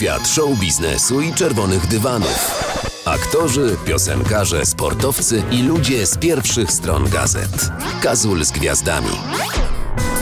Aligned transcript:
Świat 0.00 0.28
show 0.28 0.60
biznesu 0.60 1.20
i 1.20 1.34
czerwonych 1.34 1.86
dywanów. 1.86 2.64
Aktorzy, 3.04 3.76
piosenkarze, 3.86 4.66
sportowcy 4.66 5.42
i 5.52 5.62
ludzie 5.62 6.06
z 6.06 6.18
pierwszych 6.18 6.70
stron 6.70 7.10
gazet. 7.10 7.70
Kazul 8.02 8.44
z 8.44 8.52
gwiazdami. 8.52 9.10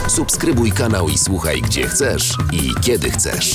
Subskrybuj 0.07 0.71
kanał 0.71 1.09
i 1.09 1.17
słuchaj 1.17 1.61
gdzie 1.61 1.87
chcesz 1.87 2.33
i 2.53 2.81
kiedy 2.81 3.09
chcesz. 3.09 3.53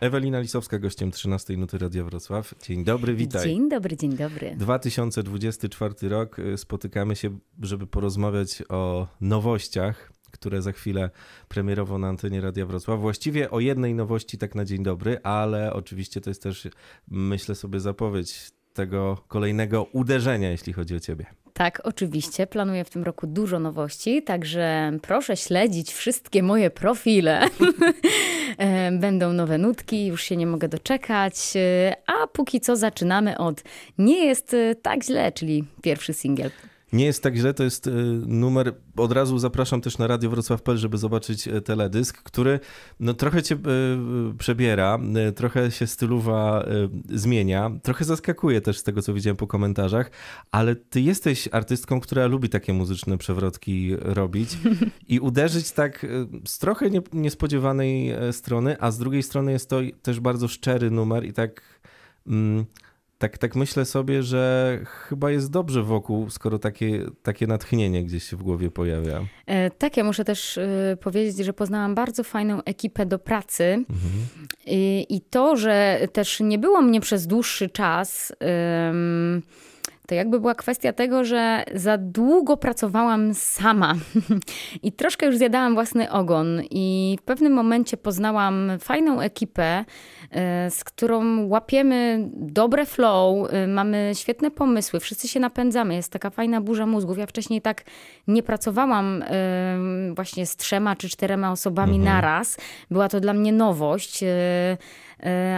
Ewelina 0.00 0.40
Lisowska, 0.40 0.78
gościem 0.78 1.10
13 1.10 1.56
Nuty 1.56 1.78
Radia 1.78 2.04
Wrocław. 2.04 2.54
Dzień 2.62 2.84
dobry, 2.84 3.14
witaj. 3.14 3.44
Dzień 3.44 3.68
dobry, 3.68 3.96
dzień 3.96 4.16
dobry. 4.16 4.56
2024 4.56 5.94
rok. 6.08 6.36
Spotykamy 6.56 7.16
się, 7.16 7.38
żeby 7.62 7.86
porozmawiać 7.86 8.62
o 8.68 9.06
nowościach, 9.20 10.12
które 10.40 10.62
za 10.62 10.72
chwilę 10.72 11.10
premierowo 11.48 11.98
na 11.98 12.08
antenie 12.08 12.40
Radia 12.40 12.66
Wrocław. 12.66 13.00
Właściwie 13.00 13.50
o 13.50 13.60
jednej 13.60 13.94
nowości 13.94 14.38
tak 14.38 14.54
na 14.54 14.64
dzień 14.64 14.82
dobry, 14.82 15.20
ale 15.22 15.72
oczywiście 15.72 16.20
to 16.20 16.30
jest 16.30 16.42
też, 16.42 16.68
myślę 17.08 17.54
sobie, 17.54 17.80
zapowiedź 17.80 18.50
tego 18.72 19.24
kolejnego 19.28 19.84
uderzenia, 19.92 20.50
jeśli 20.50 20.72
chodzi 20.72 20.96
o 20.96 21.00
ciebie. 21.00 21.26
Tak, 21.52 21.80
oczywiście. 21.84 22.46
Planuję 22.46 22.84
w 22.84 22.90
tym 22.90 23.04
roku 23.04 23.26
dużo 23.26 23.58
nowości, 23.58 24.22
także 24.22 24.92
proszę 25.02 25.36
śledzić 25.36 25.92
wszystkie 25.92 26.42
moje 26.42 26.70
profile. 26.70 27.40
E, 28.58 28.92
Będą 28.92 29.32
nowe 29.32 29.58
nutki, 29.58 30.06
już 30.06 30.22
się 30.22 30.36
nie 30.36 30.46
mogę 30.46 30.68
doczekać. 30.68 31.34
E, 31.56 31.96
A 32.06 32.26
póki 32.26 32.60
co 32.60 32.76
zaczynamy 32.76 33.38
od 33.38 33.62
Nie 33.98 34.26
jest 34.26 34.54
e, 34.54 34.74
tak 34.74 35.04
źle, 35.04 35.32
czyli 35.32 35.64
pierwszy 35.82 36.14
singiel. 36.14 36.50
Nie 36.92 37.04
jest 37.04 37.22
tak 37.22 37.36
źle, 37.36 37.54
to 37.54 37.64
jest 37.64 37.86
y, 37.86 37.90
numer. 38.26 38.74
Od 38.96 39.12
razu 39.12 39.38
zapraszam 39.38 39.80
też 39.80 39.98
na 39.98 40.06
Radio 40.06 40.30
Wrocław.pl, 40.30 40.78
żeby 40.78 40.98
zobaczyć 40.98 41.48
y, 41.48 41.60
teledysk, 41.60 42.22
który 42.22 42.60
no, 43.00 43.14
trochę 43.14 43.42
cię 43.42 43.54
y, 43.54 43.58
przebiera, 44.38 44.98
trochę 45.36 45.70
się 45.70 45.86
stylowa 45.86 46.64
zmienia, 47.08 47.70
trochę 47.82 48.04
zaskakuje 48.04 48.60
też 48.60 48.78
z 48.78 48.82
tego, 48.82 49.02
co 49.02 49.14
widziałem 49.14 49.36
po 49.36 49.46
komentarzach, 49.46 50.10
ale 50.50 50.76
ty 50.76 51.00
jesteś 51.00 51.48
artystką, 51.52 52.00
która 52.00 52.26
lubi 52.26 52.48
takie 52.48 52.72
muzyczne 52.72 53.18
przewrotki 53.18 53.96
robić 53.96 54.58
i 55.08 55.20
uderzyć 55.20 55.72
tak 55.72 56.06
z 56.46 56.58
trochę 56.58 56.90
nie, 56.90 57.00
niespodziewanej 57.12 58.10
e, 58.10 58.32
strony, 58.32 58.76
a 58.80 58.90
z 58.90 58.98
drugiej 58.98 59.22
strony 59.22 59.52
jest 59.52 59.70
to 59.70 59.80
też 60.02 60.20
bardzo 60.20 60.48
szczery 60.48 60.90
numer 60.90 61.24
i 61.24 61.32
tak. 61.32 61.80
Mm, 62.26 62.64
tak, 63.20 63.38
tak 63.38 63.56
myślę 63.56 63.84
sobie, 63.84 64.22
że 64.22 64.78
chyba 64.84 65.30
jest 65.30 65.50
dobrze 65.50 65.82
wokół, 65.82 66.30
skoro 66.30 66.58
takie, 66.58 67.06
takie 67.22 67.46
natchnienie 67.46 68.04
gdzieś 68.04 68.24
się 68.24 68.36
w 68.36 68.42
głowie 68.42 68.70
pojawia. 68.70 69.20
E, 69.46 69.70
Tak, 69.70 69.96
ja 69.96 70.04
muszę 70.04 70.24
też 70.24 70.58
e, 70.58 70.96
powiedzieć, 71.00 71.46
że 71.46 71.52
poznałam 71.52 71.94
bardzo 71.94 72.24
fajną 72.24 72.62
ekipę 72.64 73.06
do 73.06 73.18
pracy. 73.18 73.84
I, 74.66 75.06
I 75.08 75.20
to, 75.20 75.56
że 75.56 76.00
też 76.12 76.40
nie 76.40 76.58
było 76.58 76.82
mnie 76.82 77.00
przez 77.00 77.26
dłuższy 77.26 77.68
czas, 77.68 78.32
ym, 78.90 79.42
to 80.10 80.14
jakby 80.14 80.40
była 80.40 80.54
kwestia 80.54 80.92
tego, 80.92 81.24
że 81.24 81.64
za 81.74 81.98
długo 81.98 82.56
pracowałam 82.56 83.34
sama 83.34 83.94
i 84.82 84.92
troszkę 84.92 85.26
już 85.26 85.36
zjadałam 85.36 85.74
własny 85.74 86.10
ogon. 86.10 86.60
I 86.70 87.16
w 87.20 87.22
pewnym 87.22 87.52
momencie 87.52 87.96
poznałam 87.96 88.70
fajną 88.80 89.20
ekipę, 89.20 89.84
e, 90.30 90.70
z 90.70 90.84
którą 90.84 91.46
łapiemy 91.46 92.28
dobre 92.34 92.86
flow, 92.86 93.52
e, 93.52 93.66
mamy 93.66 94.12
świetne 94.14 94.50
pomysły, 94.50 95.00
wszyscy 95.00 95.28
się 95.28 95.40
napędzamy, 95.40 95.94
jest 95.94 96.12
taka 96.12 96.30
fajna 96.30 96.60
burza 96.60 96.86
mózgów. 96.86 97.18
Ja 97.18 97.26
wcześniej 97.26 97.62
tak 97.62 97.84
nie 98.28 98.42
pracowałam 98.42 99.24
właśnie 100.16 100.46
z 100.46 100.56
trzema 100.56 100.96
czy 100.96 101.08
czterema 101.08 101.52
osobami 101.52 101.98
naraz. 101.98 102.56
Była 102.90 103.08
to 103.08 103.20
dla 103.20 103.32
mnie 103.32 103.52
nowość, 103.52 104.22
e, 104.22 104.26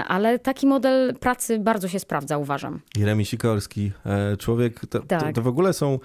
ale 0.09 0.39
taki 0.39 0.67
model 0.67 1.15
pracy 1.21 1.59
bardzo 1.59 1.89
się 1.89 1.99
sprawdza, 1.99 2.39
uważam. 2.39 2.81
Jeremi 2.97 3.25
Sikorski, 3.25 3.93
e, 4.07 4.37
człowiek, 4.37 4.81
to, 4.81 4.87
to, 4.87 5.07
Tak. 5.07 5.35
to 5.35 5.43
w 5.43 5.47
ogóle 5.47 5.73
są 5.73 5.99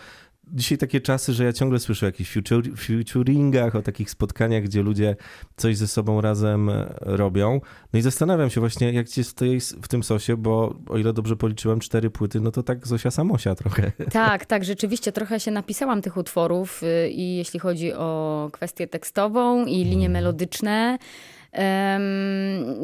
dzisiaj 0.53 0.77
takie 0.77 1.01
czasy, 1.01 1.33
że 1.33 1.43
ja 1.43 1.53
ciągle 1.53 1.79
słyszę 1.79 2.05
o 2.05 2.09
jakichś 2.09 2.33
futur, 2.33 2.63
futuringach, 2.77 3.75
o 3.75 3.81
takich 3.81 4.09
spotkaniach, 4.09 4.63
gdzie 4.63 4.81
ludzie 4.81 5.15
coś 5.57 5.77
ze 5.77 5.87
sobą 5.87 6.21
razem 6.21 6.69
e, 6.69 6.95
robią. 6.99 7.61
No 7.93 7.99
i 7.99 8.01
zastanawiam 8.01 8.49
się 8.49 8.59
właśnie, 8.59 8.93
jak 8.93 9.09
ci 9.09 9.21
jest 9.41 9.75
w, 9.81 9.87
tym 9.87 10.03
sosie, 10.03 10.37
bo 10.37 10.75
o 10.89 10.97
ile 10.97 11.13
dobrze 11.13 11.35
policzyłem, 11.35 11.79
cztery 11.79 12.09
płyty, 12.09 12.39
no 12.39 12.51
to 12.51 12.63
tak 12.63 12.87
Zosia 12.87 13.11
Samosia 13.11 13.55
trochę. 13.55 13.91
Tak, 14.11 14.45
tak, 14.45 14.63
rzeczywiście 14.63 15.11
trochę 15.11 15.39
się 15.39 15.51
napisałam 15.51 16.01
tych 16.01 16.17
utworów 16.17 16.83
y, 16.83 17.09
i 17.09 17.35
jeśli 17.35 17.59
chodzi 17.59 17.93
o 17.93 18.49
kwestię 18.51 18.87
tekstową 18.87 19.65
i 19.65 19.83
linie 19.83 20.09
melodyczne. 20.09 20.97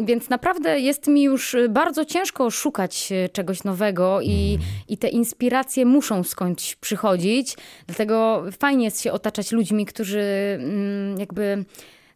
Więc 0.05 0.29
naprawdę 0.29 0.79
jest 0.79 1.07
mi 1.07 1.23
już 1.23 1.55
bardzo 1.69 2.05
ciężko 2.05 2.51
szukać 2.51 3.11
e, 3.11 3.29
czegoś 3.29 3.63
nowego 3.63 4.21
i, 4.21 4.57
i 4.89 4.97
te 4.97 5.07
inspiracje 5.07 5.85
muszą 5.85 6.23
skądś 6.23 6.75
przychodzić. 6.75 7.57
Dlatego 7.87 8.43
fajnie 8.59 8.85
jest 8.85 9.01
się 9.01 9.11
otaczać 9.11 9.51
ludźmi, 9.51 9.85
którzy 9.85 10.23
mm, 10.59 11.19
jakby 11.19 11.65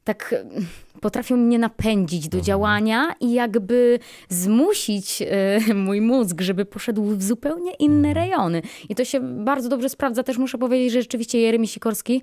tak 0.04 0.34
mm, 0.34 0.68
potrafią 1.02 1.38
mnie 1.38 1.60
napędzić 1.60 2.30
do 2.30 2.42
działania 2.42 3.16
i 3.20 3.34
jakby 3.34 4.00
zmusić 4.30 5.22
e, 5.22 5.74
mój 5.88 6.02
mózg, 6.02 6.42
żeby 6.42 6.66
poszedł 6.66 7.04
w 7.06 7.24
zupełnie 7.24 7.72
inne 7.74 8.14
rejony. 8.14 8.62
I 8.90 8.96
to 8.96 9.06
się 9.06 9.20
bardzo 9.20 9.70
dobrze 9.70 9.90
sprawdza. 9.90 10.24
Też 10.24 10.38
muszę 10.38 10.58
powiedzieć, 10.58 10.92
że 10.92 11.02
rzeczywiście 11.02 11.40
Jeremi 11.40 11.68
Sikorski, 11.68 12.22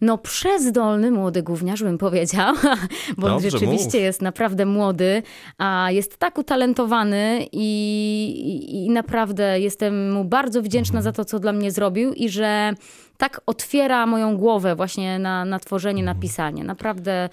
no 0.00 0.18
przezdolny 0.18 1.10
młody 1.10 1.42
gówniarz 1.42 1.82
bym 1.82 1.98
powiedziała, 1.98 2.54
bo 3.18 3.34
on 3.34 3.42
rzeczywiście 3.42 3.98
mów. 3.98 4.04
jest 4.04 4.22
naprawdę 4.22 4.66
młody, 4.66 5.22
a 5.58 5.88
jest 5.90 6.16
tak 6.16 6.38
utalentowany 6.38 7.46
i, 7.52 7.66
i, 8.46 8.84
i 8.84 8.90
naprawdę 8.90 9.60
jestem 9.60 10.12
mu 10.12 10.24
bardzo 10.24 10.62
wdzięczna 10.62 11.02
za 11.02 11.12
to, 11.12 11.24
co 11.24 11.38
dla 11.38 11.52
mnie 11.52 11.70
zrobił 11.70 12.12
i 12.12 12.28
że 12.28 12.74
tak 13.18 13.40
otwiera 13.46 14.06
moją 14.06 14.36
głowę 14.36 14.76
właśnie 14.76 15.18
na, 15.18 15.44
na 15.44 15.58
tworzenie, 15.58 16.02
na 16.02 16.14
pisanie. 16.14 16.64
Naprawdę 16.64 17.24
y, 17.26 17.28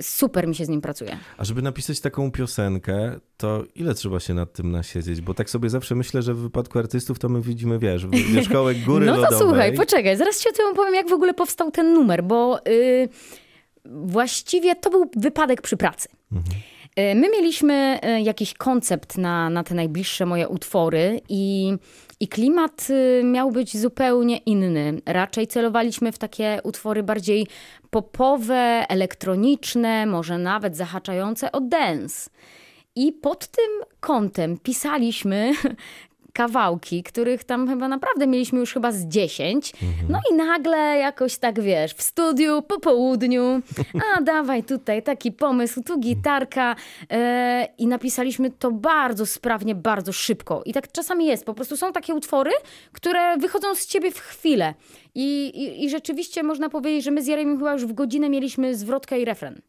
super 0.00 0.48
mi 0.48 0.54
się 0.54 0.64
z 0.64 0.68
nim 0.68 0.80
pracuje. 0.80 1.18
A 1.38 1.44
żeby 1.44 1.62
napisać 1.62 2.00
taką 2.00 2.30
piosenkę, 2.30 3.20
to 3.36 3.64
ile 3.74 3.94
trzeba 3.94 4.20
się 4.20 4.34
nad 4.34 4.52
tym 4.52 4.70
nasiedzieć? 4.70 5.20
Bo 5.20 5.34
tak 5.34 5.50
sobie 5.50 5.70
zawsze 5.70 5.94
myślę, 5.94 6.22
że 6.22 6.34
w 6.34 6.38
wypadku 6.38 6.78
artystów 6.78 7.18
to 7.18 7.28
my 7.28 7.40
widzimy, 7.40 7.78
wiesz, 7.78 8.06
wierzchołek 8.06 8.78
góry 8.86 9.06
No 9.06 9.14
to 9.14 9.20
lodowej. 9.20 9.40
słuchaj, 9.40 9.74
poczekaj, 9.76 10.16
zaraz 10.16 10.40
ci 10.42 10.48
o 10.48 10.52
tym 10.52 10.66
opowiem, 10.72 10.94
jak 10.94 11.08
w 11.08 11.12
ogóle 11.12 11.34
powstał 11.34 11.70
ten 11.70 11.92
numer, 11.94 12.24
bo 12.24 12.66
y, 12.68 13.08
właściwie 13.84 14.74
to 14.76 14.90
był 14.90 15.10
wypadek 15.16 15.62
przy 15.62 15.76
pracy. 15.76 16.08
Y, 16.32 17.14
My 17.14 17.30
mieliśmy 17.30 18.00
y, 18.18 18.20
jakiś 18.20 18.54
koncept 18.54 19.18
na, 19.18 19.50
na 19.50 19.64
te 19.64 19.74
najbliższe 19.74 20.26
moje 20.26 20.48
utwory 20.48 21.20
i, 21.28 21.72
i 22.20 22.28
klimat 22.28 22.86
y, 22.90 23.22
miał 23.24 23.50
być 23.50 23.76
zupełnie 23.76 24.36
inny. 24.36 25.00
Raczej 25.06 25.46
celowaliśmy 25.46 26.12
w 26.12 26.18
takie 26.18 26.60
utwory 26.64 27.02
bardziej 27.02 27.46
popowe, 27.90 28.84
elektroniczne, 28.88 30.06
może 30.06 30.38
nawet 30.38 30.76
zahaczające 30.76 31.52
o 31.52 31.60
dance. 31.60 32.30
I 32.96 33.12
pod 33.12 33.46
tym 33.46 33.70
kątem 34.00 34.58
pisaliśmy 34.58 35.52
kawałki, 36.36 37.02
których 37.02 37.44
tam 37.44 37.68
chyba 37.68 37.88
naprawdę 37.88 38.26
mieliśmy 38.26 38.58
już 38.58 38.72
chyba 38.72 38.92
z 38.92 39.06
10. 39.06 39.72
No 40.08 40.20
i 40.30 40.34
nagle 40.34 40.78
jakoś 40.98 41.38
tak, 41.38 41.60
wiesz, 41.60 41.94
w 41.94 42.02
studiu, 42.02 42.62
po 42.62 42.80
południu, 42.80 43.62
a 44.16 44.20
dawaj 44.32 44.62
tutaj 44.64 45.02
taki 45.02 45.32
pomysł, 45.32 45.82
tu 45.82 45.98
gitarka 45.98 46.76
e, 47.10 47.68
i 47.78 47.86
napisaliśmy 47.86 48.50
to 48.50 48.70
bardzo 48.70 49.26
sprawnie, 49.26 49.74
bardzo 49.74 50.12
szybko. 50.12 50.62
I 50.64 50.72
tak 50.72 50.92
czasami 50.92 51.26
jest, 51.26 51.44
po 51.44 51.54
prostu 51.54 51.76
są 51.76 51.92
takie 51.92 52.14
utwory, 52.14 52.50
które 52.92 53.36
wychodzą 53.36 53.74
z 53.74 53.86
ciebie 53.86 54.10
w 54.10 54.18
chwilę. 54.18 54.74
I, 55.14 55.46
i, 55.46 55.84
i 55.84 55.90
rzeczywiście 55.90 56.42
można 56.42 56.68
powiedzieć, 56.68 57.04
że 57.04 57.10
my 57.10 57.22
z 57.22 57.26
Jeremim 57.26 57.58
chyba 57.58 57.72
już 57.72 57.86
w 57.86 57.92
godzinę 57.92 58.28
mieliśmy 58.28 58.74
zwrotkę 58.74 59.20
i 59.20 59.24
refren 59.24 59.60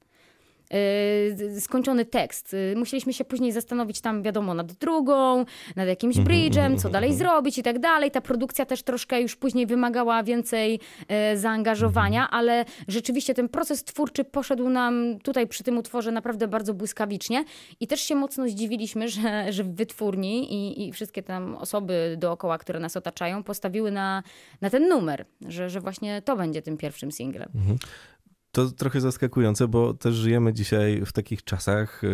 skończony 1.59 2.05
tekst. 2.05 2.53
Y, 2.53 2.73
Musieliśmy 2.77 3.13
się 3.13 3.25
później 3.25 3.51
zastanowić 3.51 4.01
tam, 4.01 4.23
wiadomo, 4.23 4.53
nad 4.53 4.73
drugą, 4.73 5.45
nad 5.75 5.87
jakimś 5.87 6.15
bridge'em, 6.15 6.79
co 6.81 6.89
dalej 6.89 7.13
zrobić 7.13 7.57
i 7.57 7.63
tak 7.63 7.79
dalej. 7.79 8.11
Ta 8.11 8.21
produkcja 8.21 8.65
też 8.65 8.83
troszkę 8.83 9.21
już 9.21 9.35
później 9.35 9.65
wymagała 9.65 10.23
więcej 10.23 10.79
e, 11.07 11.37
zaangażowania, 11.37 12.29
ale 12.29 12.65
rzeczywiście 12.87 13.33
ten 13.33 13.49
proces 13.49 13.83
twórczy 13.83 14.23
poszedł 14.23 14.69
nam 14.69 15.19
tutaj 15.23 15.47
przy 15.47 15.63
tym 15.63 15.77
utworze 15.77 16.11
naprawdę 16.11 16.47
bardzo 16.47 16.73
błyskawicznie 16.73 17.43
i 17.79 17.87
też 17.87 18.01
się 18.01 18.15
mocno 18.15 18.49
zdziwiliśmy, 18.49 19.09
że, 19.09 19.53
że 19.53 19.63
w 19.63 19.75
wytwórni 19.75 20.53
i, 20.53 20.87
i 20.87 20.91
wszystkie 20.91 21.23
tam 21.23 21.55
osoby 21.55 22.15
dookoła, 22.19 22.57
które 22.57 22.79
nas 22.79 22.97
otaczają, 22.97 23.43
postawiły 23.43 23.91
na, 23.91 24.23
na 24.61 24.69
ten 24.69 24.87
numer, 24.87 25.25
że, 25.47 25.69
że 25.69 25.79
właśnie 25.81 26.21
to 26.21 26.35
będzie 26.35 26.61
tym 26.61 26.77
pierwszym 26.77 27.11
singlem. 27.11 27.49
To 28.57 28.71
trochę 28.71 29.01
zaskakujące, 29.01 29.67
bo 29.67 29.93
też 29.93 30.15
żyjemy 30.15 30.53
dzisiaj 30.53 31.01
w 31.05 31.11
takich 31.13 31.43
czasach, 31.43 32.03
y, 32.03 32.07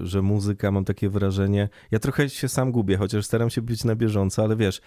że 0.00 0.22
muzyka, 0.22 0.70
mam 0.70 0.84
takie 0.84 1.08
wrażenie, 1.08 1.68
ja 1.90 1.98
trochę 1.98 2.28
się 2.30 2.48
sam 2.48 2.72
gubię, 2.72 2.96
chociaż 2.96 3.26
staram 3.26 3.50
się 3.50 3.62
być 3.62 3.84
na 3.84 3.94
bieżąco, 3.94 4.42
ale 4.44 4.56
wiesz, 4.56 4.80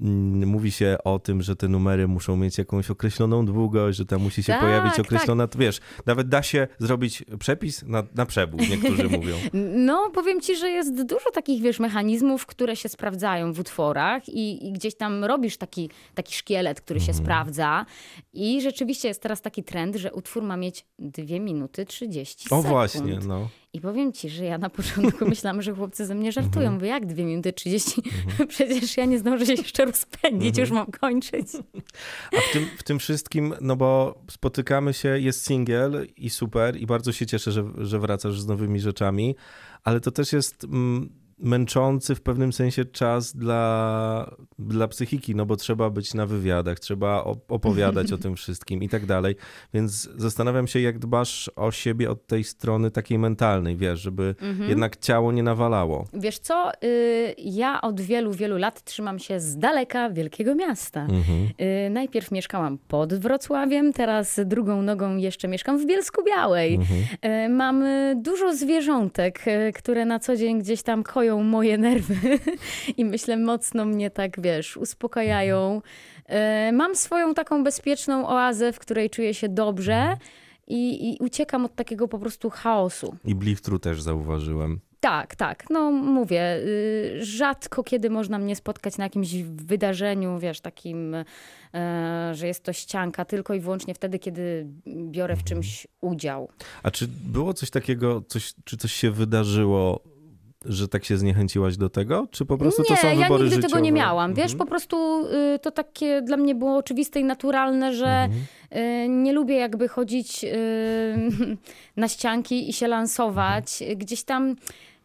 mm, 0.00 0.48
mówi 0.48 0.72
się 0.72 0.96
o 1.04 1.18
tym, 1.18 1.42
że 1.42 1.56
te 1.56 1.68
numery 1.68 2.08
muszą 2.08 2.36
mieć 2.36 2.58
jakąś 2.58 2.90
określoną 2.90 3.46
długość, 3.46 3.98
że 3.98 4.06
tam 4.06 4.22
musi 4.22 4.42
się 4.42 4.52
Tak, 4.52 4.60
pojawić 4.60 4.92
tak. 4.96 5.06
określona, 5.06 5.48
wiesz, 5.58 5.80
nawet 6.06 6.28
da 6.28 6.42
się 6.42 6.68
zrobić 6.78 7.24
przepis 7.38 7.82
na, 7.82 8.02
na 8.14 8.26
przebój, 8.26 8.68
niektórzy 8.70 9.08
mówią. 9.18 9.36
No, 9.76 10.10
powiem 10.14 10.40
ci, 10.40 10.56
że 10.56 10.70
jest 10.70 11.02
dużo 11.04 11.30
takich, 11.30 11.62
wiesz, 11.62 11.80
mechanizmów, 11.80 12.46
które 12.46 12.76
się 12.76 12.88
sprawdzają 12.88 13.52
w 13.52 13.58
utworach 13.60 14.28
i, 14.28 14.68
i 14.68 14.72
gdzieś 14.72 14.94
tam 14.94 15.24
robisz 15.24 15.56
taki, 15.56 15.90
taki 16.14 16.34
szkielet, 16.34 16.80
który 16.80 17.00
się 17.00 17.12
Mhm. 17.12 17.24
sprawdza 17.24 17.86
i 18.32 18.62
rzeczywiście 18.62 19.08
jest 19.08 19.22
teraz 19.22 19.42
taki 19.42 19.64
trend, 19.64 19.96
że 19.96 20.12
utwór 20.12 20.43
ma 20.44 20.56
mieć 20.56 20.86
2 20.98 21.40
minuty 21.40 21.86
30 21.86 22.44
O 22.44 22.48
sekund. 22.48 22.66
właśnie, 22.66 23.18
no. 23.26 23.48
I 23.72 23.80
powiem 23.80 24.12
ci, 24.12 24.30
że 24.30 24.44
ja 24.44 24.58
na 24.58 24.70
początku 24.70 25.26
myślałam, 25.28 25.62
że 25.62 25.74
chłopcy 25.74 26.06
ze 26.06 26.14
mnie 26.14 26.32
żartują. 26.32 26.56
Mhm. 26.62 26.74
Mówię, 26.74 26.88
jak 26.88 27.06
2 27.06 27.22
minuty 27.22 27.52
30? 27.52 28.02
Przecież 28.48 28.96
ja 28.96 29.04
nie 29.04 29.18
zdążę 29.18 29.46
się 29.46 29.52
jeszcze 29.52 29.84
rozpędzić, 29.84 30.48
Mhm. 30.48 30.60
już 30.60 30.70
mam 30.70 30.86
kończyć. 30.86 31.46
A 32.36 32.40
w 32.50 32.52
tym, 32.52 32.66
w 32.78 32.82
tym 32.82 32.98
wszystkim, 32.98 33.54
no 33.60 33.76
bo 33.76 34.18
spotykamy 34.30 34.94
się, 34.94 35.18
jest 35.18 35.46
singiel 35.46 36.06
i 36.16 36.30
super 36.30 36.76
i 36.76 36.86
bardzo 36.86 37.12
się 37.12 37.26
cieszę, 37.26 37.52
że, 37.52 37.64
że 37.78 37.98
wracasz 37.98 38.40
z 38.40 38.46
nowymi 38.46 38.80
rzeczami, 38.80 39.34
ale 39.84 40.00
to 40.00 40.10
też 40.10 40.32
jest 40.32 40.64
mm, 40.64 41.23
męczący 41.38 42.14
w 42.14 42.20
pewnym 42.20 42.52
sensie 42.52 42.84
czas 42.84 43.36
dla, 43.36 44.30
dla 44.58 44.88
psychiki, 44.88 45.34
no 45.34 45.46
bo 45.46 45.56
trzeba 45.56 45.90
być 45.90 46.14
na 46.14 46.26
wywiadach, 46.26 46.80
trzeba 46.80 47.22
op- 47.24 47.38
opowiadać 47.48 48.12
o 48.12 48.18
tym 48.24 48.36
wszystkim 48.36 48.82
i 48.82 48.88
tak 48.88 49.06
dalej, 49.06 49.36
więc 49.74 50.08
zastanawiam 50.16 50.66
się, 50.66 50.80
jak 50.80 50.98
dbasz 50.98 51.50
o 51.56 51.70
siebie 51.70 52.10
od 52.10 52.26
tej 52.26 52.44
strony 52.44 52.90
takiej 52.90 53.18
mentalnej, 53.18 53.76
wiesz, 53.76 54.00
żeby 54.00 54.34
jednak 54.68 54.96
ciało 54.96 55.32
nie 55.32 55.42
nawalało. 55.42 56.06
Wiesz 56.12 56.38
co, 56.38 56.72
y, 56.84 57.34
ja 57.38 57.80
od 57.80 58.00
wielu, 58.00 58.32
wielu 58.32 58.56
lat 58.58 58.82
trzymam 58.84 59.18
się 59.18 59.40
z 59.40 59.58
daleka 59.58 60.10
wielkiego 60.10 60.54
miasta. 60.54 61.00
Mhm. 61.02 61.48
Y, 61.86 61.90
Najpierw 61.90 62.30
mieszkałam 62.30 62.78
pod 62.88 63.14
Wrocławiem, 63.14 63.92
teraz 63.92 64.40
drugą 64.44 64.82
nogą 64.82 65.16
jeszcze 65.16 65.48
mieszkam 65.48 65.78
w 65.78 65.86
Bielsku 65.86 66.24
Białej. 66.24 66.78
Y, 67.44 67.48
Mam 67.48 67.84
dużo 68.16 68.54
zwierzątek, 68.56 69.44
które 69.74 70.04
na 70.04 70.18
co 70.18 70.36
dzień 70.36 70.58
gdzieś 70.58 70.82
tam 70.82 71.02
koją 71.02 71.33
moje 71.42 71.78
nerwy 71.78 72.38
i 72.98 73.04
myślę 73.04 73.36
mocno 73.36 73.84
mnie 73.84 74.10
tak, 74.10 74.40
wiesz, 74.40 74.76
uspokajają. 74.76 75.82
Y, 76.68 76.72
Mam 76.72 76.96
swoją 76.96 77.34
taką 77.34 77.64
bezpieczną 77.64 78.28
oazę, 78.28 78.72
w 78.72 78.78
której 78.78 79.10
czuję 79.10 79.34
się 79.34 79.48
dobrze 79.48 80.16
i, 80.66 81.10
i 81.12 81.18
uciekam 81.20 81.64
od 81.64 81.74
takiego 81.74 82.08
po 82.08 82.18
prostu 82.18 82.50
chaosu. 82.50 83.16
I 83.24 83.34
bliftru 83.34 83.78
też 83.78 84.02
zauważyłem. 84.02 84.80
Tak, 85.04 85.34
tak. 85.34 85.64
No 85.70 85.90
mówię, 85.90 86.56
y, 86.56 87.24
rzadko 87.24 87.82
kiedy 87.82 88.10
można 88.10 88.38
mnie 88.38 88.56
spotkać 88.56 88.98
na 88.98 89.04
jakimś 89.04 89.34
wydarzeniu, 89.42 90.38
wiesz, 90.38 90.60
takim, 90.60 91.14
e, 91.14 91.24
że 92.34 92.46
jest 92.46 92.62
to 92.62 92.72
ścianka, 92.72 93.24
tylko 93.24 93.54
i 93.54 93.60
wyłącznie 93.60 93.94
wtedy, 93.94 94.18
kiedy 94.18 94.66
biorę 94.86 95.36
w 95.36 95.44
czymś 95.44 95.86
udział. 96.00 96.48
A 96.82 96.90
czy 96.90 97.08
było 97.08 97.54
coś 97.54 97.70
takiego, 97.70 98.22
coś, 98.28 98.54
czy 98.64 98.76
coś 98.76 98.92
się 98.92 99.10
wydarzyło, 99.10 100.00
że 100.64 100.88
tak 100.88 101.04
się 101.04 101.16
zniechęciłaś 101.18 101.76
do 101.76 101.88
tego? 101.88 102.26
Czy 102.30 102.44
po 102.46 102.58
prostu 102.58 102.82
to 102.84 102.96
są 102.96 103.08
nie, 103.08 103.14
ja 103.14 103.22
wybory 103.22 103.42
nigdy 103.44 103.56
życiowe? 103.56 103.68
tego 103.72 103.80
nie 103.84 103.92
miałam. 103.92 104.34
Wiesz, 104.34 104.52
Mhm. 104.52 104.58
po 104.58 104.66
prostu 104.66 105.26
y, 105.54 105.58
to 105.58 105.70
takie 105.70 106.22
dla 106.22 106.36
mnie 106.36 106.54
było 106.54 106.76
oczywiste 106.76 107.20
i 107.20 107.24
naturalne, 107.24 107.94
że 107.94 108.06
Mhm. 108.06 108.32
y, 109.04 109.08
nie 109.08 109.32
lubię 109.32 109.54
jakby 109.56 109.88
chodzić 109.88 110.44
y, 110.44 110.48
na 111.96 112.08
ścianki 112.08 112.68
i 112.70 112.72
się 112.72 112.88
lansować. 112.88 113.82
Gdzieś 113.96 114.22
tam, 114.24 114.56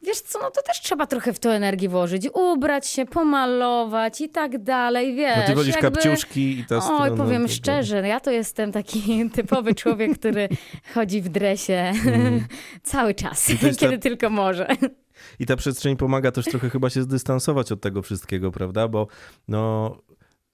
wiesz 0.02 0.22
co, 0.22 0.40
no 0.42 0.52
to 0.52 0.62
też 0.62 0.82
trzeba 0.82 1.06
trochę 1.08 1.34
w 1.34 1.40
to 1.40 1.54
energii 1.54 1.88
włożyć. 1.88 2.28
Ubrać 2.34 2.88
się, 2.88 3.06
pomalować 3.06 4.22
i 4.22 4.30
tak 4.30 4.64
dalej, 4.64 5.16
wiesz. 5.16 5.38
No 5.38 5.44
ty 5.48 5.56
wolisz 5.56 5.76
jakby... 5.76 5.92
kapciuszki 5.92 6.60
i 6.60 6.66
ta 6.66 6.76
Oj, 6.76 6.82
strona 6.82 7.24
powiem 7.24 7.48
szczerze, 7.48 8.08
ja 8.08 8.20
to 8.20 8.32
jestem 8.32 8.72
taki 8.72 9.02
typowy 9.36 9.76
człowiek, 9.76 10.20
który 10.20 10.50
chodzi 10.94 11.22
w 11.22 11.30
dresie 11.30 11.92
cały 12.84 13.14
czas, 13.14 13.50
jest 13.50 13.80
ta- 13.80 13.86
kiedy 13.86 13.98
tylko 14.00 14.30
może. 14.30 14.68
I 15.40 15.46
ta 15.46 15.56
przestrzeń 15.56 15.98
pomaga 15.98 16.32
też 16.32 16.46
trochę 16.46 16.70
chyba 16.70 16.90
się 16.90 17.04
zdystansować 17.04 17.72
od 17.72 17.82
tego 17.82 18.02
wszystkiego, 18.02 18.52
prawda? 18.52 18.88
Bo 18.88 19.08
no 19.48 19.96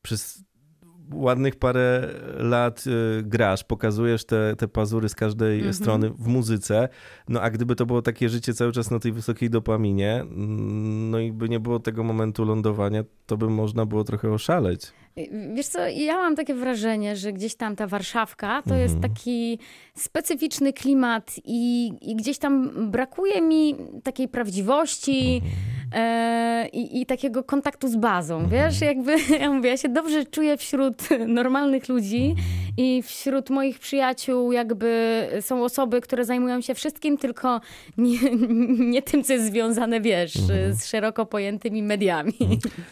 przez 0.02 0.44
ładnych 1.14 1.56
parę 1.56 2.10
lat 2.38 2.84
y, 2.88 3.24
grasz, 3.24 3.64
pokazujesz 3.64 4.26
te, 4.26 4.56
te 4.58 4.68
pazury 4.68 5.10
z 5.10 5.16
każdej 5.16 5.56
Mhm. 5.56 5.74
strony 5.74 6.10
w 6.10 6.28
muzyce, 6.28 6.90
no 7.30 7.42
a 7.42 7.50
gdyby 7.50 7.76
to 7.76 7.86
było 7.86 8.02
takie 8.02 8.30
życie 8.30 8.54
cały 8.54 8.72
czas 8.72 8.92
na 8.92 9.00
tej 9.00 9.12
wysokiej 9.12 9.50
dopaminie, 9.50 10.16
mm, 10.22 11.10
no 11.12 11.20
i 11.20 11.32
by 11.32 11.50
nie 11.50 11.60
było 11.60 11.80
tego 11.80 12.04
momentu 12.04 12.46
lądowania, 12.46 13.04
to 13.26 13.38
by 13.38 13.50
można 13.50 13.86
było 13.86 14.04
trochę 14.04 14.32
oszaleć. 14.32 14.82
Wiesz 15.56 15.68
co, 15.68 15.88
ja 15.88 16.16
mam 16.16 16.36
takie 16.36 16.54
wrażenie, 16.56 17.16
że 17.16 17.34
gdzieś 17.34 17.56
tam 17.56 17.76
ta 17.76 17.88
Warszawka 17.88 18.62
to 18.62 18.76
jest 18.76 19.00
taki 19.00 19.60
specyficzny 19.96 20.74
klimat 20.74 21.36
i, 21.46 21.92
i 22.02 22.16
gdzieś 22.16 22.38
tam 22.38 22.72
brakuje 22.92 23.42
mi 23.42 23.76
takiej 24.04 24.28
prawdziwości 24.28 25.42
e, 25.94 26.68
i, 26.74 27.02
i 27.02 27.06
takiego 27.06 27.44
kontaktu 27.44 27.88
z 27.88 27.96
bazą, 27.96 28.50
wiesz, 28.50 28.82
jakby, 28.82 29.16
ja 29.42 29.52
mówię, 29.52 29.70
ja 29.70 29.78
się 29.78 29.90
dobrze 29.90 30.26
czuję 30.26 30.58
wśród 30.58 30.98
normalnych 31.28 31.90
ludzi 31.90 32.36
i 32.78 33.04
wśród 33.04 33.50
moich 33.50 33.80
przyjaciół 33.80 34.52
jakby 34.52 35.30
są 35.42 35.64
osoby, 35.64 36.02
które 36.02 36.26
zajmują 36.26 36.62
się 36.62 36.76
wszystkim, 36.76 37.18
tylko 37.18 37.62
nie, 37.98 38.18
nie 38.94 39.02
tym, 39.02 39.24
co 39.24 39.34
jest 39.34 39.46
związane, 39.46 40.02
wiesz, 40.02 40.34
z 40.72 40.86
szeroko 40.86 41.26
pojętymi 41.26 41.84
mediami. 41.84 42.34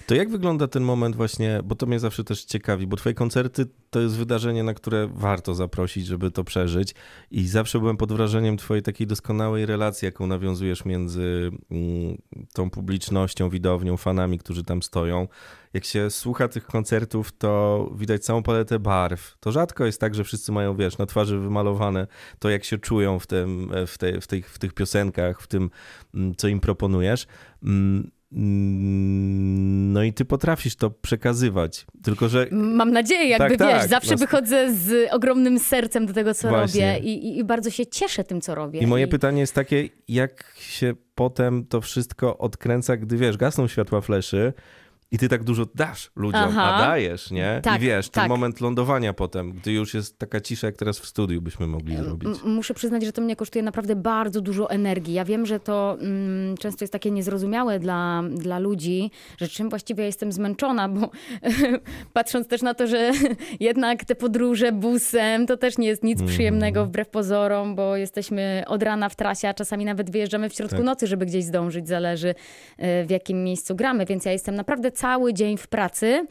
To 0.07 0.15
jak 0.15 0.29
wygląda 0.29 0.67
ten 0.67 0.83
moment 0.83 1.15
właśnie, 1.15 1.59
bo 1.63 1.75
to 1.75 1.85
mnie 1.85 1.99
zawsze 1.99 2.23
też 2.23 2.43
ciekawi, 2.43 2.87
bo 2.87 2.97
twoje 2.97 3.15
koncerty 3.15 3.65
to 3.89 3.99
jest 3.99 4.17
wydarzenie, 4.17 4.63
na 4.63 4.73
które 4.73 5.09
warto 5.13 5.55
zaprosić, 5.55 6.05
żeby 6.05 6.31
to 6.31 6.43
przeżyć 6.43 6.95
i 7.31 7.47
zawsze 7.47 7.79
byłem 7.79 7.97
pod 7.97 8.13
wrażeniem 8.13 8.57
twojej 8.57 8.83
takiej 8.83 9.07
doskonałej 9.07 9.65
relacji, 9.65 10.05
jaką 10.05 10.27
nawiązujesz 10.27 10.85
między 10.85 11.51
mm, 11.71 12.17
tą 12.53 12.69
publicznością, 12.69 12.82
widownią, 13.49 13.97
fanami, 13.97 14.39
którzy 14.39 14.63
tam 14.63 14.81
stoją. 14.81 15.27
Jak 15.73 15.85
się 15.85 16.09
słucha 16.09 16.47
tych 16.47 16.65
koncertów, 16.65 17.31
to 17.31 17.91
widać 17.95 18.23
całą 18.23 18.43
paletę 18.43 18.79
barw. 18.79 19.37
To 19.39 19.51
rzadko 19.51 19.85
jest 19.85 19.99
tak, 19.99 20.15
że 20.15 20.23
wszyscy 20.23 20.51
mają, 20.51 20.75
wiesz, 20.75 20.97
na 20.97 21.05
twarzy 21.05 21.39
wymalowane 21.39 22.07
to, 22.39 22.49
jak 22.49 22.63
się 22.63 22.77
czują 22.77 23.19
w, 23.19 23.27
tym, 23.27 23.71
w, 23.87 23.97
tej, 23.97 24.21
w, 24.21 24.27
tej, 24.27 24.41
w 24.43 24.59
tych 24.59 24.73
piosenkach, 24.73 25.41
w 25.41 25.47
tym, 25.47 25.69
mm, 26.13 26.35
co 26.35 26.47
im 26.47 26.59
proponujesz. 26.59 27.27
Mm, 28.35 29.93
No 29.93 30.03
i 30.03 30.13
ty 30.13 30.25
potrafisz 30.25 30.75
to 30.75 30.89
przekazywać. 30.89 31.85
Tylko, 32.03 32.29
że 32.29 32.47
Mam 32.51 32.91
nadzieję, 32.91 33.27
jakby 33.29 33.57
Tak, 33.57 33.67
wiesz, 33.69 33.79
tak. 33.81 33.89
zawsze 33.89 34.11
No, 34.11 34.17
wychodzę 34.17 34.75
z 34.75 35.13
ogromnym 35.13 35.59
sercem 35.59 36.05
do 36.05 36.13
tego, 36.13 36.33
co 36.33 36.49
Właśnie. 36.49 36.93
robię 36.95 37.05
i, 37.09 37.27
i, 37.27 37.37
i 37.39 37.43
bardzo 37.43 37.69
się 37.69 37.85
cieszę 37.85 38.23
tym, 38.23 38.41
co 38.41 38.55
robię. 38.55 38.79
I 38.79 38.87
moje 38.87 39.05
I- 39.05 39.07
pytanie 39.07 39.39
jest 39.41 39.55
takie, 39.55 39.89
jak 40.07 40.53
się 40.59 40.93
potem 41.15 41.65
to 41.65 41.81
wszystko 41.81 42.37
odkręca, 42.37 42.97
gdy 42.97 43.17
wiesz, 43.17 43.37
gasną 43.37 43.67
światła 43.67 44.01
fleszy 44.01 44.53
i 45.13 45.17
ty 45.17 45.29
tak 45.29 45.43
dużo 45.43 45.65
dasz 45.75 46.11
ludziom, 46.15 46.41
Aha. 46.43 46.73
a 46.75 46.79
dajesz, 46.79 47.31
nie? 47.31 47.59
Tak, 47.63 47.81
I 47.81 47.85
wiesz, 47.85 48.09
ten 48.09 48.21
tak. 48.21 48.29
moment 48.29 48.61
lądowania 48.61 49.13
potem, 49.13 49.51
gdy 49.51 49.71
już 49.71 49.93
jest 49.93 50.17
taka 50.19 50.41
cisza, 50.41 50.67
jak 50.67 50.75
teraz 50.75 50.99
w 50.99 51.05
studiu 51.05 51.41
byśmy 51.41 51.67
mogli 51.67 51.97
zrobić. 51.97 52.29
M- 52.45 52.51
Muszę 52.53 52.73
przyznać, 52.73 53.03
że 53.05 53.11
to 53.13 53.21
mnie 53.21 53.35
kosztuje 53.35 53.63
naprawdę 53.63 53.95
bardzo 53.95 54.41
dużo 54.41 54.69
energii. 54.69 55.13
Ja 55.13 55.25
wiem, 55.25 55.45
że 55.45 55.59
to 55.59 55.97
mm, 56.01 56.57
często 56.57 56.83
jest 56.83 56.93
takie 56.93 57.11
niezrozumiałe 57.11 57.79
dla, 57.79 58.23
dla 58.35 58.59
ludzi, 58.59 59.11
że 59.37 59.47
czym 59.47 59.69
właściwie 59.69 60.03
jestem 60.05 60.31
zmęczona, 60.31 60.89
bo 60.89 61.09
patrząc 62.13 62.47
też 62.47 62.61
na 62.61 62.73
to, 62.73 62.87
że 62.87 63.11
jednak 63.59 64.05
te 64.05 64.15
podróże 64.15 64.71
busem 64.71 65.47
to 65.47 65.57
też 65.57 65.77
nie 65.77 65.87
jest 65.87 66.03
nic 66.03 66.19
Mhm. 66.19 66.29
przyjemnego 66.35 66.85
wbrew 66.85 67.09
pozorom, 67.09 67.75
bo 67.75 67.95
jesteśmy 67.95 68.63
od 68.67 68.83
rana 68.83 69.09
w 69.09 69.15
trasie, 69.15 69.47
a 69.49 69.53
czasami 69.53 69.85
nawet 69.85 70.11
wyjeżdżamy 70.11 70.49
w 70.49 70.53
środku 70.53 70.75
Tak. 70.75 70.85
nocy, 70.85 71.07
żeby 71.07 71.25
gdzieś 71.25 71.43
zdążyć, 71.43 71.87
zależy 71.87 72.35
e, 72.77 73.05
w 73.05 73.09
jakim 73.09 73.43
miejscu 73.43 73.75
gramy, 73.75 74.05
więc 74.05 74.25
ja 74.25 74.31
jestem 74.31 74.55
naprawdę 74.55 74.91
cały 75.03 75.33
dzień 75.33 75.57
w 75.57 75.67
pracy. 75.67 76.27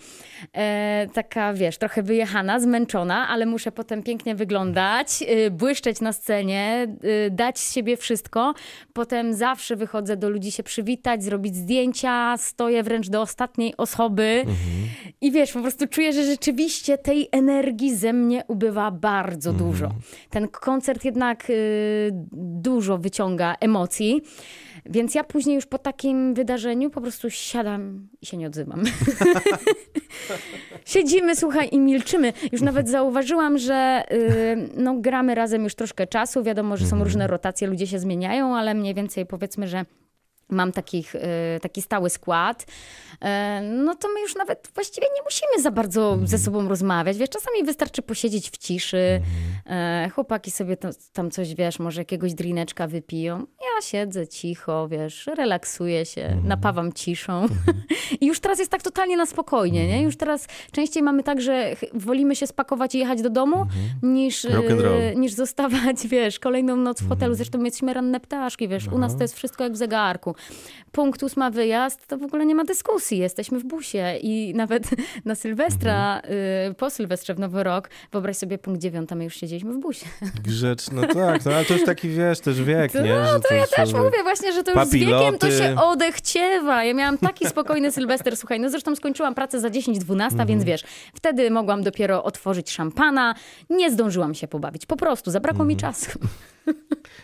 E, 0.52 1.08
taka, 1.12 1.54
wiesz, 1.54 1.78
trochę 1.78 2.02
wyjechana, 2.02 2.60
zmęczona, 2.60 3.28
ale 3.28 3.46
muszę 3.46 3.72
potem 3.72 4.02
pięknie 4.02 4.34
wyglądać, 4.34 5.24
y, 5.46 5.50
błyszczeć 5.50 6.00
na 6.00 6.12
scenie, 6.12 6.88
y, 7.26 7.30
dać 7.30 7.58
z 7.58 7.72
siebie 7.74 7.96
wszystko. 7.96 8.54
Potem 8.92 9.34
zawsze 9.34 9.76
wychodzę 9.76 10.16
do 10.16 10.30
ludzi 10.30 10.52
się 10.52 10.62
przywitać, 10.62 11.24
zrobić 11.24 11.56
zdjęcia, 11.56 12.36
stoję 12.38 12.82
wręcz 12.82 13.08
do 13.08 13.20
ostatniej 13.20 13.76
osoby 13.76 14.44
i 15.20 15.32
wiesz, 15.32 15.52
po 15.52 15.60
prostu 15.60 15.86
czuję, 15.86 16.12
że 16.12 16.24
rzeczywiście 16.24 16.98
tej 16.98 17.28
energii 17.32 17.96
ze 17.96 18.12
mnie 18.12 18.44
ubywa 18.48 18.90
bardzo 18.90 19.52
dużo. 19.52 19.90
Ten 20.30 20.48
koncert 20.48 21.04
jednak 21.04 21.50
y, 21.50 22.10
dużo 22.32 22.98
wyciąga 22.98 23.54
emocji. 23.60 24.22
Więc 24.86 25.14
ja 25.14 25.24
później 25.24 25.54
już 25.56 25.66
po 25.66 25.78
takim 25.78 26.34
wydarzeniu 26.34 26.90
po 26.90 27.00
prostu 27.00 27.30
siadam 27.30 28.08
i 28.22 28.26
się 28.26 28.36
nie 28.36 28.46
odzywam. 28.46 28.82
siedzimy, 30.84 31.36
słuchaj, 31.36 31.68
i 31.72 31.78
milczymy. 31.78 32.32
Już 32.52 32.60
nawet 32.60 32.88
zauważyłam, 32.96 33.58
że 33.58 34.04
y, 34.12 34.68
no, 34.76 34.94
gramy 34.94 35.34
razem 35.34 35.64
już 35.64 35.74
troszkę 35.74 36.06
czasu. 36.06 36.42
Wiadomo, 36.42 36.76
że 36.76 36.84
są 36.84 36.88
Mhm. 36.96 37.02
różne 37.02 37.26
rotacje, 37.26 37.68
ludzie 37.68 37.86
się 37.86 37.98
zmieniają, 37.98 38.56
ale 38.56 38.74
mniej 38.74 38.94
więcej 38.94 39.26
powiedzmy, 39.26 39.68
że 39.68 39.84
mam 40.52 40.72
takich, 40.72 41.14
y, 41.14 41.20
taki 41.62 41.82
stały 41.82 42.10
skład, 42.10 42.62
y, 42.62 43.16
no 43.62 43.94
to 43.94 44.08
my 44.14 44.20
już 44.20 44.34
nawet 44.36 44.68
właściwie 44.74 45.06
nie 45.16 45.22
musimy 45.22 45.62
za 45.62 45.70
bardzo 45.70 46.08
Mhm. 46.10 46.26
ze 46.26 46.38
sobą 46.38 46.68
rozmawiać. 46.68 47.16
Wiesz, 47.18 47.30
czasami 47.30 47.64
wystarczy 47.64 48.02
posiedzieć 48.02 48.50
w 48.50 48.56
ciszy, 48.58 49.20
Mhm. 49.66 50.06
y, 50.06 50.10
chłopaki 50.10 50.50
sobie 50.50 50.76
to, 50.76 50.88
tam 51.12 51.30
coś, 51.30 51.54
wiesz, 51.54 51.78
może 51.78 52.00
jakiegoś 52.00 52.34
drineczka 52.34 52.86
wypiją. 52.86 53.38
Ja 53.38 53.82
siedzę 53.82 54.28
cicho, 54.28 54.88
wiesz, 54.88 55.26
relaksuję 55.26 56.06
się, 56.06 56.22
Mhm. 56.24 56.48
napawam 56.48 56.92
ciszą. 56.92 57.46
I 58.20 58.26
już 58.26 58.40
teraz 58.40 58.58
jest 58.58 58.70
tak 58.70 58.82
totalnie 58.82 59.16
na 59.16 59.26
spokojnie, 59.26 59.88
nie? 59.88 60.02
Już 60.02 60.16
teraz 60.16 60.46
częściej 60.72 61.02
mamy 61.02 61.22
tak, 61.22 61.40
że 61.40 61.76
wolimy 61.94 62.36
się 62.36 62.46
spakować 62.46 62.94
i 62.94 62.98
jechać 62.98 63.22
do 63.22 63.30
domu, 63.30 63.66
niż, 64.02 64.46
niż 65.16 65.32
zostawać, 65.32 66.06
wiesz, 66.08 66.38
kolejną 66.38 66.76
noc 66.76 67.02
w 67.02 67.08
hotelu. 67.08 67.34
Zresztą 67.34 67.58
my 67.58 67.64
jesteśmy 67.64 67.94
ranne 67.94 68.20
ptaszki, 68.20 68.68
wiesz, 68.68 68.88
u 68.88 68.98
nas 68.98 69.16
to 69.16 69.22
jest 69.24 69.36
wszystko 69.36 69.64
jak 69.64 69.72
w 69.72 69.76
zegarku. 69.76 70.34
Punkt 70.92 71.22
ósma 71.22 71.50
wyjazd, 71.50 72.06
to 72.06 72.18
w 72.18 72.22
ogóle 72.22 72.46
nie 72.46 72.54
ma 72.54 72.64
dyskusji. 72.64 73.18
Jesteśmy 73.18 73.58
w 73.58 73.64
busie 73.64 74.16
i 74.22 74.52
nawet 74.56 74.84
na 75.24 75.34
Sylwestra, 75.34 76.22
y, 76.70 76.74
po 76.74 76.90
Sylwestrze 76.90 77.34
w 77.34 77.38
Nowy 77.38 77.64
Rok, 77.64 77.90
wyobraź 78.12 78.36
sobie 78.36 78.58
punkt 78.58 78.80
dziewiąta, 78.80 79.14
my 79.14 79.24
już 79.24 79.34
siedzieliśmy 79.34 79.72
w 79.72 79.78
busie. 79.78 80.06
Grzecz, 80.46 80.90
no 80.90 81.02
tak, 81.06 81.44
no 81.44 81.52
ale 81.52 81.64
to 81.64 81.74
już 81.74 81.84
taki, 81.84 82.08
wiesz, 82.08 82.40
też 82.40 82.62
wiek, 82.62 82.92
To- 82.92 83.00
nie? 83.02 83.14
no, 83.14 83.24
Że 83.32 83.40
to 83.40 83.54
ja 83.54 83.66
też 83.66 83.92
mówię 83.92 84.22
właśnie, 84.22 84.52
że 84.52 84.62
to 84.62 84.72
już 84.80 84.88
z 84.88 84.92
wiekiem 84.92 85.10
to 85.10 85.22
Papiloty. 85.32 85.58
się 85.58 85.76
odechciewa. 85.82 86.84
Ja 86.84 86.94
miałam 86.94 87.18
taki 87.18 87.46
spokojny 87.46 87.92
Sylwester, 87.92 88.36
słuchaj, 88.36 88.60
no 88.60 88.70
zresztą 88.70 88.96
skończyłam 88.96 89.34
pracę 89.34 89.60
za 89.60 89.68
10-12, 89.70 90.24
Mhm. 90.24 90.48
więc 90.48 90.64
wiesz, 90.64 90.84
wtedy 91.14 91.50
mogłam 91.50 91.82
dopiero 91.82 92.24
otworzyć 92.24 92.70
szampana. 92.70 93.34
Nie 93.70 93.90
zdążyłam 93.90 94.34
się 94.34 94.48
pobawić, 94.48 94.86
po 94.86 94.96
prostu, 94.96 95.30
zabrakło 95.30 95.56
Mhm. 95.62 95.68
mi 95.68 95.76
czasu. 95.76 96.10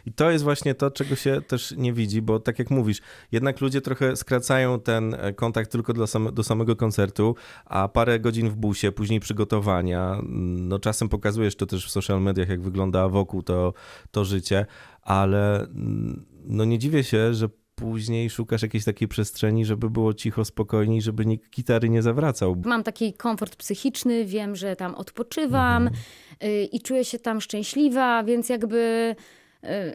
I 0.06 0.12
to 0.12 0.30
jest 0.30 0.44
właśnie 0.44 0.74
to, 0.74 0.90
czego 0.90 1.16
się 1.16 1.40
też 1.48 1.74
nie 1.76 1.92
widzi, 1.92 2.22
bo 2.22 2.40
tak 2.40 2.58
jak 2.58 2.70
mówisz, 2.70 3.00
jednak 3.32 3.60
ludzie 3.60 3.80
trochę 3.80 4.16
skracają 4.16 4.80
ten 4.80 5.14
e, 5.14 5.32
kontakt 5.32 5.72
tylko 5.72 5.92
do, 5.92 6.06
same, 6.06 6.32
do 6.32 6.44
samego 6.44 6.76
koncertu, 6.76 7.34
a 7.64 7.88
parę 7.88 8.20
godzin 8.20 8.48
w 8.50 8.56
busie, 8.56 8.92
później 8.92 9.20
przygotowania, 9.20 10.20
no 10.58 10.78
czasem 10.78 11.08
pokazujesz 11.08 11.56
to 11.56 11.66
też 11.66 11.86
w 11.86 11.90
social 11.90 12.22
mediach, 12.22 12.48
jak 12.48 12.62
wygląda 12.62 13.08
wokół 13.08 13.42
to, 13.42 13.74
to 14.10 14.24
życie, 14.24 14.66
ale 15.02 15.60
mm, 15.60 16.26
no 16.44 16.64
nie 16.64 16.78
dziwię 16.78 17.04
się, 17.04 17.34
że 17.34 17.48
później 17.78 18.30
szukasz 18.30 18.62
jakiejś 18.62 18.84
takiej 18.84 19.08
przestrzeni, 19.08 19.64
żeby 19.64 19.90
było 19.90 20.14
cicho, 20.14 20.44
spokojniej, 20.44 21.02
żeby 21.02 21.26
nikt 21.26 21.50
gitary 21.50 21.88
nie 21.88 22.02
zawracał. 22.02 22.56
Mam 22.64 22.82
taki 22.82 23.12
komfort 23.12 23.56
psychiczny, 23.56 24.24
wiem, 24.24 24.56
że 24.56 24.76
tam 24.76 24.94
odpoczywam 24.94 25.82
Mhm. 25.86 26.02
Y, 26.44 26.64
i 26.72 26.80
czuję 26.80 27.04
się 27.04 27.18
tam 27.18 27.40
szczęśliwa, 27.40 28.24
więc 28.24 28.48
jakby 28.48 29.14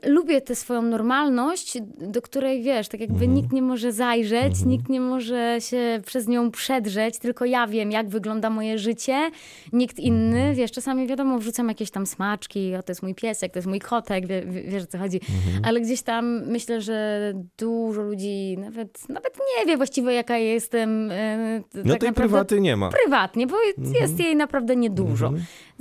y, 0.05 0.09
lubię 0.09 0.41
tę 0.41 0.55
swoją 0.55 0.81
normalność, 0.81 1.77
do 1.97 2.21
której 2.21 2.63
wiesz, 2.63 2.87
tak 2.87 2.99
jakby 3.01 3.15
Mhm. 3.15 3.33
nikt 3.33 3.51
nie 3.53 3.61
może 3.61 3.91
zajrzeć, 3.91 4.65
nikt 4.65 4.89
nie 4.89 4.99
może 5.01 5.57
się 5.59 6.01
przez 6.05 6.27
nią 6.27 6.51
przedrzeć, 6.51 7.19
tylko 7.19 7.45
ja 7.45 7.67
wiem, 7.67 7.91
jak 7.91 8.09
wygląda 8.09 8.49
moje 8.49 8.77
życie, 8.77 9.31
nikt 9.73 9.99
inny, 9.99 10.37
Mhm. 10.37 10.55
wiesz, 10.55 10.71
czasami 10.71 11.07
wiadomo, 11.07 11.39
wrzucam 11.39 11.67
jakieś 11.69 11.91
tam 11.91 12.05
smaczki, 12.05 12.75
o 12.75 12.83
to 12.83 12.91
jest 12.91 13.03
mój 13.03 13.15
piesek, 13.15 13.51
to 13.53 13.59
jest 13.59 13.67
mój 13.67 13.79
kotek, 13.79 14.27
wie, 14.27 14.41
wie, 14.45 14.63
wiesz 14.63 14.83
o 14.83 14.87
co 14.87 14.97
chodzi, 14.97 15.19
Mhm. 15.45 15.65
ale 15.65 15.81
gdzieś 15.81 16.01
tam 16.01 16.45
myślę, 16.47 16.81
że 16.81 17.19
dużo 17.57 18.01
ludzi 18.01 18.57
nawet, 18.57 19.09
nawet 19.09 19.37
nie 19.59 19.65
wie 19.65 19.77
właściwie, 19.77 20.13
jaka 20.13 20.37
ja 20.37 20.53
jestem. 20.53 21.11
y, 21.11 21.63
No 21.75 21.91
tak 21.91 21.99
tej 22.01 22.09
naprawdę 22.09 22.13
prywaty 22.13 22.61
nie 22.61 22.77
ma. 22.77 22.89
prywatnie, 22.89 23.47
bo 23.47 23.55
jest 24.01 24.19
jej 24.19 24.35
naprawdę 24.35 24.75
niedużo. 24.75 25.33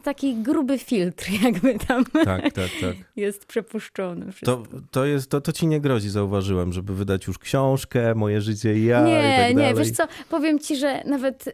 Taki 0.02 0.34
gruby 0.34 0.78
filtr 0.78 1.30
jakby 1.44 1.78
tam 1.78 2.04
Tak, 2.24 2.42
tak, 2.52 2.70
tak. 2.80 2.96
jest 3.16 3.46
przepuszczony. 3.46 4.32
wszystko. 4.32 4.56
To, 4.56 4.80
to, 4.90 5.04
jest, 5.04 5.30
to, 5.30 5.40
to 5.40 5.52
ci 5.52 5.66
nie 5.66 5.80
grozi, 5.80 6.10
zauważyłem, 6.10 6.72
żeby 6.72 6.94
wydać 6.94 7.26
już 7.26 7.38
książkę, 7.38 8.14
moje 8.14 8.40
życie 8.40 8.74
i 8.78 8.84
ja 8.84 9.00
i 9.02 9.04
Nie, 9.10 9.36
tak 9.48 9.56
nie, 9.56 9.74
wiesz 9.74 9.90
co, 9.90 10.04
powiem 10.30 10.58
ci, 10.58 10.76
że 10.76 11.02
nawet 11.04 11.46
y, 11.46 11.52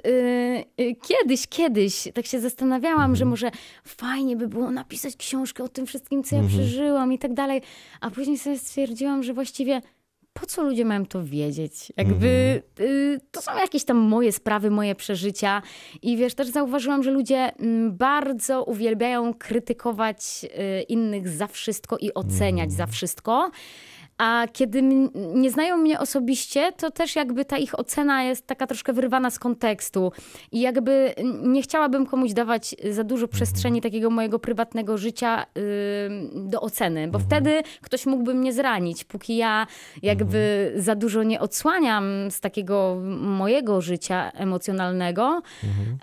y, 0.81 0.97
kiedyś, 1.03 1.47
kiedyś 1.47 2.09
tak 2.15 2.27
się 2.27 2.41
zastanawiałam, 2.41 2.99
Mhm. 3.01 3.17
że 3.17 3.25
może 3.25 3.51
fajnie 3.85 4.37
by 4.37 4.49
było 4.49 4.71
napisać 4.71 5.17
książkę 5.17 5.65
o 5.65 5.69
tym 5.69 5.87
wszystkim, 5.87 6.25
co 6.25 6.37
ja 6.37 6.43
Mhm. 6.43 6.61
przeżyłam 6.61 7.13
i 7.13 7.19
tak 7.19 7.35
dalej, 7.35 7.63
a 8.01 8.11
później 8.11 8.39
sobie 8.39 8.59
stwierdziłam, 8.59 9.23
że 9.23 9.35
właściwie 9.35 9.81
po 10.41 10.47
co 10.47 10.63
ludzie 10.63 10.85
mają 10.85 11.07
to 11.07 11.25
wiedzieć? 11.25 11.93
Jakby 11.97 12.63
Mhm. 12.79 12.91
y, 12.91 13.21
to 13.31 13.43
są 13.43 13.57
jakieś 13.59 13.85
tam 13.85 13.97
moje 13.97 14.33
sprawy, 14.33 14.71
moje 14.71 14.95
przeżycia 14.95 15.63
i 16.03 16.17
wiesz, 16.17 16.35
też 16.35 16.49
zauważyłam, 16.49 17.03
że 17.03 17.11
ludzie 17.11 17.53
mm, 17.57 17.97
bardzo 17.97 18.65
uwielbiają 18.65 19.35
krytykować 19.35 20.45
y, 20.45 20.83
innych 20.83 21.29
za 21.29 21.47
wszystko 21.47 21.97
i 21.99 22.15
oceniać 22.15 22.73
za 22.73 22.87
wszystko. 22.87 23.51
A 24.19 24.47
kiedy 24.53 24.83
nie 25.35 25.51
znają 25.51 25.77
mnie 25.77 26.01
osobiście, 26.01 26.73
to 26.73 26.91
też 26.91 27.17
jakby 27.17 27.45
ta 27.45 27.59
ich 27.59 27.79
ocena 27.79 28.23
jest 28.23 28.47
taka 28.47 28.67
troszkę 28.67 28.93
wyrwana 28.93 29.31
z 29.31 29.39
kontekstu. 29.39 30.13
I 30.53 30.61
jakby 30.61 31.15
nie 31.43 31.63
chciałabym 31.63 32.07
komuś 32.07 32.33
dawać 32.33 32.77
za 32.91 33.05
dużo 33.05 33.29
przestrzeni 33.29 33.81
takiego 33.81 34.11
mojego 34.11 34.39
prywatnego 34.39 34.99
życia 34.99 35.47
ym, 36.07 36.51
do 36.51 36.61
oceny, 36.61 37.09
bo 37.09 37.19
wtedy 37.19 37.63
ktoś 37.83 38.07
mógłby 38.07 38.35
mnie 38.35 38.53
zranić. 38.53 39.05
Póki 39.05 39.37
ja 39.37 39.67
jakby 40.03 40.73
za 40.77 40.95
dużo 40.95 41.23
nie 41.23 41.41
odsłaniam 41.41 42.31
z 42.31 42.41
takiego 42.41 42.97
mojego 43.21 43.81
życia 43.81 44.31
emocjonalnego, 44.35 45.43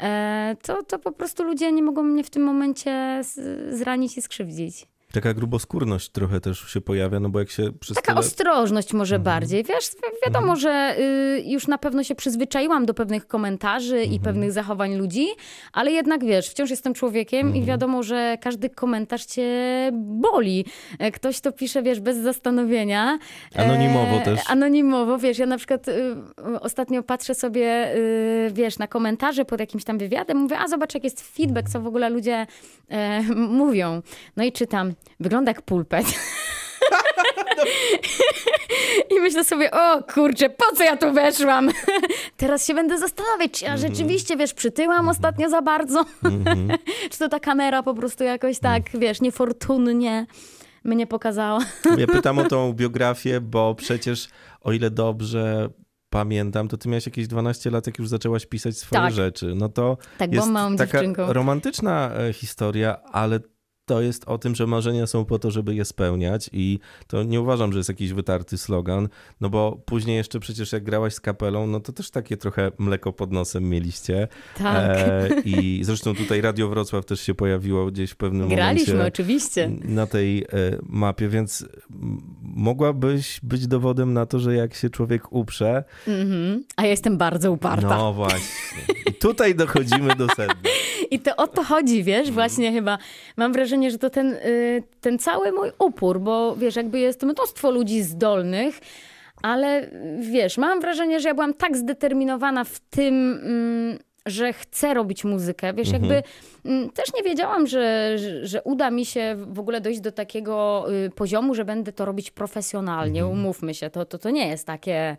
e, 0.02 0.56
to, 0.62 0.84
to 0.84 1.00
po 1.00 1.12
prostu 1.12 1.44
ludzie 1.44 1.72
nie 1.72 1.84
mogą 1.84 2.04
mnie 2.04 2.24
w 2.24 2.30
tym 2.30 2.44
momencie 2.44 3.22
zranić 3.70 4.18
i 4.18 4.22
skrzywdzić. 4.22 4.95
Taka 5.16 5.34
gruboskórność 5.34 6.10
trochę 6.10 6.40
też 6.40 6.60
się 6.60 6.82
pojawia, 6.82 7.20
no 7.20 7.30
bo 7.30 7.40
jak 7.40 7.50
się 7.50 7.72
przez 7.80 7.96
Taka 7.96 8.08
tyle... 8.14 8.20
ostrożność 8.20 8.94
może 8.94 9.16
Mhm. 9.16 9.24
bardziej. 9.24 9.64
Wiesz, 9.64 9.90
wi- 9.90 10.20
wiadomo, 10.26 10.56
że 10.56 10.96
y, 11.00 11.44
już 11.46 11.68
na 11.68 11.78
pewno 11.78 12.04
się 12.04 12.16
przyzwyczaiłam 12.16 12.86
do 12.86 12.94
pewnych 12.94 13.28
komentarzy 13.28 13.96
Mhm. 13.96 14.14
i 14.14 14.20
pewnych 14.20 14.52
zachowań 14.52 14.96
ludzi, 14.96 15.28
ale 15.74 15.92
jednak 15.92 16.26
wiesz, 16.26 16.50
wciąż 16.50 16.70
jestem 16.70 16.94
człowiekiem 16.94 17.48
Mhm. 17.48 17.64
i 17.64 17.68
wiadomo, 17.68 18.04
że 18.04 18.38
każdy 18.42 18.70
komentarz 18.70 19.26
cię 19.26 19.50
boli. 19.94 20.66
E, 21.00 21.12
Ktoś 21.12 21.40
to 21.40 21.52
pisze, 21.52 21.84
wiesz, 21.84 22.00
bez 22.00 22.18
zastanowienia. 22.18 23.20
E, 23.56 23.60
Anonimowo 23.66 24.20
też. 24.20 24.40
Anonimowo, 24.48 25.18
wiesz, 25.18 25.38
ja 25.40 25.46
na 25.46 25.58
przykład 25.58 25.88
y, 25.88 26.16
ostatnio 26.62 27.04
patrzę 27.04 27.36
sobie, 27.36 27.96
y, 27.96 28.52
wiesz, 28.54 28.78
na 28.78 28.88
komentarze 28.88 29.46
pod 29.46 29.60
jakimś 29.60 29.84
tam 29.84 29.98
wywiadem, 29.98 30.38
mówię, 30.38 30.58
a 30.60 30.68
zobacz, 30.68 30.94
jak 30.94 31.04
jest 31.04 31.22
feedback, 31.36 31.70
co 31.70 31.82
w 31.82 31.88
ogóle 31.88 32.10
ludzie 32.10 32.48
e, 32.90 33.22
mówią. 33.62 34.02
No 34.38 34.44
i 34.44 34.52
czytam, 34.52 34.94
wygląda 35.20 35.52
jak 35.52 35.62
pulpet. 35.62 36.06
I 39.18 39.20
myślę 39.20 39.44
sobie, 39.44 39.72
o 39.72 40.04
kurczę, 40.04 40.50
po 40.50 40.76
co 40.76 40.84
ja 40.84 40.98
tu 40.98 41.14
weszłam? 41.14 41.70
Teraz 42.38 42.68
się 42.68 42.74
będę 42.74 43.00
zastanawiać, 43.00 43.52
czy 43.52 43.66
ja 43.66 43.78
rzeczywiście, 43.78 44.38
wiesz, 44.38 44.54
przytyłam 44.54 45.10
ostatnio 45.10 45.50
za 45.50 45.62
bardzo? 45.62 46.06
czy 47.12 47.20
to 47.20 47.30
ta 47.30 47.40
kamera 47.40 47.84
po 47.84 47.94
prostu 47.94 48.24
jakoś 48.24 48.60
tak, 48.60 48.84
wiesz, 48.94 49.22
niefortunnie 49.22 50.26
mnie 50.84 51.08
pokazała? 51.08 51.60
Ja 51.98 52.08
pytam 52.08 52.40
o 52.40 52.44
tą 52.44 52.74
biografię, 52.74 53.42
bo 53.42 53.76
przecież 53.76 54.28
o 54.62 54.72
ile 54.72 54.92
dobrze 54.92 55.70
pamiętam, 56.10 56.68
to 56.68 56.78
ty 56.78 56.90
miałeś 56.90 57.06
jakieś 57.06 57.28
12 57.28 57.70
lat, 57.70 57.88
jak 57.88 58.00
już 58.00 58.08
zaczęłaś 58.08 58.46
pisać 58.46 58.78
swoje 58.78 59.02
Tak. 59.02 59.14
rzeczy. 59.14 59.54
No 59.56 59.70
to 59.70 59.98
Tak, 60.18 60.34
jest 60.34 60.48
taka 60.78 61.02
romantyczna 61.34 62.12
e, 62.14 62.34
historia, 62.34 62.98
ale 63.12 63.40
to 63.86 64.02
jest 64.02 64.26
o 64.26 64.38
tym, 64.38 64.56
że 64.56 64.68
marzenia 64.68 65.08
są 65.08 65.26
po 65.26 65.40
to, 65.40 65.52
żeby 65.52 65.76
je 65.76 65.86
spełniać 65.86 66.50
i 66.54 66.80
to 67.08 67.24
nie 67.24 67.42
uważam, 67.42 67.72
że 67.72 67.78
jest 67.78 67.90
jakiś 67.90 68.14
wytarty 68.14 68.58
slogan, 68.58 69.08
no 69.42 69.50
bo 69.50 69.78
później 69.86 70.18
jeszcze 70.18 70.40
przecież 70.40 70.72
jak 70.72 70.84
grałaś 70.84 71.14
z 71.14 71.20
kapelą, 71.20 71.68
no 71.68 71.80
to 71.80 71.94
też 71.94 72.10
takie 72.12 72.38
trochę 72.38 72.72
mleko 72.80 73.14
pod 73.14 73.32
nosem 73.32 73.70
mieliście. 73.70 74.28
Tak. 74.58 74.98
E, 74.98 75.30
I 75.46 75.80
zresztą 75.84 76.16
tutaj 76.16 76.42
Radio 76.42 76.70
Wrocław 76.70 77.06
też 77.06 77.22
się 77.22 77.34
pojawiło 77.34 77.86
gdzieś 77.86 78.12
w 78.12 78.16
pewnym 78.16 78.50
Graliśmy, 78.50 78.94
momencie 78.94 79.08
oczywiście. 79.14 79.72
na 79.84 80.08
tej 80.08 80.44
e, 80.44 80.46
mapie, 80.84 81.30
więc 81.30 81.66
mogłabyś 82.42 83.40
być 83.44 83.68
dowodem 83.68 84.14
na 84.14 84.26
to, 84.26 84.40
że 84.40 84.56
jak 84.56 84.74
się 84.74 84.90
człowiek 84.90 85.32
uprze, 85.34 85.84
Mhm. 86.08 86.64
A 86.76 86.84
ja 86.84 86.90
jestem 86.90 87.18
bardzo 87.18 87.52
uparta. 87.52 87.98
no 87.98 88.14
właśnie. 88.14 88.82
I 89.10 89.14
tutaj 89.14 89.56
dochodzimy 89.56 90.16
do 90.16 90.28
sedna. 90.36 90.56
I 91.16 91.20
to 91.20 91.36
o 91.36 91.48
to 91.48 91.64
chodzi, 91.64 92.04
wiesz, 92.04 92.32
właśnie 92.32 92.72
chyba. 92.72 92.98
Mam 93.38 93.54
wrażenie, 93.54 93.92
że 93.92 93.98
to 93.98 94.10
ten, 94.10 94.34
y, 94.34 94.84
ten 95.02 95.20
cały 95.20 95.52
mój 95.52 95.72
upór, 95.80 96.20
bo 96.20 96.56
wiesz, 96.56 96.76
jakby 96.76 97.00
jest 97.00 97.24
mnóstwo 97.24 97.72
ludzi 97.72 98.04
zdolnych, 98.04 98.80
ale 99.42 99.90
wiesz, 100.20 100.58
mam 100.58 100.80
wrażenie, 100.80 101.20
że 101.20 101.28
ja 101.28 101.34
byłam 101.34 101.54
tak 101.54 101.78
zdeterminowana 101.78 102.64
w 102.64 102.80
tym, 102.80 103.40
mm, 103.44 104.00
że 104.26 104.54
chcę 104.54 104.94
robić 104.94 105.24
muzykę. 105.24 105.74
Wiesz, 105.74 105.94
mhm. 105.94 106.04
jakby 106.04 106.30
mm, 106.66 106.90
też 106.90 107.06
nie 107.14 107.24
wiedziałam, 107.24 107.68
że, 107.68 108.18
że, 108.18 108.48
że, 108.48 108.64
uda 108.64 108.92
mi 108.92 109.06
się 109.06 109.36
w 109.48 109.60
ogóle 109.60 109.82
dojść 109.82 110.00
do 110.00 110.12
takiego 110.12 110.86
y, 111.06 111.10
poziomu, 111.10 111.56
że 111.56 111.66
będę 111.66 111.92
to 111.92 112.06
robić 112.06 112.32
profesjonalnie. 112.32 113.22
Mhm. 113.22 113.40
Umówmy 113.40 113.74
się, 113.74 113.90
to, 113.90 114.06
to, 114.06 114.18
to 114.18 114.30
nie 114.30 114.48
jest 114.48 114.68
takie 114.68 115.18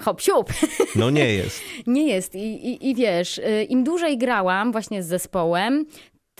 hop 0.00 0.20
siup. 0.20 0.52
No 0.96 1.10
nie 1.10 1.34
jest. 1.34 1.62
nie 1.86 2.06
jest. 2.06 2.34
I, 2.34 2.68
i, 2.68 2.90
I 2.90 2.94
wiesz, 2.94 3.38
y, 3.38 3.64
im 3.68 3.84
dłużej 3.84 4.18
grałam 4.18 4.72
właśnie 4.72 5.02
z 5.02 5.06
zespołem, 5.06 5.86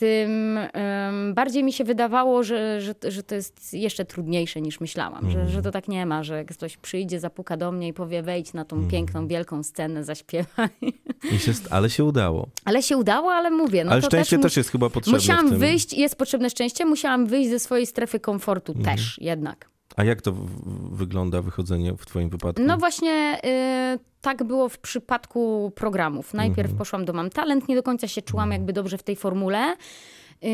tym 0.00 0.58
bardziej 1.34 1.64
mi 1.64 1.72
się 1.72 1.84
wydawało, 1.84 2.42
że, 2.42 2.80
że, 2.80 2.94
że 3.08 3.22
to 3.22 3.34
jest 3.34 3.74
jeszcze 3.74 4.04
trudniejsze 4.04 4.60
niż 4.60 4.80
myślałam, 4.80 5.24
mm. 5.24 5.32
że, 5.32 5.48
że 5.48 5.62
to 5.62 5.70
tak 5.70 5.88
nie 5.88 6.06
ma, 6.06 6.22
że 6.22 6.44
ktoś 6.44 6.76
przyjdzie, 6.76 7.20
zapuka 7.20 7.56
do 7.56 7.72
mnie 7.72 7.88
i 7.88 7.92
powie 7.92 8.22
wejdź 8.22 8.52
na 8.52 8.64
tą 8.64 8.76
mm. 8.76 8.88
piękną, 8.88 9.26
wielką 9.26 9.62
scenę, 9.62 10.04
zaśpiewaj. 10.04 10.68
Się, 11.38 11.52
ale 11.70 11.90
się 11.90 12.04
udało. 12.04 12.48
Ale 12.64 12.82
się 12.82 12.96
udało, 12.96 13.32
ale 13.32 13.50
mówię. 13.50 13.84
No 13.84 13.92
ale 13.92 14.02
szczęście 14.02 14.36
też, 14.36 14.42
też, 14.42 14.56
jest 14.56 14.70
chyba 14.70 14.90
potrzebne 14.90 15.18
Musiałam 15.18 15.58
wyjść, 15.58 15.92
jest 15.92 16.16
potrzebne 16.16 16.50
szczęście, 16.50 16.84
musiałam 16.84 17.26
wyjść 17.26 17.50
ze 17.50 17.58
swojej 17.58 17.86
strefy 17.86 18.20
komfortu 18.20 18.72
mm. 18.72 18.84
też 18.84 19.18
jednak. 19.20 19.70
A 19.96 20.04
jak 20.04 20.22
to 20.22 20.32
wygląda 20.90 21.42
wychodzenie 21.42 21.96
w 21.96 22.06
Twoim 22.06 22.28
wypadku? 22.28 22.62
No 22.66 22.78
właśnie 22.78 23.38
y, 23.94 23.98
tak 24.20 24.44
było 24.44 24.68
w 24.68 24.78
przypadku 24.78 25.72
programów. 25.74 26.34
Najpierw 26.34 26.58
mhm. 26.58 26.78
poszłam 26.78 27.04
do 27.04 27.12
Mam 27.12 27.30
Talent, 27.30 27.68
nie 27.68 27.76
do 27.76 27.82
końca 27.82 28.08
się 28.08 28.22
czułam 28.22 28.48
mhm. 28.48 28.60
jakby 28.60 28.72
dobrze 28.72 28.98
w 28.98 29.02
tej 29.02 29.16
formule. 29.16 29.76
Yy, 30.42 30.50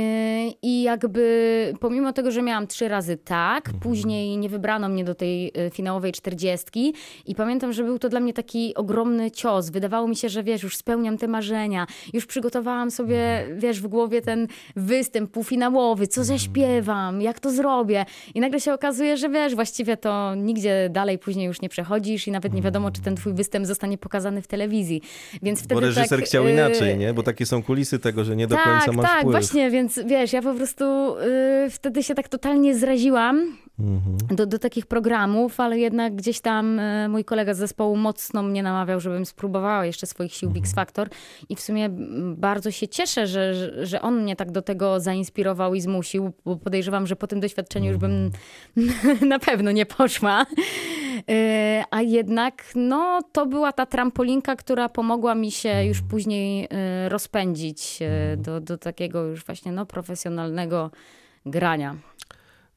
I 0.63 0.83
jakby 0.83 1.75
pomimo 1.81 2.13
tego, 2.13 2.31
że 2.31 2.43
miałam 2.43 2.67
trzy 2.67 2.89
razy 2.89 3.17
tak, 3.17 3.67
mhm. 3.67 3.81
później 3.81 4.39
nie 4.39 4.49
wybrano 4.49 4.89
mnie 4.89 5.05
do 5.05 5.15
tej 5.15 5.49
y, 5.49 5.71
finałowej 5.71 6.13
czterdziestki 6.13 6.95
i 7.27 7.35
pamiętam, 7.35 7.73
że 7.73 7.85
był 7.85 7.99
to 7.99 8.09
dla 8.09 8.21
mnie 8.21 8.33
taki 8.33 8.75
ogromny 8.75 9.31
cios. 9.31 9.71
Wydawało 9.71 10.09
mi 10.09 10.17
się, 10.17 10.29
że 10.29 10.43
wiesz, 10.43 10.63
już 10.63 10.77
spełniam 10.77 11.19
te 11.19 11.29
marzenia, 11.29 11.87
już 12.13 12.27
przygotowałam 12.27 12.91
sobie, 12.91 13.41
mhm. 13.41 13.61
wiesz, 13.61 13.81
w 13.81 13.87
głowie 13.87 14.23
ten 14.23 14.47
występ 14.77 15.31
półfinałowy, 15.31 16.07
co 16.07 16.21
mhm. 16.21 16.39
zaśpiewam, 16.39 17.23
jak 17.23 17.41
to 17.41 17.51
zrobię. 17.51 18.05
I 18.35 18.41
nagle 18.41 18.61
się 18.61 18.73
okazuje, 18.73 19.17
że 19.17 19.29
wiesz, 19.29 19.55
właściwie 19.55 19.97
to 19.97 20.35
nigdzie 20.35 20.89
dalej 20.91 21.19
później 21.19 21.47
już 21.47 21.61
nie 21.61 21.69
przechodzisz 21.69 22.27
i 22.29 22.31
nawet 22.31 22.53
nie 22.53 22.63
wiadomo, 22.63 22.91
czy 22.91 23.03
ten 23.03 23.17
twój 23.17 23.33
występ 23.33 23.67
zostanie 23.67 23.99
pokazany 23.99 24.43
w 24.43 24.47
telewizji. 24.47 25.03
Więc 25.43 25.59
wtedy 25.59 25.75
Bo 25.75 25.81
reżyser 25.81 26.19
tak, 26.19 26.29
chciał 26.29 26.49
inaczej, 26.49 26.99
nie? 26.99 27.15
Bo 27.15 27.23
takie 27.23 27.47
są 27.47 27.63
kulisy 27.63 27.99
tego, 27.99 28.25
że 28.25 28.37
nie 28.37 28.47
do 28.47 28.57
tak, 28.57 28.65
końca 28.65 28.93
masz 28.93 29.07
tak, 29.07 29.21
wpływ. 29.21 29.33
właśnie, 29.33 29.71
więc 29.77 30.01
wiesz, 30.07 30.33
ja 30.33 30.43
po 30.43 30.55
prostu 30.55 30.85
y, 31.67 31.71
wtedy 31.71 32.03
się 32.03 32.15
tak 32.15 32.29
totalnie 32.29 32.75
zraziłam 32.79 33.57
mhm. 33.79 34.37
do, 34.37 34.47
do 34.47 34.59
takich 34.59 34.87
programów, 34.87 35.61
ale 35.61 35.79
jednak 35.79 36.15
gdzieś 36.15 36.41
tam 36.41 36.79
y, 36.79 37.09
mój 37.09 37.25
kolega 37.25 37.55
z 37.55 37.59
zespołu 37.59 37.97
mocno 37.97 38.43
mnie 38.43 38.63
namawiał, 38.63 39.01
żebym 39.01 39.27
spróbowała 39.27 39.87
jeszcze 39.87 40.07
swoich 40.07 40.35
sił 40.35 40.49
mhm. 40.49 40.67
Factor 40.67 41.09
i 41.49 41.57
w 41.57 41.61
sumie 41.61 41.89
bardzo 42.37 42.71
się 42.71 42.89
cieszę, 42.89 43.27
że, 43.27 43.55
że, 43.55 43.87
że, 43.87 44.03
on 44.03 44.23
mnie 44.23 44.37
tak 44.37 44.51
do 44.51 44.63
tego 44.63 45.01
zainspirował 45.01 45.75
i 45.75 45.81
zmusił, 45.81 46.33
bo 46.45 46.57
podejrzewam, 46.57 47.07
że 47.07 47.17
po 47.17 47.27
tym 47.27 47.41
doświadczeniu 47.41 47.91
już 47.91 47.97
bym 47.97 48.31
mhm. 48.77 49.29
na 49.35 49.39
pewno 49.39 49.71
nie 49.73 49.87
poszła. 49.87 50.47
Y, 51.31 51.85
a 51.91 52.03
jednak 52.03 52.65
no, 52.75 53.21
to 53.33 53.47
była 53.47 53.73
ta 53.73 53.87
trampolinka, 53.87 54.57
która 54.57 54.89
pomogła 54.89 55.35
mi 55.35 55.51
się 55.51 55.85
już 55.85 56.03
później 56.03 56.65
y, 56.65 57.09
rozpędzić 57.09 57.99
y, 58.03 58.37
do, 58.37 58.61
do 58.61 58.79
takiego 58.79 59.25
już 59.25 59.45
właśnie 59.45 59.73
no, 59.73 59.87
profesjonalnego 59.87 60.91
grania. 61.47 61.97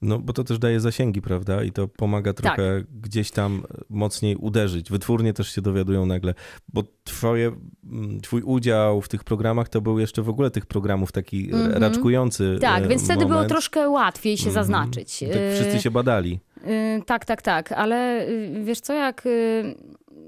No, 0.01 0.19
bo 0.19 0.33
to 0.33 0.43
też 0.43 0.59
daje 0.59 0.79
zasięgi, 0.79 1.21
prawda? 1.21 1.63
I 1.63 1.71
to 1.71 1.87
pomaga 1.87 2.33
trochę 2.33 2.79
tak. 2.79 3.01
gdzieś 3.01 3.31
tam 3.31 3.63
mocniej 3.89 4.35
uderzyć. 4.35 4.91
Wytwórnie 4.91 5.33
też 5.33 5.55
się 5.55 5.61
dowiadują 5.61 6.05
nagle, 6.05 6.33
bo 6.73 6.83
twoje, 7.03 7.51
mm, 7.91 8.21
twój 8.21 8.41
udział 8.41 9.01
w 9.01 9.07
tych 9.07 9.23
programach 9.23 9.69
to 9.69 9.81
był 9.81 9.99
jeszcze 9.99 10.21
w 10.21 10.29
ogóle 10.29 10.51
tych 10.51 10.65
programów 10.65 11.11
taki 11.11 11.49
mm 11.53 11.71
-hmm. 11.71 11.79
raczkujący 11.79 12.57
Tak, 12.61 12.83
e, 12.83 12.87
więc 12.87 13.01
moment. 13.01 13.19
wtedy 13.19 13.25
było 13.25 13.45
troszkę 13.45 13.89
łatwiej 13.89 14.37
się 14.37 14.43
mm 14.43 14.51
-hmm. 14.51 14.55
zaznaczyć. 14.55 15.19
Tak 15.19 15.55
wszyscy 15.55 15.81
się 15.81 15.91
badali. 15.91 16.39
Yy, 16.65 17.03
tak, 17.05 17.25
tak, 17.25 17.41
tak, 17.41 17.71
ale 17.71 18.25
yy, 18.29 18.63
wiesz 18.63 18.79
co, 18.79 18.93
jak 18.93 19.25
yy, 19.25 19.75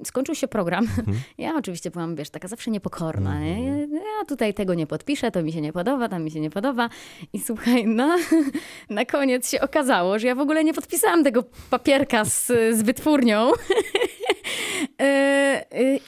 skończył 0.04 0.36
się 0.36 0.48
program, 0.48 0.84
mhm. 0.84 1.18
ja 1.38 1.56
oczywiście 1.56 1.92
byłam, 1.92 2.16
wiesz, 2.16 2.30
taka 2.30 2.48
zawsze 2.48 2.72
niepokorna. 2.72 3.36
Mhm. 3.36 3.92
Ja 3.94 4.26
tutaj 4.28 4.54
tego 4.54 4.74
nie 4.74 4.88
podpiszę, 4.88 5.32
to 5.32 5.44
mi 5.44 5.52
się 5.52 5.62
nie 5.62 5.74
podoba, 5.74 6.10
tam 6.10 6.24
mi 6.24 6.32
się 6.32 6.40
nie 6.40 6.50
podoba. 6.50 6.90
I 7.34 7.40
słuchaj, 7.40 7.88
no, 7.88 8.18
na 8.90 9.06
koniec 9.06 9.50
się 9.50 9.62
okazało, 9.62 10.20
że 10.20 10.28
ja 10.28 10.36
w 10.36 10.40
ogóle 10.40 10.64
nie 10.64 10.74
podpisałam 10.74 11.24
tego 11.24 11.44
papierka 11.70 12.26
z, 12.26 12.48
z 12.48 12.82
wytwórnią. 12.82 13.52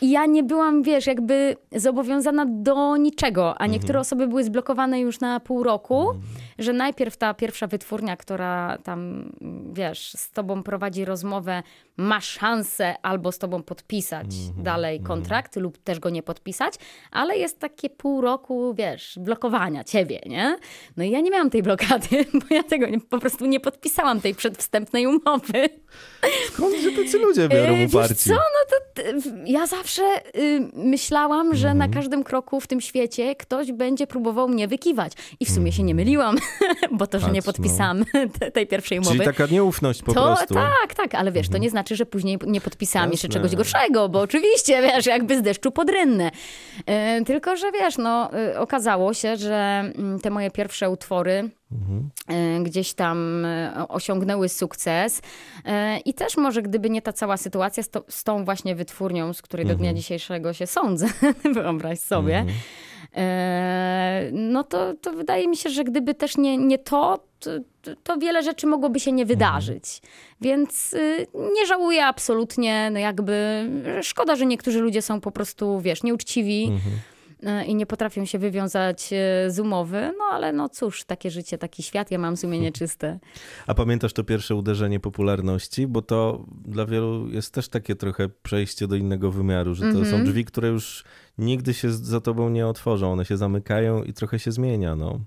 I 0.02 0.12
ja 0.12 0.26
nie 0.26 0.44
byłam, 0.44 0.84
wiesz, 0.84 1.08
jakby 1.08 1.56
zobowiązana 1.72 2.46
do 2.50 2.98
niczego, 2.98 3.62
a 3.62 3.68
niektóre 3.68 4.00
mhm. 4.00 4.02
osoby 4.02 4.28
były 4.28 4.44
zblokowane 4.44 5.00
już 5.00 5.20
na 5.20 5.40
pół 5.40 5.64
roku. 5.64 6.14
Że 6.60 6.74
najpierw 6.74 7.18
ta 7.18 7.34
pierwsza 7.34 7.68
wytwórnia, 7.68 8.18
która 8.18 8.78
tam, 8.84 9.32
wiesz, 9.74 10.14
z 10.18 10.32
tobą 10.32 10.64
prowadzi 10.64 11.06
rozmowę, 11.06 11.64
ma 11.98 12.22
szansę 12.22 12.96
albo 13.02 13.32
z 13.32 13.38
tobą 13.38 13.64
podpisać 13.64 14.28
mhm. 14.48 14.64
dalej 14.64 15.00
kontrakt 15.00 15.56
lub 15.56 15.78
też 15.78 16.00
go 16.00 16.10
nie 16.10 16.24
podpisać, 16.24 16.74
ale 17.12 17.38
jest 17.38 17.60
takie 17.60 17.90
pół 17.90 18.22
roku, 18.22 18.74
wiesz, 18.74 19.20
blokowania 19.22 19.84
ciebie, 19.84 20.22
nie? 20.26 20.58
No 20.98 21.04
i 21.04 21.10
ja 21.10 21.22
nie 21.22 21.32
miałam 21.32 21.50
tej 21.50 21.64
blokady, 21.64 22.26
bo 22.40 22.56
ja 22.56 22.64
tego 22.64 22.88
nie, 22.88 23.00
po 23.00 23.20
prostu 23.20 23.46
nie 23.46 23.60
podpisałam 23.60 24.22
tej 24.22 24.36
przedwstępnej 24.36 25.08
umowy. 25.08 25.70
Skąd, 26.48 26.76
że 26.76 26.92
tacy 26.92 27.20
ludzie 27.20 27.50
biorą 27.50 27.74
e, 27.74 27.86
uparci? 27.86 28.30
co, 28.30 28.34
no 28.34 28.78
to 28.96 29.02
ja 29.46 29.68
zawsze 29.68 30.04
y, 30.36 30.70
myślałam, 30.74 31.56
że 31.56 31.68
na 31.68 31.86
mhm. 31.86 31.94
każdym 31.94 32.24
kroku 32.24 32.60
w 32.60 32.68
tym 32.68 32.82
świecie 32.82 33.36
ktoś 33.36 33.72
będzie 33.72 34.08
próbował 34.08 34.50
mnie 34.50 34.68
wykiwać. 34.68 35.14
I 35.40 35.46
w 35.46 35.50
sumie 35.52 35.72
się 35.72 35.84
nie 35.84 35.96
myliłam, 35.96 36.38
bo 36.92 37.08
to, 37.08 37.20
że 37.20 37.26
Patrz, 37.26 37.34
nie 37.34 37.40
no. 37.40 37.46
podpisałam 37.46 38.00
no. 38.14 38.52
tej 38.54 38.68
pierwszej 38.68 39.00
umowy. 39.00 39.16
Czyli 39.16 39.26
taka 39.26 39.46
nieufność 39.46 40.04
po 40.04 40.14
to, 40.14 40.24
prostu. 40.24 40.54
Tak, 40.54 40.96
tak, 40.96 41.16
ale 41.16 41.32
wiesz, 41.32 41.48
to 41.48 41.54
nie 41.54 41.58
mhm. 41.58 41.72
znaczy, 41.72 41.96
że 41.96 42.06
później 42.06 42.40
nie 42.48 42.62
podpisałam 42.62 43.10
Jasne. 43.10 43.14
jeszcze 43.14 43.30
czegoś 43.30 43.56
gorszego, 43.56 44.10
bo 44.10 44.20
oczywiście, 44.20 44.82
wiesz, 44.82 45.06
jakby 45.06 45.38
z 45.38 45.42
deszczu 45.42 45.72
pod 45.72 45.90
rynnę. 45.90 46.32
Y, 47.22 47.26
tylko, 47.26 47.56
że 47.56 47.72
wiesz, 47.72 47.98
no, 47.98 48.30
y, 48.52 48.60
okazało 48.60 49.14
się, 49.14 49.38
że 49.38 49.84
mm, 49.96 50.20
te 50.20 50.30
moje 50.30 50.52
pierwsze 50.52 50.90
utwory 50.90 51.50
Mhm. 51.74 52.64
Gdzieś 52.64 52.94
tam 52.94 53.46
e, 53.46 53.88
osiągnęły 53.88 54.50
sukces. 54.50 55.22
E, 55.66 56.00
I 56.00 56.14
też 56.14 56.38
może 56.38 56.62
gdyby 56.62 56.90
nie 56.90 57.02
ta 57.02 57.14
cała 57.14 57.38
sytuacja 57.38 57.84
z, 57.84 57.90
to, 57.90 58.04
z 58.10 58.24
tą 58.24 58.46
właśnie 58.46 58.76
wytwórnią, 58.76 59.34
z 59.34 59.42
której 59.42 59.66
do 59.66 59.76
dnia 59.76 59.90
mhm. 59.90 59.98
dzisiejszego 59.98 60.54
się 60.54 60.68
sądzę, 60.68 61.08
wyobraź 61.56 62.00
sobie, 62.00 62.38
mhm. 62.38 62.58
No 64.32 64.64
to, 64.64 64.94
to 64.94 65.12
wydaje 65.12 65.48
mi 65.48 65.58
się, 65.58 65.70
że 65.70 65.84
gdyby 65.84 66.14
też 66.14 66.38
nie, 66.38 66.58
nie 66.58 66.78
to, 66.78 67.20
to, 67.40 67.52
to 68.04 68.18
wiele 68.18 68.44
rzeczy 68.44 68.68
mogłoby 68.68 69.00
się 69.00 69.12
nie 69.12 69.26
wydarzyć. 69.26 70.02
Więc 70.42 70.94
y, 70.94 71.28
nie 71.54 71.66
żałuję 71.66 72.06
absolutnie, 72.06 72.90
no 72.94 73.00
jakby 73.00 73.66
szkoda, 74.02 74.36
że 74.36 74.46
niektórzy 74.46 74.80
ludzie 74.80 75.02
są 75.02 75.22
po 75.22 75.32
prostu, 75.32 75.80
wiesz, 75.80 76.04
nieuczciwi. 76.04 76.72
E, 76.72 77.13
i 77.68 77.76
nie 77.76 77.86
potrafią 77.86 78.26
się 78.26 78.40
wywiązać 78.40 79.10
e, 79.14 79.52
z 79.52 79.60
umowy, 79.60 80.14
no 80.18 80.26
ale 80.32 80.54
no 80.54 80.70
cóż, 80.70 81.04
takie 81.04 81.32
życie, 81.32 81.58
taki 81.58 81.84
świat, 81.84 82.12
ja 82.12 82.18
mam 82.18 82.38
sumienie 82.38 82.72
czyste. 82.80 83.20
A 83.68 83.74
pamiętasz 83.74 84.14
to 84.14 84.24
pierwsze 84.24 84.56
uderzenie 84.56 85.00
popularności? 85.00 85.88
Bo 85.88 86.02
to 86.02 86.46
dla 86.66 86.86
wielu 86.86 87.30
jest 87.30 87.54
też 87.54 87.70
takie 87.70 87.96
trochę 87.96 88.30
przejście 88.44 88.88
do 88.88 88.96
innego 88.96 89.32
wymiaru, 89.32 89.76
że 89.76 89.82
to 89.82 89.90
mm 89.90 90.02
-hmm. 90.02 90.06
są 90.06 90.10
mhm. 90.10 90.26
drzwi, 90.26 90.46
które 90.46 90.68
już 90.68 91.04
nigdy 91.38 91.74
się 91.74 91.92
za 91.92 92.22
tobą 92.22 92.50
nie 92.50 92.68
otworzą, 92.68 93.12
one 93.12 93.26
się 93.26 93.38
zamykają 93.38 94.04
i 94.04 94.14
trochę 94.14 94.40
się 94.40 94.52
zmienia, 94.52 94.96
no 94.96 95.20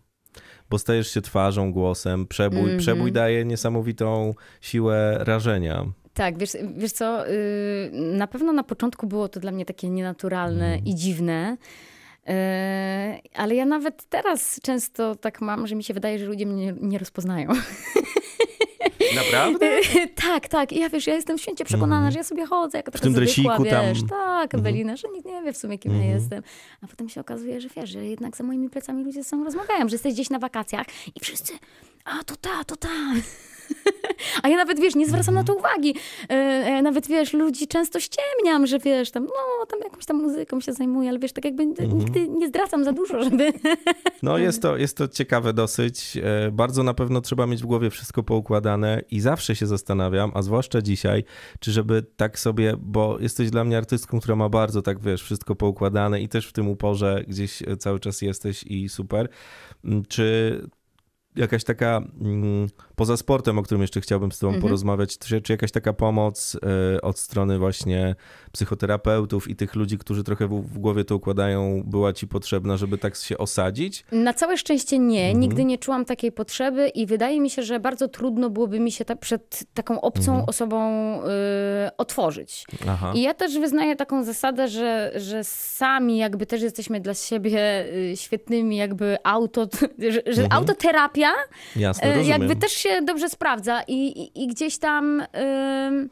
bo 0.70 0.79
stajesz 0.79 1.11
się 1.11 1.20
twarzą, 1.20 1.72
głosem. 1.72 2.26
Przebój, 2.26 2.61
mm 2.61 2.76
-hmm. 2.76 2.79
przebój 2.79 3.12
daje 3.12 3.44
niesamowitą 3.44 4.35
siłę 4.61 5.18
rażenia. 5.20 5.87
Tak, 6.14 6.38
wiesz, 6.38 6.50
wiesz 6.76 6.92
co, 6.92 7.29
y, 7.29 7.90
na 7.92 8.26
pewno 8.26 8.52
na 8.52 8.62
początku 8.62 9.07
było 9.07 9.29
to 9.29 9.40
dla 9.40 9.52
mnie 9.52 9.64
takie 9.64 9.88
nienaturalne 9.88 10.66
mm. 10.66 10.85
i 10.85 10.94
dziwne. 10.94 11.57
E, 12.26 13.20
ale 13.34 13.54
ja 13.54 13.66
nawet 13.66 14.04
teraz 14.08 14.60
często 14.62 15.16
tak 15.16 15.40
mam, 15.40 15.66
że 15.66 15.74
mi 15.74 15.84
się 15.84 15.94
wydaje, 15.94 16.18
że 16.18 16.26
ludzie 16.26 16.46
mnie 16.46 16.74
nie, 16.80 16.98
rozpoznają. 16.98 17.48
Naprawdę? 19.16 19.80
tak, 20.26 20.48
tak. 20.48 20.72
I 20.72 20.80
ja 20.80 20.88
wiesz, 20.88 21.06
ja 21.06 21.14
jestem 21.14 21.38
święcie 21.38 21.64
przekonana, 21.64 22.00
mm. 22.00 22.12
że 22.12 22.18
ja 22.18 22.24
sobie 22.24 22.46
chodzę 22.46 22.78
jako 22.78 22.90
taka 22.90 22.98
w 22.98 23.02
tym 23.02 23.14
wiesz, 23.88 24.00
tam. 24.00 24.08
tak, 24.08 24.54
mhm. 24.54 24.60
Ewelina, 24.60 24.90
mm. 24.90 24.96
że 24.96 25.08
nikt 25.08 25.26
nie 25.26 25.42
wie 25.42 25.52
w 25.52 25.56
sumie, 25.56 25.78
kim 25.78 25.92
mm. 25.92 26.02
ja 26.02 26.08
mhm. 26.08 26.22
jestem. 26.22 26.42
A 26.82 26.86
potem 26.86 27.08
się 27.08 27.20
okazuje, 27.20 27.60
że 27.60 27.68
wiesz, 27.76 27.90
że 27.90 28.04
jednak 28.04 28.36
za 28.36 28.44
moimi 28.44 28.70
plecami 28.70 29.04
ludzie 29.04 29.22
ze 29.22 29.28
sobą 29.28 29.44
rozmawiają, 29.44 29.88
że 29.88 29.94
jesteś 29.94 30.14
gdzieś 30.14 30.30
na 30.30 30.38
wakacjach 30.38 30.86
i 31.14 31.20
wszyscy, 31.20 31.52
a 32.04 32.24
to 32.24 32.36
ta, 32.36 32.64
to 32.64 32.76
ta. 32.76 32.88
A 34.42 34.48
ja 34.48 34.57
nawet, 34.57 34.81
wiesz, 34.81 34.94
nie 34.94 35.07
zwracam 35.07 35.35
na 35.35 35.44
to 35.44 35.52
mhm. 35.52 35.59
uwagi. 35.59 35.94
E, 36.31 36.33
e, 36.33 36.83
nawet 36.83 37.07
wiesz, 37.07 37.33
ludzi 37.33 37.68
często 37.68 38.00
ściemniam, 38.00 38.66
że 38.66 38.79
wiesz, 38.79 39.11
tam, 39.11 39.24
no, 39.24 39.66
tam 39.66 39.81
jakąś 39.85 40.05
tam 40.05 40.22
muzyką 40.22 40.61
się 40.61 40.72
zajmuję, 40.72 41.09
ale 41.09 41.18
wiesz, 41.18 41.33
tak 41.33 41.44
jakby 41.44 41.66
Mhm. 41.85 41.98
nigdy 41.98 42.29
nie 42.29 42.48
zdradzam 42.48 42.85
za 42.85 42.92
dużo, 42.92 43.22
żeby... 43.22 43.52
No 44.22 44.38
jest 44.38 44.62
to, 44.62 44.76
jest 44.87 44.96
to 44.96 45.09
ciekawe 45.09 45.52
dosyć. 45.52 46.16
E, 46.16 46.50
Bardzo 46.52 46.83
na 46.83 46.94
pewno 46.94 47.20
trzeba 47.20 47.46
mieć 47.46 47.62
w 47.62 47.66
głowie 47.66 47.90
wszystko 47.90 48.22
poukładane 48.22 49.02
i 49.11 49.20
zawsze 49.20 49.57
się 49.57 49.66
zastanawiam, 49.66 50.31
a 50.35 50.42
zwłaszcza 50.42 50.83
dzisiaj, 50.83 51.24
czy 51.61 51.72
żeby 51.72 52.02
tak 52.16 52.38
sobie, 52.38 52.74
bo 52.79 53.18
jesteś 53.20 53.50
dla 53.50 53.64
mnie 53.64 53.79
artystką, 53.79 54.20
która 54.20 54.37
ma 54.37 54.48
bardzo 54.48 54.83
tak, 54.83 55.00
wiesz, 55.00 55.22
wszystko 55.22 55.55
poukładane 55.57 56.20
i 56.20 56.29
też 56.29 56.46
w 56.46 56.52
tym 56.52 56.68
uporze 56.68 57.24
gdzieś 57.29 57.62
cały 57.79 58.00
czas 58.00 58.22
jesteś 58.22 58.62
i 58.62 58.88
super. 58.88 59.29
Czy 60.09 60.61
jakaś 61.37 61.64
taka, 61.64 62.03
mm, 62.20 62.68
poza 62.96 63.16
sportem, 63.16 63.59
o 63.59 63.62
którym 63.62 63.83
jeszcze 63.83 64.01
chciałbym 64.01 64.33
z 64.33 64.38
tobą 64.38 64.49
Mhm. 64.51 64.62
porozmawiać, 64.62 65.18
czy, 65.18 65.40
czy 65.42 65.53
jakaś 65.53 65.72
taka 65.72 65.92
pomoc 65.92 66.57
e, 66.96 67.03
od 67.03 67.18
strony 67.18 67.59
właśnie 67.59 68.14
psychoterapeutów 68.56 69.48
i 69.50 69.56
tych 69.56 69.74
ludzi, 69.74 69.98
którzy 69.98 70.24
trochę 70.24 70.46
w, 70.48 70.62
w 70.62 70.78
głowie 70.78 71.04
to 71.04 71.16
układają, 71.16 71.82
była 71.86 72.12
ci 72.12 72.26
potrzebna, 72.28 72.76
żeby 72.76 72.98
tak 72.98 73.16
się 73.16 73.38
osadzić? 73.38 74.04
Na 74.12 74.32
całe 74.34 74.56
szczęście 74.56 74.98
nie, 74.98 75.20
Mhm. 75.24 75.40
nigdy 75.40 75.64
nie 75.64 75.78
czułam 75.78 76.04
takiej 76.04 76.32
potrzeby 76.32 76.88
i 76.88 77.06
wydaje 77.06 77.40
mi 77.40 77.50
się, 77.50 77.62
że 77.62 77.80
bardzo 77.80 78.08
trudno 78.08 78.50
byłoby 78.50 78.80
mi 78.80 78.92
się 78.92 79.04
ta, 79.04 79.16
przed 79.16 79.64
taką 79.74 80.00
obcą 80.00 80.32
Mhm. 80.32 80.48
osobą 80.48 80.76
y, 81.22 81.26
otworzyć. 81.98 82.64
Aha. 82.88 83.12
I 83.14 83.22
ja 83.22 83.34
też 83.34 83.58
wyznaję 83.58 83.96
taką 83.96 84.24
zasadę, 84.24 84.68
że, 84.68 85.12
że 85.16 85.44
sami 85.44 86.18
jakby 86.18 86.46
też 86.46 86.62
jesteśmy 86.62 87.00
dla 87.00 87.14
siebie 87.14 87.84
y, 88.12 88.16
świetnymi 88.16 88.76
jakby 88.76 89.16
auto, 89.24 89.66
że, 90.14 90.32
że 90.34 90.46
autoterapia 90.52 91.30
Jasne, 91.76 92.08
rozumiem. 92.14 92.28
jakby 92.40 92.56
też 92.56 92.72
się 92.72 93.02
dobrze 93.02 93.28
sprawdza 93.28 93.82
i, 93.88 93.94
i, 94.06 94.42
i 94.42 94.46
gdzieś 94.46 94.78
tam 94.78 95.22
ym, 95.88 96.10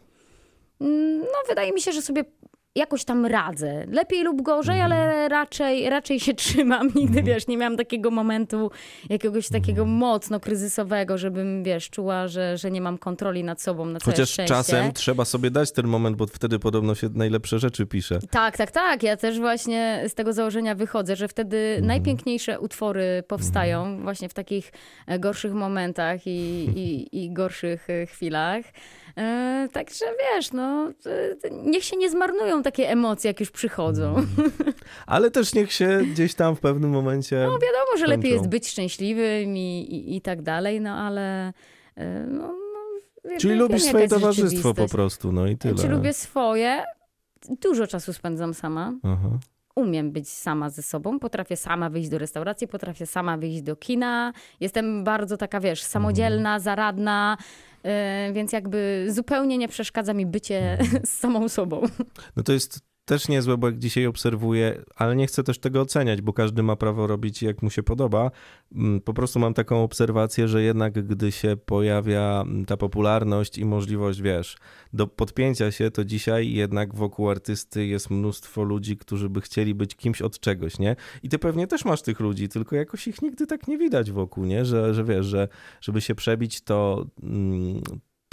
no 1.19 1.39
wydaje 1.49 1.73
mi 1.73 1.81
się, 1.81 1.93
że 1.93 2.03
sobie 2.03 2.25
jakoś 2.77 3.05
tam 3.05 3.27
radzę. 3.27 3.87
Lepiej 3.93 4.23
lub 4.25 4.43
gorzej, 4.43 4.81
Mhm. 4.81 4.93
ale 4.93 5.29
raczej, 5.29 5.91
raczej 5.91 6.21
się 6.21 6.35
trzymam. 6.45 6.89
Nigdy, 6.95 7.23
wiesz, 7.23 7.47
nie 7.47 7.57
miałam 7.57 7.77
takiego 7.77 8.11
momentu 8.11 8.71
jakiegoś 9.11 9.49
takiego 9.49 9.83
Mhm. 9.83 9.99
mocno 9.99 10.41
kryzysowego, 10.41 11.19
żebym, 11.19 11.63
wiesz, 11.65 11.91
czuła, 11.91 12.29
że, 12.29 12.59
że 12.59 12.71
nie 12.71 12.81
mam 12.81 12.99
kontroli 12.99 13.45
nad 13.45 13.63
sobą 13.63 13.87
na 13.87 13.99
Chociaż 14.05 14.31
szczęście. 14.31 14.55
czasem 14.55 14.93
trzeba 14.93 15.25
sobie 15.25 15.51
dać 15.51 15.73
ten 15.73 15.87
moment, 15.87 16.17
bo 16.17 16.27
wtedy 16.27 16.59
podobno 16.59 16.95
się 16.95 17.09
najlepsze 17.15 17.59
rzeczy 17.59 17.87
pisze. 17.87 18.19
Tak, 18.31 18.57
tak, 18.57 18.71
tak. 18.71 19.03
Ja 19.03 19.17
też 19.17 19.39
właśnie 19.41 20.05
z 20.09 20.15
tego 20.15 20.33
założenia 20.33 20.75
wychodzę, 20.75 21.17
że 21.17 21.29
wtedy 21.29 21.57
Mhm. 21.59 21.87
najpiękniejsze 21.87 22.61
utwory 22.61 23.23
powstają 23.29 24.03
właśnie 24.03 24.29
w 24.29 24.35
takich 24.35 24.73
e, 25.07 25.19
gorszych 25.19 25.53
momentach 25.53 26.27
i, 26.27 26.31
i, 26.77 27.25
i 27.25 27.33
gorszych 27.33 27.91
e, 27.91 28.07
chwilach. 28.07 28.65
E, 29.19 29.69
Także 29.73 30.05
wiesz, 30.21 30.53
no, 30.53 30.93
e, 31.07 31.51
niech 31.51 31.85
się 31.85 31.97
nie 31.97 32.11
zmarnują 32.11 32.63
takie 32.63 32.91
emocje, 32.91 33.29
jak 33.29 33.41
już 33.41 33.51
przychodzą. 33.51 34.17
Mhm. 34.17 34.53
Ale 35.07 35.31
też 35.31 35.55
niech 35.55 35.73
się 35.73 36.01
gdzieś 36.13 36.35
tam 36.35 36.57
w 36.57 36.61
pewnym 36.61 36.91
momencie... 36.91 37.37
No 37.37 37.53
wiadomo, 37.59 37.97
że 37.99 38.07
lepiej 38.07 38.23
kończą. 38.31 38.37
jest 38.37 38.49
być 38.49 38.69
szczęśliwym 38.69 39.57
i, 39.57 39.61
i, 39.81 40.17
i 40.17 40.21
tak 40.21 40.43
dalej, 40.43 40.81
no 40.81 40.91
ale... 40.91 41.53
e, 41.97 42.27
No, 42.27 42.47
no, 43.25 43.31
Czyli 43.41 43.55
lubisz 43.55 43.83
swoje 43.83 44.09
towarzystwo 44.09 44.75
po 44.75 44.89
prostu, 44.89 45.33
no 45.33 45.47
i 45.47 45.57
tyle. 45.57 45.75
Czy 45.75 45.89
lubię 45.89 46.13
swoje? 46.13 46.85
Dużo 47.63 47.87
czasu 47.87 48.13
spędzam 48.13 48.55
sama. 48.55 48.93
Aha. 49.03 49.29
umiem 49.77 50.11
być 50.13 50.29
sama 50.29 50.71
ze 50.71 50.83
sobą, 50.83 51.19
potrafię 51.19 51.57
sama 51.57 51.91
wyjść 51.91 52.09
do 52.09 52.19
restauracji, 52.19 52.69
potrafię 52.69 53.07
sama 53.07 53.37
wyjść 53.37 53.63
do 53.63 53.77
kina. 53.77 54.33
Jestem 54.61 55.05
bardzo 55.05 55.37
taka, 55.37 55.61
wiesz, 55.61 55.83
samodzielna, 55.83 56.59
zaradna, 56.61 57.37
yy, 57.41 57.74
więc 58.33 58.53
jakby 58.53 59.07
zupełnie 59.09 59.59
nie 59.59 59.69
przeszkadza 59.69 60.15
mi 60.15 60.27
bycie 60.27 60.79
z 61.05 61.09
samą 61.09 61.49
sobą. 61.49 61.83
No 62.37 62.43
to 62.43 62.53
jest 62.53 62.81
też 63.05 63.29
niezłe, 63.29 63.57
bo 63.57 63.67
jak 63.67 63.79
dzisiaj 63.79 64.07
obserwuję, 64.07 64.83
ale 64.97 65.17
nie 65.17 65.27
chcę 65.27 65.43
też 65.43 65.59
tego 65.59 65.81
oceniać, 65.81 66.23
bo 66.23 66.33
każdy 66.33 66.63
ma 66.63 66.77
prawo 66.77 67.07
robić 67.07 67.43
jak 67.43 67.63
mu 67.63 67.71
się 67.71 67.83
podoba. 67.83 68.31
Mm, 68.75 69.01
Po 69.01 69.15
prostu 69.15 69.39
mam 69.39 69.55
taką 69.55 69.83
obserwację, 69.83 70.49
że 70.49 70.63
jednak 70.63 71.07
gdy 71.07 71.33
się 71.33 71.57
pojawia 71.67 72.43
mm, 72.47 72.65
ta 72.65 72.77
popularność 72.77 73.59
i 73.59 73.65
możliwość, 73.65 74.23
wiesz, 74.23 74.57
do 74.93 75.07
podpięcia 75.07 75.73
się, 75.73 75.91
to 75.91 76.05
dzisiaj 76.05 76.53
jednak 76.53 76.95
wokół 76.95 77.31
artysty 77.31 77.87
jest 77.87 78.11
mnóstwo 78.11 78.63
ludzi, 78.63 78.97
którzy 78.97 79.29
by 79.29 79.41
chcieli 79.41 79.75
być 79.75 79.95
kimś 79.97 80.23
od 80.23 80.41
czegoś, 80.41 80.79
nie? 80.79 80.97
I 81.23 81.29
ty 81.29 81.39
pewnie 81.39 81.67
też 81.67 81.85
masz 81.85 82.03
tych 82.03 82.21
ludzi, 82.21 82.49
tylko 82.49 82.77
jakoś 82.77 83.09
ich 83.09 83.23
nigdy 83.23 83.47
tak 83.47 83.69
nie 83.69 83.79
widać 83.79 84.11
wokół, 84.11 84.45
nie? 84.45 84.65
Że, 84.65 84.95
że 84.95 85.05
wiesz, 85.05 85.27
że 85.27 85.49
żeby 85.81 86.01
się 86.01 86.15
przebić, 86.15 86.61
to... 86.61 87.07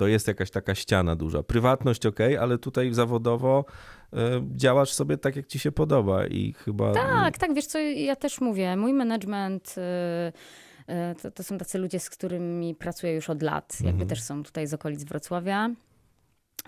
To 0.02 0.08
jest 0.08 0.28
jakaś 0.28 0.52
taka 0.52 0.76
ściana 0.76 1.16
duża. 1.16 1.44
Prywatność 1.44 2.06
ok, 2.06 2.20
ale 2.40 2.58
tutaj 2.58 2.94
zawodowo 2.94 3.66
y, 4.14 4.18
działasz 4.56 4.94
sobie 4.94 5.18
tak, 5.18 5.36
jak 5.36 5.48
ci 5.48 5.60
się 5.60 5.72
podoba 5.72 6.28
i 6.28 6.54
chyba... 6.54 6.94
Tak, 6.94 7.38
tak, 7.38 7.54
wiesz 7.54 7.66
co, 7.66 7.80
ja 7.80 8.16
też 8.16 8.42
mówię, 8.42 8.76
mój 8.78 8.94
management... 8.94 9.76
yy, 9.78 10.94
yy, 10.96 11.16
To, 11.22 11.32
to 11.32 11.44
są 11.44 11.58
tacy 11.58 11.78
ludzie, 11.78 12.00
z 12.00 12.10
którymi 12.10 12.76
pracuję 12.76 13.14
już 13.14 13.30
od 13.30 13.42
lat. 13.42 13.78
Jakby 13.84 14.06
też 14.06 14.22
są 14.22 14.44
tutaj 14.44 14.68
z 14.68 14.74
okolic 14.74 15.04
Wrocławia. 15.04 15.70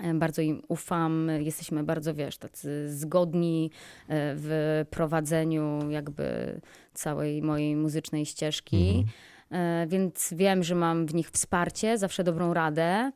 E, 0.03 0.13
Bardzo 0.13 0.41
im 0.41 0.61
ufam, 0.67 1.29
jesteśmy 1.39 1.83
bardzo, 1.83 2.13
wiesz, 2.13 2.37
tacy 2.37 2.89
zgodni 2.89 3.71
e, 4.07 4.35
w 4.37 4.85
prowadzeniu 4.89 5.89
jakby 5.89 6.59
całej 6.93 7.41
mojej 7.41 7.75
muzycznej 7.75 8.25
ścieżki, 8.25 9.05
E, 9.07 9.32
więc 9.87 10.33
wiem, 10.37 10.63
że 10.63 10.75
mam 10.75 11.05
w 11.05 11.13
nich 11.13 11.31
wsparcie, 11.31 11.97
zawsze 11.97 12.23
dobrą 12.23 12.53
radę. 12.53 13.11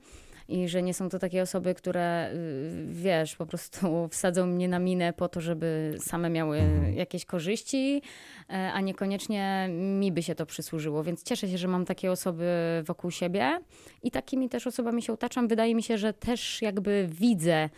I 0.50 0.68
że 0.68 0.82
nie 0.82 0.94
są 0.94 1.10
to 1.10 1.20
takie 1.20 1.42
osoby, 1.42 1.74
które, 1.74 2.32
y, 2.34 2.86
wiesz, 2.90 3.36
po 3.36 3.46
prostu 3.46 3.88
wsadzą 4.12 4.46
mnie 4.46 4.68
na 4.68 4.80
minę 4.80 5.14
po 5.14 5.30
to, 5.30 5.42
żeby 5.42 5.98
same 6.00 6.30
miały 6.30 6.62
jakieś 6.96 7.26
korzyści, 7.26 8.02
e, 8.50 8.72
a 8.74 8.82
niekoniecznie 8.82 9.70
mi 9.72 10.12
by 10.12 10.24
się 10.24 10.36
to 10.36 10.46
przysłużyło. 10.46 11.04
Więc 11.04 11.24
cieszę 11.24 11.48
się, 11.48 11.58
że 11.58 11.68
mam 11.68 11.86
takie 11.86 12.12
osoby 12.12 12.48
wokół 12.86 13.12
siebie 13.12 13.60
i 14.04 14.12
takimi 14.12 14.50
też 14.50 14.68
osobami 14.68 15.02
się 15.02 15.14
otaczam. 15.14 15.48
Wydaje 15.48 15.76
mi 15.76 15.84
się, 15.84 15.98
że 15.98 16.14
też 16.14 16.62
jakby 16.62 17.08
widzę, 17.12 17.54
e, 17.56 17.70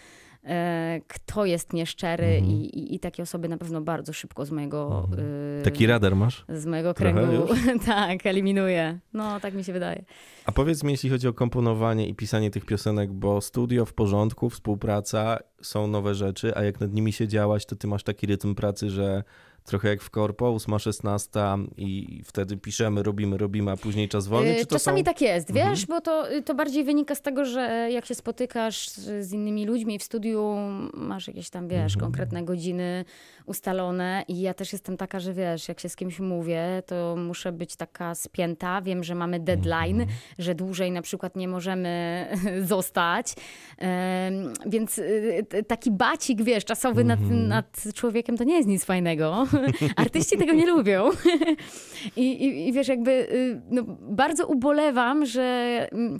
kto 1.07 1.45
jest 1.45 1.73
nieszczery 1.73 2.39
i, 2.39 2.79
i, 2.79 2.95
i 2.95 2.99
takie 2.99 3.23
osoby 3.23 3.49
na 3.49 3.57
pewno 3.57 3.81
bardzo 3.81 4.13
szybko 4.13 4.45
z 4.45 4.51
mojego... 4.51 5.09
y, 5.59 5.63
Taki 5.63 5.87
radar 5.87 6.15
masz? 6.15 6.45
z 6.49 6.65
mojego 6.65 6.93
kręgu, 6.93 7.47
tak, 7.85 8.25
eliminuję. 8.25 8.99
No, 9.13 9.39
tak 9.39 9.53
mi 9.53 9.63
się 9.63 9.73
wydaje. 9.73 10.03
A 10.45 10.51
powiedz 10.51 10.83
mi, 10.83 10.91
jeśli 10.91 11.09
chodzi 11.09 11.27
o 11.27 11.33
komponowanie 11.33 12.07
i 12.07 12.15
pisanie 12.15 12.51
tych 12.51 12.65
piosenek, 12.65 13.11
bo 13.11 13.41
studio 13.41 13.85
w 13.85 13.93
porządku, 13.93 14.49
współpraca, 14.49 15.39
są 15.61 15.87
nowe 15.87 16.15
rzeczy, 16.15 16.55
a 16.55 16.63
jak 16.63 16.79
nad 16.79 16.93
nimi 16.93 17.13
się 17.13 17.27
działać, 17.27 17.65
to 17.65 17.75
ty 17.75 17.87
masz 17.87 18.03
taki 18.03 18.27
rytm 18.27 18.55
pracy, 18.55 18.89
że 18.89 19.23
trochę 19.69 19.89
jak 19.89 20.01
w 20.01 20.09
korpo, 20.09 20.53
8-16 20.53 21.67
i 21.77 22.21
wtedy 22.25 22.57
piszemy, 22.57 23.03
robimy, 23.03 23.37
robimy, 23.37 23.71
a 23.71 23.77
później 23.77 24.09
czas 24.09 24.27
wolny, 24.27 24.55
czy 24.55 24.65
to 24.65 24.75
Czasami 24.75 24.99
są... 24.99 25.03
tak 25.03 25.21
jest, 25.21 25.53
wiesz, 25.53 25.85
bo 25.85 26.01
to, 26.01 26.25
to 26.45 26.55
bardziej 26.55 26.83
wynika 26.83 27.15
z 27.15 27.21
tego, 27.21 27.45
że 27.45 27.89
jak 27.91 28.05
się 28.05 28.15
spotykasz 28.15 28.89
z 28.89 29.33
innymi 29.33 29.65
ludźmi 29.65 29.99
w 29.99 30.03
studiu, 30.03 30.55
masz 30.93 31.27
jakieś 31.27 31.49
tam, 31.49 31.67
wiesz, 31.67 31.97
konkretne 31.97 32.43
godziny 32.43 33.05
ustalone 33.45 34.23
i 34.27 34.41
ja 34.41 34.53
też 34.53 34.73
jestem 34.73 34.97
taka, 34.97 35.19
że 35.19 35.33
wiesz, 35.33 35.67
jak 35.67 35.79
się 35.79 35.89
z 35.89 35.95
kimś 35.95 36.19
mówię, 36.19 36.83
to 36.85 37.15
muszę 37.17 37.51
być 37.51 37.75
taka 37.75 38.15
spięta, 38.15 38.81
wiem, 38.81 39.03
że 39.03 39.15
mamy 39.15 39.39
deadline, 39.39 40.05
że 40.39 40.55
dłużej 40.55 40.91
na 40.91 41.01
przykład 41.01 41.35
nie 41.35 41.47
możemy 41.47 42.25
zostać, 42.73 43.35
więc 44.65 44.97
y, 44.97 45.45
taki 45.67 45.91
bacik, 45.91 46.43
wiesz, 46.43 46.65
czasowy 46.65 47.03
nad, 47.03 47.19
nad 47.29 47.83
człowiekiem 47.93 48.37
to 48.37 48.43
nie 48.43 48.57
jest 48.57 48.67
nic 48.67 48.85
fajnego. 48.85 49.47
Artyści 49.95 50.37
tego 50.37 50.53
nie 50.53 50.65
lubią. 50.65 51.09
I, 52.15 52.31
i, 52.45 52.67
I 52.67 52.73
wiesz, 52.73 52.87
jakby 52.87 53.11
y, 53.11 53.61
no, 53.69 53.83
bardzo 54.01 54.47
ubolewam, 54.47 55.25
że 55.25 55.87
mm, 55.91 56.19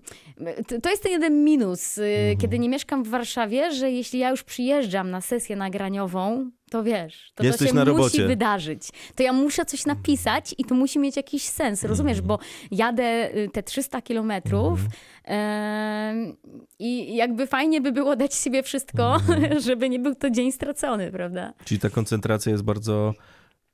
to, 0.82 0.89
jest 0.89 1.04
ten 1.04 1.12
jeden 1.12 1.43
minus, 1.43 1.97
y, 1.97 2.36
kiedy 2.41 2.60
nie 2.60 2.69
mieszkam 2.69 3.04
w 3.04 3.08
Warszawie, 3.08 3.71
że 3.71 3.91
jeśli 3.91 4.19
ja 4.19 4.30
już 4.30 4.43
przyjeżdżam 4.43 5.12
na 5.12 5.21
sesję 5.21 5.56
nagraniową, 5.56 6.52
to 6.69 6.84
wiesz, 6.84 7.32
to, 7.36 7.43
to 7.43 7.67
się 7.67 7.73
na 7.73 7.86
musi 7.86 8.23
wydarzyć. 8.23 8.89
To 9.15 9.23
ja 9.23 9.34
muszę 9.34 9.65
coś 9.65 9.86
napisać 9.86 10.55
i 10.58 10.65
to 10.65 10.75
musi 10.75 10.99
mieć 10.99 11.17
jakiś 11.17 11.43
sens, 11.43 11.84
rozumiesz? 11.84 12.21
Bo 12.21 12.39
jadę 12.71 13.36
y, 13.36 13.49
te 13.53 13.63
300 13.63 14.01
kilometrów 14.01 14.79
em, 15.23 16.36
i 16.79 17.15
jakby 17.15 17.47
fajnie 17.47 17.82
by 17.82 17.91
było 17.91 18.15
dać 18.15 18.36
siebie 18.36 18.63
wszystko, 18.63 19.17
żeby 19.67 19.89
nie 19.89 19.99
był 19.99 20.15
to 20.15 20.29
dzień 20.29 20.51
stracony, 20.51 21.12
prawda? 21.12 21.53
Czyli 21.65 21.79
ta 21.79 21.89
koncentracja 21.89 22.51
jest 22.51 22.63
bardzo 22.63 23.13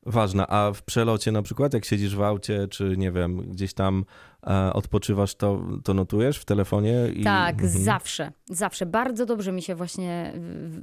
ważna. 0.05 0.47
A 0.47 0.71
w 0.73 0.83
przelocie 0.83 1.31
na 1.31 1.41
przykład, 1.41 1.73
jak 1.73 1.85
siedzisz 1.85 2.15
w 2.15 2.21
aucie, 2.21 2.67
czy 2.67 2.97
nie 2.97 3.11
wiem, 3.11 3.37
gdzieś 3.37 3.73
tam 3.73 4.05
e, 4.47 4.73
odpoczywasz, 4.73 5.35
to, 5.35 5.61
to 5.83 5.93
notujesz 5.93 6.37
w 6.37 6.45
telefonie? 6.45 7.07
I... 7.15 7.23
Tak, 7.23 7.53
mhm. 7.53 7.83
zawsze, 7.83 8.31
zawsze. 8.49 8.85
Bardzo 8.85 9.25
dobrze 9.25 9.51
mi 9.51 9.61
się 9.61 9.75
właśnie 9.75 10.33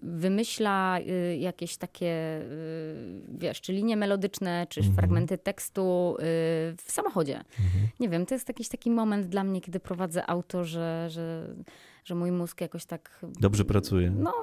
wymyśla 0.03 0.99
y, 1.01 1.37
jakieś 1.37 1.77
takie, 1.77 2.41
y, 2.43 3.23
wiesz, 3.29 3.61
czy 3.61 3.73
linie 3.73 3.97
melodyczne, 3.97 4.67
czy 4.69 4.81
mhm. 4.81 4.97
fragmenty 4.97 5.39
tekstu 5.39 6.17
y, 6.19 6.23
w 6.77 6.85
samochodzie. 6.87 7.37
Mhm. 7.37 7.89
Nie 8.01 8.09
wiem, 8.09 8.27
to 8.27 8.35
jest 8.35 8.49
jakiś 8.49 8.69
taki 8.69 8.91
moment 8.91 9.27
dla 9.27 9.45
mnie, 9.45 9.61
kiedy 9.61 9.81
prowadzę 9.81 10.31
auto, 10.31 10.65
że, 10.65 11.07
że, 11.11 11.55
że 12.05 12.15
mój 12.15 12.33
mózg 12.33 12.61
jakoś 12.61 12.85
tak... 12.85 13.21
Dobrze 13.41 13.65
pracuje. 13.65 14.11
No, 14.11 14.35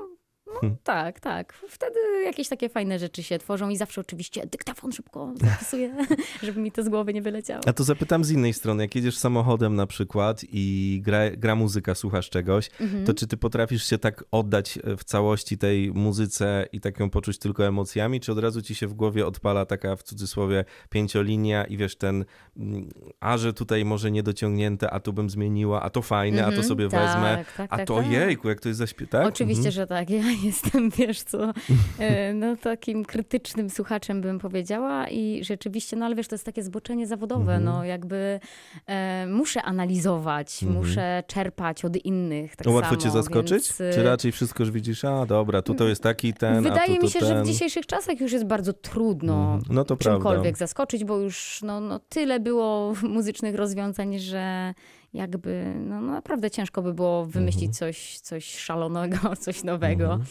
no, 0.54 0.60
hmm. 0.60 0.78
tak, 0.84 1.20
tak. 1.20 1.54
Wtedy 1.70 2.00
jakieś 2.26 2.50
takie 2.50 2.70
fajne 2.70 3.00
rzeczy 3.00 3.24
się 3.24 3.40
tworzą 3.40 3.70
i 3.70 3.78
zawsze 3.78 4.02
oczywiście 4.02 4.48
dyktafon 4.48 4.92
szybko 4.92 5.34
zapisuję, 5.36 6.06
żeby 6.44 6.62
mi 6.62 6.72
to 6.72 6.84
z 6.84 6.90
głowy 6.90 7.14
nie 7.14 7.22
wyleciało. 7.22 7.62
A 7.66 7.74
to 7.74 7.84
zapytam 7.84 8.24
z 8.24 8.32
innej 8.32 8.54
strony. 8.54 8.84
Jak 8.84 8.96
jedziesz 8.96 9.18
samochodem 9.18 9.76
na 9.76 9.88
przykład 9.88 10.42
i 10.52 11.00
gra, 11.04 11.32
gra 11.32 11.56
muzyka, 11.56 11.96
słuchasz 11.96 12.30
czegoś, 12.30 12.70
mhm. 12.80 13.06
to 13.06 13.14
czy 13.14 13.28
ty 13.28 13.38
potrafisz 13.38 13.86
się 13.90 13.98
tak 13.98 14.24
oddać 14.32 14.80
w 14.98 15.04
całości 15.04 15.58
tej 15.58 15.92
muzyce 15.92 16.66
i 16.72 16.80
tak 16.80 17.00
ją 17.00 17.10
poczuć 17.10 17.40
tylko 17.40 17.68
emocjami, 17.68 18.20
czy 18.20 18.32
od 18.32 18.40
razu 18.40 18.62
ci 18.62 18.76
się 18.76 18.88
w 18.88 18.94
głowie 18.94 19.28
odpala 19.28 19.66
taka 19.66 19.96
w 19.96 20.04
cudzysłowie 20.04 20.66
pięciolinia 20.90 21.66
i 21.66 21.78
wiesz 21.78 21.96
ten, 21.96 22.26
mm, 22.58 22.90
a 23.20 23.38
że 23.38 23.54
tutaj 23.54 23.86
może 23.86 24.12
niedociągnięte, 24.12 24.92
a 24.92 25.00
tu 25.00 25.14
bym 25.14 25.30
zmieniła, 25.30 25.82
a 25.82 25.90
to 25.90 26.02
fajne, 26.02 26.38
mhm. 26.38 26.48
a 26.48 26.52
to 26.52 26.62
mhm. 26.62 26.68
sobie 26.68 26.90
tak, 26.90 27.02
wezmę, 27.02 27.46
tak, 27.58 27.72
a 27.72 27.78
tak, 27.78 27.88
to 27.88 27.96
tak. 27.96 28.12
jejku, 28.12 28.50
jak 28.50 28.60
to 28.60 28.68
jest 28.68 28.78
zaśpiewać. 28.78 29.12
Tak? 29.12 29.28
Oczywiście, 29.28 29.68
mhm. 29.68 29.74
że 29.74 29.88
tak. 29.88 30.10
Ja 30.10 30.24
jestem, 30.44 30.90
wiesz 30.90 31.22
co, 31.22 31.54
e, 32.00 32.34
no 32.34 32.56
takim 32.56 33.06
krytycznym 33.06 33.70
słuchaczem 33.70 34.22
bym 34.22 34.40
powiedziała 34.40 35.08
i 35.08 35.44
rzeczywiście, 35.44 35.98
no 35.98 36.06
ale 36.06 36.16
wiesz, 36.16 36.28
to 36.28 36.36
jest 36.36 36.46
takie 36.46 36.64
zboczenie 36.64 37.08
zawodowe, 37.08 37.58
-hmm. 37.58 37.62
no 37.62 37.84
jakby 37.84 38.40
e, 38.86 39.28
muszę 39.28 39.62
analizować, 39.62 40.48
-hmm. 40.48 40.70
muszę 40.70 41.24
czerpać 41.28 41.86
od 41.86 42.06
innych, 42.06 42.56
tak 42.56 42.68
no, 42.68 42.74
Łatwo 42.74 42.98
cię 42.98 43.12
zaskoczyć? 43.12 43.74
Więc... 43.80 43.96
Czy 43.96 44.04
raczej 44.04 44.32
wszystko 44.32 44.64
już 44.64 44.72
widzisz, 44.72 45.06
a 45.06 45.26
dobra, 45.26 45.62
tutaj 45.62 45.88
jest 45.88 46.04
taki 46.04 46.34
ten, 46.34 46.64
Wydaje 46.64 46.96
tu, 46.96 47.04
mi 47.04 47.10
się, 47.10 47.20
ten. 47.20 47.28
że 47.28 47.44
w 47.44 47.46
dzisiejszych 47.46 47.86
czasach 47.86 48.20
już 48.20 48.32
jest 48.32 48.46
bardzo 48.46 48.74
trudno 48.74 49.54
mm, 49.54 49.62
no 49.70 49.86
to 49.86 49.98
czymkolwiek 49.98 50.42
prawda. 50.42 50.60
zaskoczyć, 50.60 51.04
bo 51.04 51.18
już 51.18 51.60
no, 51.64 51.80
no 51.80 52.00
tyle 52.00 52.40
było 52.40 52.94
muzycznych 53.16 53.56
rozwiązań, 53.56 54.20
że 54.20 54.74
jakby 55.14 55.74
no, 55.76 56.02
no 56.02 56.12
naprawdę 56.12 56.52
ciężko 56.52 56.82
by 56.82 56.94
było 56.94 57.26
wymyślić 57.26 57.70
mhm. 57.70 57.74
coś, 57.74 58.20
coś 58.20 58.58
szalonego, 58.58 59.18
coś 59.46 59.64
nowego. 59.64 60.04
Mhm. 60.04 60.26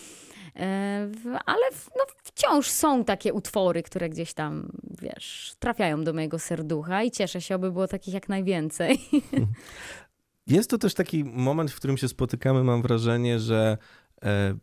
E, 0.56 1.10
ale 1.46 1.62
no, 1.96 2.04
wciąż 2.22 2.70
są 2.70 3.04
takie 3.04 3.32
utwory, 3.32 3.82
które 3.82 4.08
gdzieś 4.08 4.34
tam, 4.34 4.72
wiesz, 5.02 5.54
trafiają 5.58 6.04
do 6.04 6.12
mojego 6.12 6.38
serducha 6.38 7.02
i 7.02 7.10
cieszę 7.10 7.40
się, 7.40 7.54
aby 7.54 7.72
było 7.72 7.88
takich 7.88 8.14
jak 8.14 8.28
najwięcej. 8.28 8.98
Jest 10.46 10.70
to 10.70 10.78
też 10.78 10.94
taki 10.94 11.24
moment, 11.24 11.70
w 11.70 11.76
którym 11.76 11.96
się 11.96 12.08
spotykamy, 12.08 12.64
mam 12.64 12.82
wrażenie, 12.82 13.38
że 13.38 13.78
e, 14.22 14.54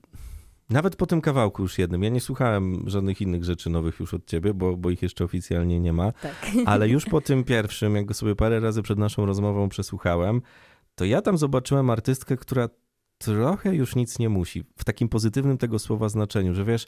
nawet 0.70 0.96
po 0.96 1.06
tym 1.06 1.22
kawałku 1.22 1.62
już 1.62 1.78
jednym, 1.78 2.04
ja 2.04 2.10
nie 2.10 2.22
słuchałem 2.22 2.90
żadnych 2.90 3.22
innych 3.22 3.44
rzeczy 3.44 3.70
nowych 3.70 4.00
już 4.00 4.14
od 4.14 4.26
ciebie, 4.26 4.54
bo, 4.54 4.78
bo 4.78 4.90
ich 4.90 5.02
jeszcze 5.02 5.24
oficjalnie 5.24 5.80
nie 5.80 5.94
ma, 5.94 6.12
tak. 6.12 6.36
ale 6.66 6.90
już 6.90 7.06
po 7.06 7.22
tym 7.22 7.44
pierwszym, 7.44 7.96
jak 7.96 8.06
go 8.06 8.14
sobie 8.14 8.36
parę 8.36 8.60
razy 8.60 8.82
przed 8.82 9.00
naszą 9.00 9.26
rozmową 9.26 9.70
przesłuchałem, 9.70 10.42
to 10.96 11.06
ja 11.06 11.22
tam 11.22 11.38
zobaczyłem 11.38 11.90
artystkę, 11.90 12.38
która 12.38 12.70
trochę 13.18 13.76
już 13.76 13.96
nic 13.96 14.20
nie 14.20 14.30
musi. 14.30 14.64
W 14.78 14.84
takim 14.84 15.10
pozytywnym 15.10 15.58
tego 15.58 15.80
słowa 15.80 16.10
znaczeniu, 16.10 16.54
że 16.54 16.66
wiesz, 16.66 16.88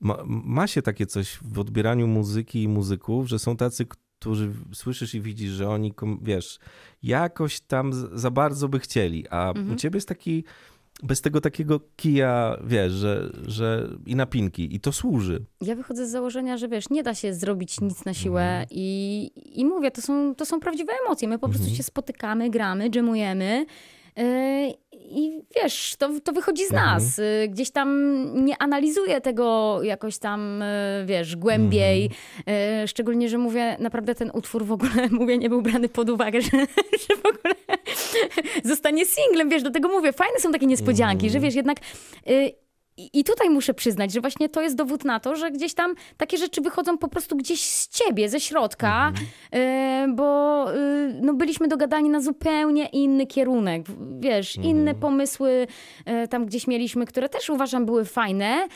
ma, 0.00 0.16
ma 0.26 0.66
się 0.66 0.82
takie 0.82 1.06
coś 1.06 1.38
w 1.42 1.58
odbieraniu 1.58 2.06
muzyki 2.06 2.62
i 2.62 2.68
muzyków, 2.68 3.28
że 3.28 3.38
są 3.38 3.56
tacy, 3.56 3.86
którzy 4.20 4.52
słyszysz 4.72 5.14
i 5.14 5.20
widzisz, 5.20 5.50
że 5.50 5.68
oni, 5.68 5.94
wiesz, 6.22 6.58
jakoś 7.02 7.60
tam 7.60 7.92
za 8.18 8.30
bardzo 8.30 8.68
by 8.68 8.78
chcieli, 8.78 9.28
a 9.28 9.48
mhm. 9.48 9.72
u 9.72 9.76
ciebie 9.76 9.96
jest 9.96 10.08
taki 10.08 10.44
bez 11.02 11.20
tego 11.20 11.40
takiego 11.40 11.80
kija, 11.96 12.56
wiesz, 12.64 12.92
że, 12.92 13.30
że 13.46 13.88
i 14.06 14.16
napinki, 14.16 14.74
i 14.74 14.80
to 14.80 14.92
służy. 14.92 15.44
Ja 15.60 15.74
wychodzę 15.74 16.06
z 16.06 16.10
założenia, 16.10 16.56
że 16.56 16.68
wiesz, 16.68 16.90
nie 16.90 17.02
da 17.02 17.14
się 17.14 17.34
zrobić 17.34 17.80
nic 17.80 18.04
na 18.04 18.14
siłę 18.14 18.42
mhm. 18.42 18.66
i, 18.70 19.30
i 19.60 19.64
mówię, 19.64 19.90
to 19.90 20.02
są, 20.02 20.34
to 20.34 20.46
są 20.46 20.60
prawdziwe 20.60 20.92
emocje. 21.06 21.28
My 21.28 21.38
po 21.38 21.48
prostu 21.48 21.62
mhm. 21.62 21.76
się 21.76 21.82
spotykamy, 21.82 22.50
gramy, 22.50 22.90
dżemujemy 22.90 23.66
Yy, 24.16 24.74
I 25.10 25.42
wiesz, 25.56 25.94
to, 25.98 26.10
to 26.24 26.32
wychodzi 26.32 26.66
z 26.66 26.70
nas. 26.70 27.18
Mhm. 27.18 27.40
Yy, 27.40 27.48
gdzieś 27.48 27.70
tam 27.70 28.20
nie 28.44 28.62
analizuję 28.62 29.20
tego 29.20 29.78
jakoś 29.82 30.18
tam, 30.18 30.62
yy, 30.98 31.06
wiesz, 31.06 31.36
głębiej. 31.36 32.10
Mhm. 32.38 32.86
Szczególnie, 32.86 33.28
że 33.28 33.38
mówię, 33.38 33.76
naprawdę 33.78 34.14
ten 34.14 34.30
utwór 34.34 34.64
w 34.64 34.72
ogóle, 34.72 35.08
mówię, 35.20 35.38
nie 35.38 35.48
był 35.48 35.62
brany 35.62 35.88
pod 35.88 36.10
uwagę, 36.10 36.40
że, 36.40 36.50
że 37.08 37.16
w 37.16 37.26
ogóle 37.26 37.54
zostanie 38.72 39.06
singlem. 39.06 39.48
Wiesz, 39.48 39.62
do 39.62 39.70
tego 39.70 39.88
mówię, 39.88 40.12
fajne 40.12 40.40
są 40.40 40.52
takie 40.52 40.66
niespodzianki, 40.66 41.30
że 41.30 41.38
mhm. 41.38 41.42
wiesz, 41.42 41.54
jednak 41.54 41.78
i 42.96 43.24
tutaj 43.24 43.50
muszę 43.50 43.74
przyznać, 43.74 44.12
że 44.12 44.20
właśnie 44.20 44.48
to 44.48 44.62
jest 44.62 44.76
dowód 44.76 45.04
na 45.04 45.20
to, 45.20 45.36
że 45.36 45.50
gdzieś 45.50 45.74
tam 45.74 45.94
takie 46.16 46.38
rzeczy 46.38 46.60
wychodzą 46.60 46.98
po 46.98 47.08
prostu 47.08 47.36
gdzieś 47.36 47.62
z 47.62 47.88
ciebie, 47.88 48.28
ze 48.28 48.40
środka, 48.40 49.08
mhm. 49.08 50.10
y, 50.10 50.14
bo 50.14 50.66
y, 50.74 51.18
no, 51.22 51.34
byliśmy 51.34 51.68
dogadani 51.68 52.10
na 52.10 52.20
zupełnie 52.20 52.86
inny 52.86 53.26
kierunek. 53.26 53.82
Wiesz, 54.18 54.56
mhm. 54.56 54.76
inne 54.76 54.94
pomysły 54.94 55.66
y, 56.24 56.28
tam 56.28 56.46
gdzieś 56.46 56.66
mieliśmy, 56.66 57.06
które 57.06 57.28
też 57.28 57.50
uważam 57.50 57.86
były 57.86 58.04
fajne, 58.04 58.68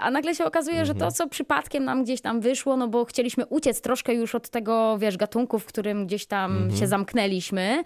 a 0.00 0.10
nagle 0.10 0.34
się 0.34 0.44
okazuje, 0.44 0.86
że 0.86 0.92
to, 0.92 1.04
mhm. 1.04 1.12
co 1.12 1.28
przypadkiem 1.28 1.84
nam 1.84 2.04
gdzieś 2.04 2.20
tam 2.20 2.40
wyszło, 2.40 2.76
no 2.76 2.88
bo 2.88 3.04
chcieliśmy 3.04 3.46
uciec 3.46 3.80
troszkę 3.80 4.14
już 4.14 4.34
od 4.34 4.48
tego, 4.48 4.98
wiesz, 4.98 5.16
gatunku, 5.16 5.58
w 5.58 5.64
którym 5.64 6.06
gdzieś 6.06 6.26
tam 6.26 6.58
się 6.58 6.64
mhm. 6.64 6.86
zamknęliśmy. 6.86 7.82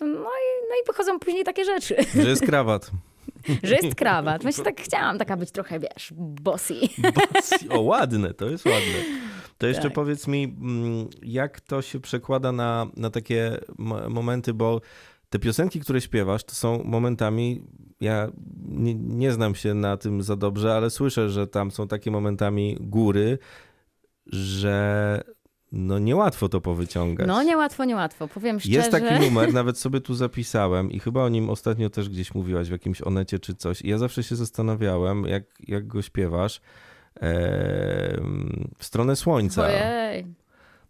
No 0.00 0.16
i, 0.16 0.46
no 0.68 0.74
i 0.82 0.86
wychodzą 0.86 1.18
później 1.18 1.44
takie 1.44 1.64
rzeczy. 1.64 1.96
Że 2.22 2.30
jest 2.30 2.46
krawat. 2.46 2.90
że 3.62 3.74
jest 3.74 3.94
krawat. 3.94 4.42
Właśnie 4.42 4.64
tak 4.64 4.80
chciałam 4.80 5.18
taka 5.18 5.36
być 5.36 5.50
trochę, 5.50 5.80
wiesz, 5.80 6.12
bossy. 6.16 6.74
bossy. 7.14 7.68
O, 7.70 7.80
ładne, 7.80 8.34
to 8.34 8.50
jest 8.50 8.66
ładne. 8.66 8.94
To 9.58 9.66
jeszcze 9.66 9.82
tak. 9.82 9.92
powiedz 9.92 10.26
mi, 10.26 10.44
mm, 10.44 11.08
jak 11.22 11.60
to 11.60 11.82
się 11.82 12.00
przekłada 12.00 12.52
na, 12.52 12.86
na 12.96 13.10
takie 13.10 13.58
momenty, 14.08 14.54
bo 14.54 14.80
te 15.30 15.38
piosenki, 15.38 15.80
które 15.80 16.00
śpiewasz, 16.00 16.44
to 16.44 16.54
są 16.54 16.84
momentami, 16.84 17.62
ja 18.00 18.28
nie, 18.68 18.94
nie 18.94 19.32
znam 19.32 19.54
się 19.54 19.74
na 19.74 19.96
tym 19.96 20.22
za 20.22 20.36
dobrze, 20.36 20.74
ale 20.74 20.90
słyszę, 20.90 21.30
że 21.30 21.46
tam 21.46 21.70
są 21.70 21.88
takie 21.88 22.10
momentami 22.10 22.76
góry, 22.80 23.38
że 24.26 25.20
no 25.72 25.98
niełatwo 25.98 26.48
to 26.48 26.60
powyciągać. 26.60 27.26
No 27.26 27.42
niełatwo, 27.42 27.84
niełatwo, 27.84 28.28
powiem 28.28 28.60
szczerze. 28.60 28.76
Jest 28.76 28.90
taki 28.90 29.24
numer, 29.24 29.52
nawet 29.60 29.78
sobie 29.78 30.00
tu 30.00 30.14
zapisałem 30.14 30.90
i 30.90 31.00
chyba 31.00 31.24
o 31.24 31.28
nim 31.28 31.50
ostatnio 31.50 31.90
też 31.90 32.08
gdzieś 32.08 32.34
mówiłaś 32.34 32.68
w 32.68 32.72
jakimś 32.72 33.02
onecie 33.02 33.38
czy 33.38 33.54
coś. 33.54 33.82
I 33.82 33.88
ja 33.88 33.98
zawsze 33.98 34.22
się 34.22 34.36
zastanawiałem, 34.36 35.24
jak, 35.24 35.44
jak 35.68 35.86
go 35.86 36.02
śpiewasz 36.02 36.60
w 38.78 38.84
stronę 38.84 39.16
słońca. 39.16 39.62
Ojej. 39.62 40.39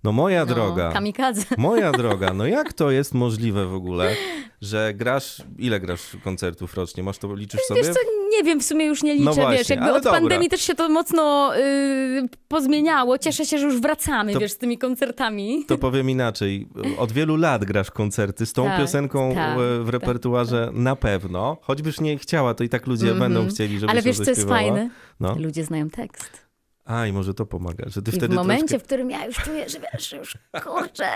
No 0.05 0.13
moja 0.13 0.45
no, 0.45 0.55
droga. 0.55 0.93
Kamikadze. 0.93 1.45
Moja 1.59 1.93
droga, 1.93 2.33
no 2.35 2.47
jak 2.47 2.73
to 2.73 2.91
jest 2.91 3.15
możliwe 3.15 3.67
w 3.67 3.75
ogóle, 3.75 4.17
że 4.61 4.95
grasz, 4.95 5.43
ile 5.59 5.81
grasz 5.81 6.17
koncertów 6.25 6.75
rocznie? 6.75 7.03
Masz 7.03 7.19
to, 7.19 7.35
liczysz 7.35 7.61
sobie? 7.61 7.83
Wiesz 7.83 7.95
co, 7.95 8.01
nie 8.31 8.45
wiem, 8.45 8.61
w 8.61 8.65
sumie 8.65 8.87
już 8.87 9.03
nie 9.03 9.13
liczę, 9.13 9.25
no 9.25 9.35
właśnie, 9.35 9.59
wiesz, 9.59 9.69
jakby 9.69 9.93
od 9.93 10.05
dobra. 10.05 10.21
pandemii 10.21 10.49
też 10.49 10.61
się 10.61 10.75
to 10.75 10.89
mocno 10.89 11.53
y, 11.57 12.29
pozmieniało. 12.49 13.19
Cieszę 13.19 13.47
się, 13.47 13.59
że 13.59 13.67
już 13.67 13.81
wracamy, 13.81 14.33
to, 14.33 14.41
wiesz, 14.41 14.53
z 14.53 14.59
tymi 14.59 14.79
koncertami. 14.79 15.65
To 15.69 15.79
powiem 15.79 16.11
inaczej. 16.11 16.69
Od 16.99 17.13
wielu 17.13 17.37
lat 17.37 17.65
grasz 17.65 17.91
koncerty 17.91 18.47
z 18.47 18.53
tą 18.53 18.65
tak, 18.65 18.79
piosenką 18.79 19.35
tak, 19.35 19.59
w 19.59 19.85
tak, 19.85 19.93
repertuarze 19.93 20.67
tak, 20.67 20.75
na 20.75 20.97
pewno. 20.97 21.57
Choćbyś 21.61 22.01
nie 22.01 22.19
chciała, 22.19 22.55
to 22.55 22.65
i 22.65 22.69
tak 22.69 22.87
ludzie 22.87 23.07
mm 23.07 23.17
-hmm. 23.17 23.21
będą 23.21 23.49
chcieli, 23.49 23.79
żeby 23.79 23.93
Ale 23.93 24.03
wiesz, 24.03 24.17
co 24.17 24.31
jest 24.31 24.49
fajne? 24.49 24.91
No. 25.21 25.37
Ludzie 25.39 25.65
znają 25.65 25.91
tekst. 25.91 26.50
A, 26.91 27.07
i 27.07 27.13
może 27.13 27.35
to 27.35 27.47
pomaga, 27.47 27.85
że 27.89 28.03
ty 28.03 28.11
I 28.11 28.15
wtedy 28.15 28.35
w 28.35 28.37
momencie, 28.37 28.67
troszkę... 28.67 28.79
w 28.79 28.87
którym 28.87 29.11
ja 29.11 29.27
już 29.27 29.37
czuję, 29.37 29.69
że 29.69 29.79
wiesz, 29.81 30.13
już 30.13 30.39
kurczę, 30.65 31.09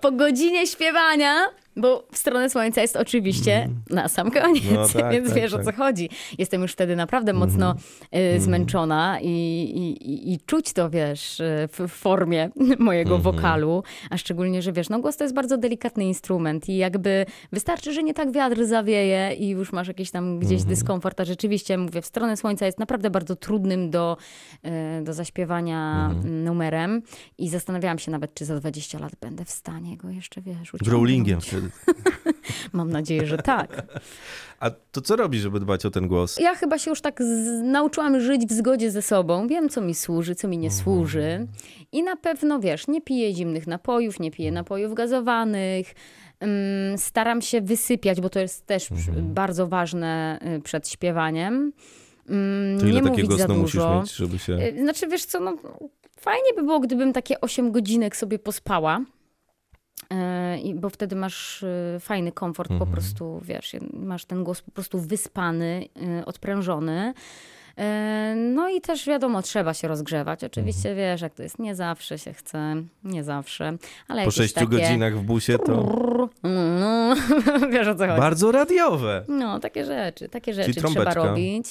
po 0.00 0.12
godzinie 0.12 0.66
śpiewania 0.66 1.46
bo 1.80 2.06
w 2.12 2.18
stronę 2.18 2.50
słońca 2.50 2.82
jest 2.82 2.96
oczywiście 2.96 3.54
mm. 3.54 3.82
na 3.90 4.08
sam 4.08 4.30
koniec, 4.30 4.64
no, 4.74 4.88
tak, 4.88 5.12
więc 5.14 5.28
tak, 5.28 5.36
wiesz 5.36 5.52
tak. 5.52 5.60
o 5.60 5.64
co 5.64 5.72
chodzi. 5.72 6.08
Jestem 6.38 6.62
już 6.62 6.72
wtedy 6.72 6.96
naprawdę 6.96 7.30
mm 7.30 7.38
mocno 7.38 7.74
y, 8.36 8.40
zmęczona 8.40 9.18
i, 9.20 9.28
i, 9.28 10.32
i, 10.32 10.38
czuć 10.46 10.72
to, 10.72 10.90
wiesz, 10.90 11.40
y, 11.40 11.68
w 11.72 11.88
formie 11.88 12.50
mojego 12.78 13.18
-hmm. 13.18 13.22
wokalu, 13.22 13.82
a 14.10 14.18
szczególnie, 14.18 14.62
że 14.62 14.72
wiesz, 14.72 14.88
no 14.88 15.00
głos 15.00 15.16
to 15.16 15.24
jest 15.24 15.34
bardzo 15.34 15.58
delikatny 15.58 16.04
instrument 16.04 16.68
i 16.68 16.76
jakby 16.76 17.26
wystarczy, 17.52 17.92
że 17.92 18.02
nie 18.02 18.14
tak 18.14 18.32
wiatr 18.32 18.64
zawieje 18.64 19.34
i 19.34 19.48
już 19.48 19.72
masz 19.72 19.88
jakiś 19.88 20.10
tam 20.10 20.38
gdzieś 20.38 20.62
-hmm. 20.62 20.68
dyskomfort, 20.68 21.20
a 21.20 21.24
rzeczywiście, 21.24 21.78
mówię, 21.78 22.02
w 22.02 22.06
stronę 22.06 22.36
słońca 22.36 22.66
jest 22.66 22.78
naprawdę 22.78 23.10
bardzo 23.10 23.36
trudnym 23.36 23.90
do, 23.90 24.16
y, 25.00 25.04
do 25.04 25.14
zaśpiewania 25.14 26.10
mhm. 26.10 26.44
numerem 26.44 27.02
i 27.38 27.48
zastanawiałam 27.48 27.98
się 27.98 28.10
nawet, 28.10 28.34
czy 28.34 28.44
za 28.44 28.60
20 28.60 28.98
lat 28.98 29.12
będę 29.20 29.44
w 29.44 29.50
stanie 29.50 29.96
go 29.96 30.10
jeszcze, 30.10 30.40
wiesz, 30.40 30.74
uciągnąć. 30.74 30.88
Growlingiem 30.88 31.40
wtedy. 31.40 31.67
Mam 32.72 32.90
nadzieję, 32.90 33.26
że 33.26 33.38
tak. 33.38 33.82
A 34.60 34.70
to 34.70 35.00
co 35.00 35.16
robisz, 35.16 35.40
żeby 35.42 35.60
dbać 35.60 35.86
o 35.86 35.90
ten 35.90 36.08
głos? 36.08 36.38
Ja 36.40 36.54
chyba 36.54 36.78
się 36.78 36.90
już 36.90 37.00
tak 37.00 37.22
z... 37.22 37.62
nauczyłam 37.62 38.20
żyć 38.20 38.46
w 38.46 38.52
zgodzie 38.52 38.90
ze 38.90 39.02
sobą. 39.02 39.46
Wiem, 39.48 39.68
co 39.68 39.80
mi 39.80 39.94
służy, 39.94 40.34
co 40.34 40.48
mi 40.48 40.58
nie 40.58 40.70
służy. 40.70 41.46
I 41.92 42.02
na 42.02 42.16
pewno, 42.16 42.60
wiesz, 42.60 42.88
nie 42.88 43.00
piję 43.00 43.34
zimnych 43.34 43.66
napojów, 43.66 44.20
nie 44.20 44.30
piję 44.30 44.52
napojów 44.52 44.94
gazowanych. 44.94 45.94
Ym, 46.92 46.98
Staram 46.98 47.42
się 47.42 47.60
wysypiać, 47.60 48.20
bo 48.20 48.30
to 48.30 48.40
jest 48.40 48.66
też 48.66 48.88
bardzo 49.22 49.66
ważne 49.66 50.38
y, 50.56 50.60
przed 50.60 50.88
śpiewaniem. 50.88 51.72
Ym, 52.30 52.76
To 52.80 52.86
ile 52.86 53.00
nie 53.00 53.08
takiego 53.10 53.28
mówić 53.28 53.38
za 53.40 53.46
snu 53.46 53.56
musisz 53.56 53.80
mieć, 53.80 54.12
żeby 54.14 54.38
się... 54.38 54.52
Y, 54.52 54.82
Znaczy, 54.82 55.06
wiesz 55.06 55.24
co, 55.24 55.40
no, 55.40 55.56
fajnie 56.20 56.52
by 56.56 56.62
było, 56.62 56.80
gdybym 56.80 57.12
takie 57.12 57.40
8 57.40 57.72
godzinek 57.72 58.16
sobie 58.16 58.38
pospała. 58.38 59.00
E, 60.10 60.58
i- 60.58 60.74
Bo 60.74 60.88
wtedy 60.90 61.16
masz 61.16 61.62
y, 61.62 61.96
fajny 62.00 62.32
komfort, 62.32 62.70
po 62.78 62.86
prostu, 62.86 63.40
wiesz, 63.44 63.76
masz 63.92 64.24
ten 64.24 64.44
głos 64.44 64.62
po 64.62 64.70
prostu 64.70 64.98
wyspany, 65.00 65.88
y, 66.20 66.24
odprężony. 66.24 67.14
E, 67.78 68.34
No 68.36 68.68
i 68.68 68.80
też 68.80 69.06
wiadomo, 69.06 69.42
trzeba 69.42 69.74
się 69.74 69.88
rozgrzewać. 69.88 70.44
Oczywiście 70.44 70.94
wiesz, 70.94 71.20
jak 71.20 71.34
to 71.34 71.42
jest, 71.42 71.58
nie 71.58 71.74
zawsze 71.74 72.18
się 72.18 72.32
chce, 72.32 72.76
nie 73.04 73.24
zawsze, 73.24 73.76
ale 74.08 74.24
Po 74.24 74.30
sześciu 74.30 74.54
takie... 74.60 74.66
godzinach 74.66 75.16
w 75.18 75.22
busie 75.22 75.58
to 75.58 75.72
No, 76.80 77.14
wiesz 77.72 77.88
o 77.88 77.94
co 77.94 78.06
chodzi. 78.06 78.20
bardzo 78.20 78.52
radiowe. 78.52 79.24
No, 79.28 79.60
takie 79.60 79.84
rzeczy, 79.84 80.28
takie 80.28 80.54
rzeczy 80.54 80.82
trzeba 80.82 81.14
robić. 81.14 81.66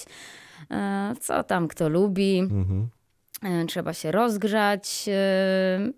E, 0.71 1.13
Co 1.19 1.43
tam 1.43 1.67
kto 1.67 1.89
lubi. 1.89 2.39
Mhm. 2.39 2.87
E, 3.43 3.65
Trzeba 3.65 3.93
się 3.93 4.11
rozgrzać. 4.11 5.05
e, 5.07 5.91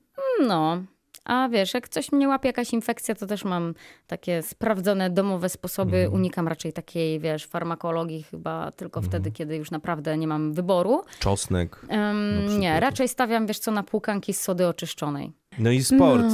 No. 0.47 0.83
A 1.25 1.49
wiesz, 1.49 1.73
jak 1.73 1.89
coś 1.89 2.11
mnie 2.11 2.27
łapie, 2.27 2.49
jakaś 2.49 2.73
infekcja, 2.73 3.15
to 3.15 3.27
też 3.27 3.43
mam 3.45 3.73
takie 4.07 4.41
sprawdzone 4.43 5.09
domowe 5.09 5.49
sposoby. 5.49 5.97
Mhm. 5.97 6.13
Unikam 6.13 6.47
raczej 6.47 6.73
takiej, 6.73 7.19
wiesz, 7.19 7.45
farmakologii 7.45 8.23
chyba 8.23 8.71
tylko 8.71 8.99
Mhm. 8.99 9.11
wtedy, 9.11 9.31
kiedy 9.31 9.55
już 9.55 9.71
naprawdę 9.71 10.17
nie 10.17 10.27
mam 10.27 10.53
wyboru. 10.53 11.03
Czosnek. 11.19 11.75
Przykład. 11.75 12.59
nie, 12.59 12.79
raczej 12.79 13.07
stawiam, 13.07 13.47
wiesz 13.47 13.59
co, 13.59 13.71
na 13.71 13.83
półkanki 13.83 14.33
z 14.33 14.41
sody 14.41 14.67
oczyszczonej. 14.67 15.31
No 15.59 15.71
i 15.71 15.83
sport. 15.83 16.25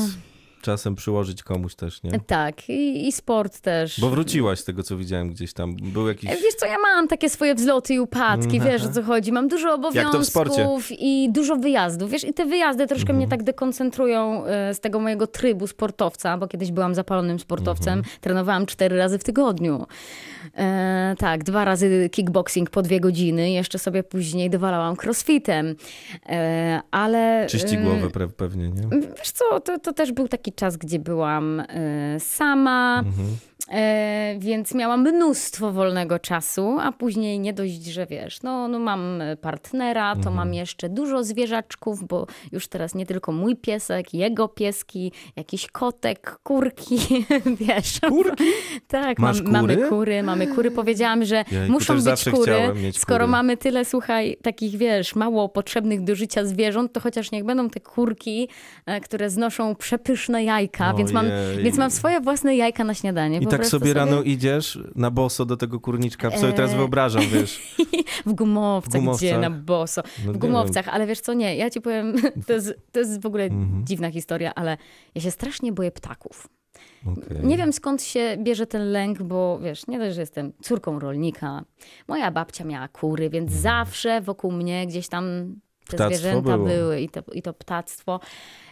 Czasem 0.66 0.96
przyłożyć 0.96 1.44
komuś 1.44 1.76
też, 1.76 2.04
nie? 2.04 2.20
Tak, 2.28 2.70
i, 2.70 3.08
i 3.08 3.12
sport 3.12 3.60
też. 3.60 4.00
Bo 4.00 4.10
wróciłaś 4.10 4.60
z 4.60 4.64
tego, 4.64 4.84
co 4.84 4.98
widziałem 4.98 5.30
gdzieś 5.30 5.54
tam. 5.54 5.76
Był 5.76 6.08
jakiś... 6.08 6.30
E, 6.32 6.36
Wiesz 6.36 6.54
co, 6.60 6.66
ja 6.66 6.78
mam 6.84 7.08
takie 7.08 7.30
swoje 7.30 7.56
wzloty 7.56 7.94
i 7.94 8.00
upadki, 8.00 8.60
wiesz 8.60 8.86
o 8.86 8.90
co 8.90 9.04
chodzi. 9.04 9.32
Mam 9.32 9.48
dużo 9.48 9.76
Mhm. 9.76 9.86
Obowiązków 9.86 10.88
i 10.92 11.30
dużo 11.32 11.56
wyjazdów. 11.56 12.12
Wiesz, 12.12 12.24
i 12.24 12.34
te 12.34 12.46
wyjazdy 12.46 12.88
troszkę 12.88 13.02
Mhm. 13.10 13.18
mnie 13.18 13.28
tak 13.28 13.44
dekoncentrują 13.44 14.46
e, 14.46 14.74
z 14.74 14.80
tego 14.80 15.00
mojego 15.00 15.28
trybu 15.28 15.68
sportowca, 15.68 16.38
bo 16.38 16.48
kiedyś 16.48 16.72
byłam 16.72 16.96
zapalonym 16.96 17.40
sportowcem. 17.40 17.94
Mhm. 18.00 18.18
Trenowałam 18.22 18.66
cztery 18.66 18.98
razy 18.98 19.20
w 19.20 19.24
tygodniu. 19.24 19.86
E, 20.58 21.16
tak, 21.20 21.44
dwa 21.44 21.66
razy 21.66 22.10
kickboxing 22.12 22.70
po 22.70 22.82
dwie 22.82 23.00
godziny. 23.00 23.52
Jeszcze 23.52 23.80
sobie 23.80 24.04
później 24.04 24.50
dowalałam 24.50 24.96
crossfitem. 25.04 25.76
E, 26.26 26.82
ale... 26.92 27.48
Czyści 27.50 27.76
e, 27.76 27.82
głowę 27.82 28.08
pre- 28.08 28.30
pewnie, 28.30 28.70
nie? 28.70 29.00
Wiesz 29.18 29.32
co, 29.32 29.60
to, 29.60 29.80
to 29.80 29.94
też 29.94 30.12
był 30.12 30.28
taki 30.28 30.52
czas, 30.56 30.78
gdzie 30.78 31.00
byłam 31.00 31.60
e, 31.60 32.20
sama, 32.20 33.04
e, 33.55 33.55
więc 34.38 34.74
miałam 34.74 35.02
mnóstwo 35.02 35.72
wolnego 35.72 36.20
czasu, 36.20 36.78
a 36.82 36.92
później 36.92 37.40
nie 37.40 37.54
dość, 37.54 37.86
że 37.86 38.06
wiesz, 38.06 38.42
no, 38.44 38.68
no 38.68 38.80
mam 38.80 39.24
partnera, 39.42 40.16
to 40.16 40.32
mam 40.32 40.54
jeszcze 40.54 40.90
dużo 40.90 41.24
zwierzaczków, 41.24 42.08
bo 42.08 42.28
już 42.52 42.68
teraz 42.68 42.96
nie 42.96 43.06
tylko 43.06 43.32
mój 43.32 43.56
piesek, 43.56 44.14
jego 44.14 44.48
pieski, 44.48 45.12
jakiś 45.36 45.68
kotek, 45.68 46.40
kurki, 46.44 46.98
wiesz. 47.68 48.00
Kurki? 48.10 48.44
Tak, 48.88 49.20
mam, 49.20 49.36
mamy 49.46 49.76
kury? 49.76 49.90
kury, 49.90 50.24
mamy 50.24 50.48
kury. 50.48 50.72
Powiedziałam, 50.72 51.26
że 51.26 51.44
Jejku, 51.52 51.72
muszą 51.72 52.02
być 52.02 52.24
kury. 52.32 52.56
Skoro 52.94 53.26
kury. 53.26 53.32
mamy 53.32 53.58
tyle, 53.58 53.86
słuchaj, 53.86 54.38
takich, 54.42 54.78
wiesz, 54.78 55.16
mało 55.16 55.50
potrzebnych 55.50 56.04
do 56.04 56.16
życia 56.16 56.46
zwierząt, 56.46 56.94
to 56.94 57.00
chociaż 57.00 57.32
niech 57.32 57.44
będą 57.44 57.70
te 57.70 57.80
kurki, 57.80 58.50
e, 58.86 59.02
które 59.02 59.30
znoszą 59.30 59.76
przepyszne 59.76 60.44
jajka, 60.44 60.94
więc 60.94 61.12
mam, 61.12 61.26
więc 61.64 61.78
mam 61.78 61.92
swoje 61.92 62.22
własne 62.22 62.56
jajka 62.56 62.84
na 62.84 62.94
śniadanie. 62.94 63.40
I 63.40 63.48
tak 63.58 63.68
sobie 63.68 63.94
rano 63.94 64.22
idziesz 64.24 64.80
na 64.96 65.12
boso 65.12 65.46
do 65.46 65.58
tego 65.58 65.80
kurniczka. 65.80 66.32
Sobie 66.38 66.54
teraz 66.54 66.72
Eee. 66.72 66.78
wyobrażam, 66.78 67.24
wiesz. 67.32 67.76
W 68.26 68.34
gumowcach, 68.34 68.92
W 69.02 69.04
gumowcach. 69.04 69.30
gdzie? 69.30 69.38
Na 69.38 69.50
boso. 69.50 70.02
No 70.26 70.34
w 70.34 70.38
gumowcach, 70.38 70.88
ale 70.88 71.08
wiesz 71.08 71.20
co, 71.20 71.34
nie, 71.34 71.56
ja 71.56 71.70
ci 71.70 71.82
powiem, 71.82 72.16
to 72.48 72.54
jest, 72.54 72.74
to 72.92 73.00
jest 73.00 73.22
w 73.22 73.26
ogóle 73.26 73.44
Mhm. 73.44 73.86
dziwna 73.86 74.12
historia, 74.12 74.56
ale 74.56 74.78
ja 75.16 75.22
się 75.22 75.32
strasznie 75.32 75.72
boję 75.72 75.92
ptaków. 75.92 76.48
Okej. 77.06 77.38
Nie 77.44 77.58
wiem 77.58 77.74
skąd 77.74 78.04
się 78.04 78.38
bierze 78.44 78.68
ten 78.68 78.92
lęk, 78.92 79.24
bo 79.24 79.60
wiesz, 79.60 79.88
nie 79.88 80.00
dość, 80.00 80.16
że 80.16 80.22
jestem 80.22 80.52
córką 80.62 81.00
rolnika. 81.00 81.64
Moja 82.08 82.32
babcia 82.32 82.64
miała 82.64 82.88
kury, 82.88 83.30
więc 83.30 83.52
zawsze 83.52 84.22
wokół 84.22 84.52
mnie 84.52 84.88
gdzieś 84.88 85.08
tam 85.08 85.56
te 85.88 85.96
Ptactwo 85.98 86.18
zwierzęta 86.20 86.58
było. 86.58 86.68
były 86.68 87.02
i 87.02 87.10
to, 87.10 87.22
i 87.34 87.42
to 87.42 87.54
ptactwo. 87.54 88.20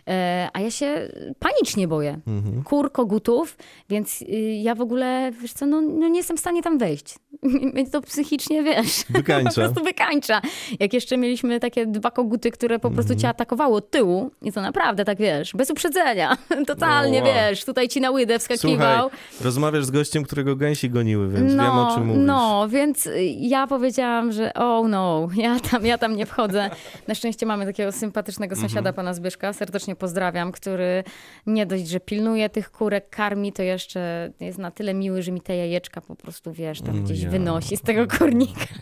E, 0.09 0.49
a 0.53 0.59
ja 0.59 0.71
się 0.71 1.09
panicznie 1.39 1.87
boję 1.87 2.19
Mhm. 2.27 2.63
kur, 2.63 2.91
kogutów, 2.91 3.57
więc 3.89 4.21
y, 4.21 4.25
ja 4.61 4.75
w 4.75 4.81
ogóle, 4.81 5.31
wiesz 5.41 5.53
co, 5.53 5.65
no, 5.65 5.81
no 5.81 6.07
nie 6.07 6.17
jestem 6.17 6.37
w 6.37 6.39
stanie 6.39 6.61
tam 6.63 6.77
wejść. 6.77 7.15
Mnie 7.73 7.89
to 7.89 8.01
psychicznie, 8.01 8.63
wiesz, 8.63 9.03
po 9.07 9.13
Wykańcza. 9.13 9.51
prostu 9.53 9.83
wykańcza. 9.83 10.41
Jak 10.79 10.93
jeszcze 10.93 11.17
mieliśmy 11.17 11.59
takie 11.59 11.85
dwa 11.85 12.11
koguty, 12.11 12.51
które 12.51 12.79
po 12.79 12.87
Mhm. 12.87 13.05
prostu 13.05 13.21
cię 13.21 13.29
atakowały 13.29 13.75
od 13.75 13.91
tyłu 13.91 14.31
i 14.41 14.51
to 14.51 14.61
naprawdę 14.61 15.05
tak, 15.05 15.17
wiesz, 15.17 15.53
bez 15.53 15.69
uprzedzenia. 15.69 16.37
Totalnie, 16.67 17.21
No, 17.21 17.25
wow. 17.27 17.35
wiesz, 17.35 17.65
tutaj 17.65 17.87
ci 17.89 18.01
na 18.01 18.11
łydę 18.11 18.39
Słuchaj, 18.39 18.57
wskakiwał. 18.57 19.09
rozmawiasz 19.41 19.85
z 19.85 19.91
gościem, 19.91 20.23
którego 20.23 20.55
gęsi 20.55 20.89
goniły, 20.89 21.29
więc 21.29 21.53
wiem 21.53 21.61
o 21.77 21.91
czym 21.95 22.05
mówisz. 22.07 22.23
No, 22.25 22.67
więc 22.69 23.05
y, 23.07 23.23
ja 23.23 23.67
powiedziałam, 23.67 24.31
że 24.31 24.53
oh 24.53 24.87
no, 24.87 25.27
ja 25.35 25.59
tam, 25.71 25.85
ja 25.85 25.97
tam 25.97 26.15
nie 26.15 26.25
wchodzę. 26.25 26.69
Na 27.07 27.15
szczęście 27.15 27.45
mamy 27.45 27.65
takiego 27.65 27.91
sympatycznego 27.91 28.53
Mhm. 28.53 28.69
sąsiada, 28.69 28.93
pana 28.93 29.13
Zbyszka, 29.13 29.53
serdecznie 29.53 29.92
pozdrawiam, 29.95 30.51
który 30.51 31.03
nie 31.45 31.65
dość, 31.65 31.88
że 31.88 31.99
pilnuje 31.99 32.49
tych 32.49 32.71
kurek, 32.71 33.10
karmi, 33.10 33.53
to 33.53 33.63
jeszcze 33.63 34.32
jest 34.39 34.58
na 34.58 34.71
tyle 34.71 34.93
miły, 34.93 35.21
że 35.21 35.32
mi 35.32 35.41
te 35.41 35.56
jajeczka 35.56 36.01
po 36.01 36.15
prostu, 36.15 36.53
wiesz, 36.53 36.82
tam 36.82 37.03
gdzieś 37.03 37.21
ja. 37.21 37.29
wynosi 37.29 37.77
z 37.77 37.82
tego 37.82 38.08
kurnika. 38.17 38.65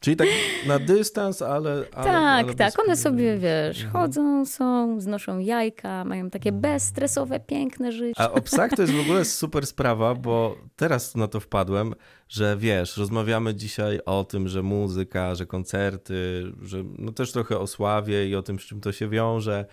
Czyli 0.00 0.16
tak 0.16 0.28
na 0.66 0.78
dystans, 0.78 1.42
ale. 1.42 1.70
ale 1.70 1.84
tak, 1.92 2.44
ale 2.44 2.54
tak, 2.54 2.78
one 2.78 2.96
sobie, 2.96 3.38
wiesz, 3.38 3.84
Mhm. 3.84 3.92
chodzą, 3.92 4.46
są, 4.46 5.00
znoszą 5.00 5.38
jajka, 5.38 6.04
mają 6.04 6.30
takie 6.30 6.52
bezstresowe, 6.52 7.40
piękne 7.40 7.92
życie. 7.92 8.20
A 8.20 8.30
o 8.30 8.40
psach 8.40 8.70
to 8.70 8.82
jest 8.82 8.94
w 8.94 9.00
ogóle 9.04 9.24
super 9.24 9.66
sprawa, 9.66 10.14
bo 10.14 10.56
teraz 10.76 11.14
na 11.14 11.28
to 11.28 11.40
wpadłem, 11.40 11.94
że 12.28 12.56
wiesz, 12.56 12.96
rozmawiamy 12.96 13.54
dzisiaj 13.54 14.00
o 14.06 14.24
tym, 14.24 14.48
że 14.48 14.62
muzyka, 14.62 15.34
że 15.34 15.46
koncerty, 15.46 16.42
że 16.62 16.84
no 16.98 17.12
też 17.12 17.32
trochę 17.32 17.58
o 17.58 17.66
sławie 17.66 18.28
i 18.28 18.34
o 18.34 18.42
tym, 18.42 18.58
z 18.58 18.62
czym 18.62 18.80
to 18.80 18.92
się 18.92 19.08
wiąże. 19.08 19.66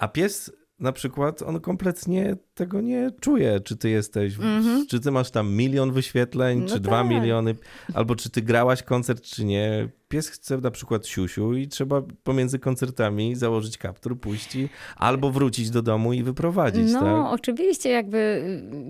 A 0.00 0.08
pies 0.08 0.52
na 0.78 0.92
przykład, 0.92 1.42
on 1.42 1.60
kompletnie 1.60 2.36
tego 2.60 2.80
nie 2.80 3.10
czuje, 3.20 3.60
czy 3.60 3.76
ty 3.76 3.90
jesteś, 3.90 4.36
w- 4.36 4.86
czy 4.88 5.00
ty 5.00 5.10
masz 5.10 5.30
tam 5.30 5.52
milion 5.52 5.92
wyświetleń, 5.92 6.58
Mhm. 6.58 6.68
No 6.70 6.74
czy 6.76 6.80
dwa 6.80 7.02
tak. 7.02 7.10
miliony, 7.10 7.54
albo 7.94 8.16
czy 8.16 8.30
ty 8.30 8.42
grałaś 8.42 8.82
koncert, 8.82 9.22
czy 9.22 9.44
nie. 9.44 9.88
Pies 10.08 10.28
chce 10.28 10.58
na 10.58 10.70
przykład 10.70 11.06
siusiu 11.06 11.54
i 11.54 11.68
trzeba 11.68 12.02
pomiędzy 12.24 12.58
koncertami 12.58 13.36
założyć 13.36 13.78
kaptur, 13.78 14.20
pójść 14.20 14.56
i 14.56 14.68
albo 14.96 15.30
wrócić 15.30 15.70
do 15.70 15.82
domu 15.82 16.12
i 16.12 16.22
wyprowadzić, 16.22 16.92
No, 16.92 17.00
tak? 17.00 17.32
oczywiście, 17.40 17.90
jakby, 17.90 18.42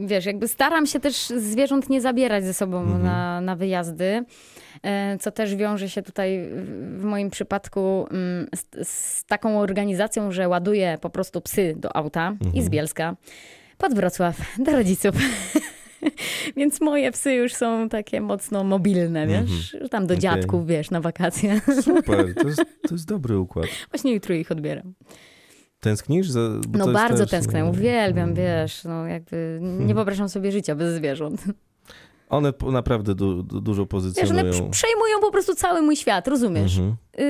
wiesz, 0.07 0.27
jakby 0.27 0.49
staram 0.49 0.87
się 0.87 1.01
też 1.01 1.17
zwierząt 1.37 1.91
nie 1.91 2.01
zabierać 2.01 2.45
ze 2.45 2.55
sobą 2.55 2.81
Mhm. 2.83 3.03
na, 3.03 3.41
na 3.41 3.57
wyjazdy, 3.57 4.25
e, 4.83 5.19
co 5.19 5.31
też 5.31 5.57
wiąże 5.57 5.89
się 5.89 6.03
tutaj 6.03 6.49
w 6.99 7.05
moim 7.05 7.31
przypadku 7.31 8.07
mm, 8.11 8.47
z, 8.55 8.89
z 8.89 9.25
taką 9.25 9.61
organizacją, 9.61 10.33
że 10.33 10.49
ładuję 10.49 10.99
po 11.01 11.11
prostu 11.11 11.41
psy 11.41 11.75
do 11.79 11.97
auta 11.97 12.29
Mhm. 12.29 12.55
i 12.55 12.63
z 12.63 12.69
Bielska 12.69 13.17
pod 13.81 13.95
Wrocław 13.95 14.37
do 14.59 14.73
rodziców. 14.73 15.15
Więc 16.57 16.81
moje 16.81 17.13
psy 17.13 17.33
już 17.35 17.55
są 17.55 17.89
takie 17.89 18.21
mocno 18.21 18.65
mobilne, 18.65 19.27
wiesz? 19.27 19.77
Tam 19.91 20.07
do 20.07 20.15
Okej. 20.15 20.23
dziadków, 20.23 20.67
wiesz, 20.67 20.91
na 20.91 21.01
wakacje. 21.01 21.61
Super, 21.83 22.35
to 22.35 22.49
jest, 22.49 22.63
to 22.89 22.95
jest 22.95 23.07
dobry 23.09 23.39
układ. 23.39 23.67
Właśnie 23.91 24.13
jutro 24.13 24.35
ich 24.35 24.53
odbieram. 24.53 24.95
Tęsknisz? 25.81 26.29
Za, 26.31 26.41
No 26.73 26.93
bardzo 26.93 27.19
też, 27.25 27.31
tęsknię, 27.31 27.65
no, 27.65 27.71
uwielbiam, 27.71 28.35
wiesz, 28.35 28.85
no 28.85 29.07
jakby 29.07 29.59
Hmm. 29.61 29.87
nie 29.87 29.95
wyobrażam 29.95 30.29
sobie 30.29 30.53
życia 30.53 30.75
bez 30.75 30.95
zwierząt. 30.95 31.45
One 32.29 32.53
naprawdę 32.73 33.15
du, 33.15 33.43
du, 33.43 33.61
dużo 33.61 33.83
Wiesz, 33.83 33.89
pozycjonują. 33.89 34.41
one 34.41 34.51
pr- 34.53 34.71
przejmują 34.71 35.21
po 35.21 35.31
prostu 35.31 35.55
cały 35.55 35.83
mój 35.83 35.97
świat, 35.97 36.29
rozumiesz? 36.29 36.79
Mhm. 36.79 36.97
Y, 37.21 37.23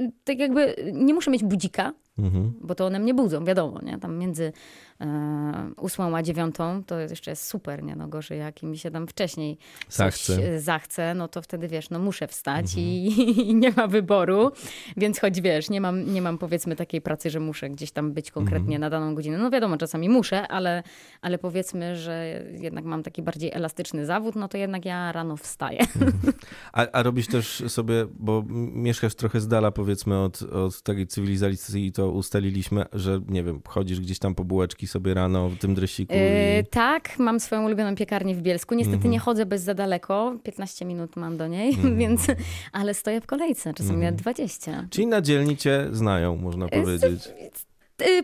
y, 0.00 0.12
tak 0.24 0.38
jakby 0.38 0.76
nie 0.92 1.14
muszę 1.14 1.30
mieć 1.30 1.44
budzika, 1.44 1.92
Mhm. 2.18 2.52
Bo 2.60 2.74
to 2.74 2.86
one 2.86 2.98
mnie 2.98 3.14
budzą, 3.14 3.44
wiadomo, 3.44 3.80
nie? 3.82 3.98
Tam 3.98 4.18
między 4.18 4.52
e, 5.00 5.70
ósmą 5.80 6.16
a 6.16 6.22
dziewiątą 6.22 6.84
to 6.84 7.00
jeszcze 7.00 7.30
jest 7.30 7.46
super, 7.46 7.82
nie? 7.82 7.96
No 7.96 8.08
gorzej, 8.08 8.38
jak 8.38 8.62
mi 8.62 8.78
się 8.78 8.90
tam 8.90 9.06
wcześniej 9.06 9.58
zachce. 9.88 10.60
zachce, 10.60 11.14
no 11.14 11.28
to 11.28 11.42
wtedy, 11.42 11.68
wiesz, 11.68 11.90
no 11.90 11.98
muszę 11.98 12.28
wstać 12.28 12.64
mhm. 12.64 12.86
i, 12.86 13.14
i, 13.50 13.54
nie 13.54 13.70
ma 13.70 13.86
wyboru. 13.86 14.52
Więc 14.96 15.20
choć, 15.20 15.40
wiesz, 15.40 15.70
nie 15.70 15.80
mam, 15.80 16.12
nie 16.12 16.22
mam 16.22 16.38
powiedzmy 16.38 16.76
takiej 16.76 17.00
pracy, 17.00 17.30
że 17.30 17.40
muszę 17.40 17.70
gdzieś 17.70 17.90
tam 17.90 18.12
być 18.12 18.30
konkretnie 18.30 18.76
mhm. 18.76 18.80
na 18.80 18.90
daną 18.90 19.14
godzinę. 19.14 19.38
No 19.38 19.50
wiadomo, 19.50 19.76
czasami 19.76 20.08
muszę, 20.08 20.48
ale, 20.48 20.82
ale 21.22 21.38
powiedzmy, 21.38 21.96
że 21.96 22.44
jednak 22.52 22.84
mam 22.84 23.02
taki 23.02 23.22
bardziej 23.22 23.52
elastyczny 23.52 24.06
zawód, 24.06 24.34
no 24.36 24.48
to 24.48 24.58
jednak 24.58 24.84
ja 24.84 25.12
rano 25.12 25.36
wstaję. 25.36 25.80
Mhm. 25.80 26.12
A, 26.72 26.86
a 26.92 27.02
robisz 27.02 27.26
też 27.26 27.62
sobie, 27.68 28.06
bo 28.14 28.44
mieszkasz 28.74 29.14
trochę 29.14 29.40
z 29.40 29.48
dala 29.48 29.70
powiedzmy 29.70 30.18
od, 30.18 30.42
od 30.42 30.82
takiej 30.82 31.06
cywilizacji, 31.06 31.92
to 31.92 32.11
ustaliliśmy, 32.12 32.84
że 32.92 33.20
nie 33.28 33.42
wiem, 33.42 33.60
chodzisz 33.68 34.00
gdzieś 34.00 34.18
tam 34.18 34.34
po 34.34 34.44
bułeczki 34.44 34.86
sobie 34.86 35.14
rano 35.14 35.48
w 35.48 35.58
tym 35.58 35.74
dresiku. 35.74 36.14
Yy, 36.14 36.60
i... 36.60 36.66
tak, 36.66 37.18
mam 37.18 37.40
swoją 37.40 37.64
ulubioną 37.64 37.94
piekarnię 37.94 38.34
w 38.34 38.42
Bielsku. 38.42 38.74
Niestety 38.74 38.96
mm 38.96 39.08
-hmm. 39.08 39.12
nie 39.12 39.18
chodzę 39.18 39.46
bez 39.46 39.62
za 39.62 39.74
daleko, 39.74 40.36
15 40.42 40.84
minut 40.84 41.16
mam 41.16 41.36
do 41.36 41.46
niej, 41.46 41.74
mm 41.74 41.86
-hmm. 41.86 41.98
więc, 42.02 42.26
ale 42.72 42.94
stoję 42.94 43.20
w 43.20 43.26
kolejce, 43.26 43.74
czasami 43.74 43.98
mm 43.98 44.14
-hmm. 44.14 44.18
20. 44.18 44.86
Czyli 44.90 45.06
na 45.06 45.20
dzielni 45.20 45.56
cię 45.56 45.88
znają, 45.92 46.36
można 46.36 46.68
powiedzieć. 46.68 47.26
Y, 47.26 47.71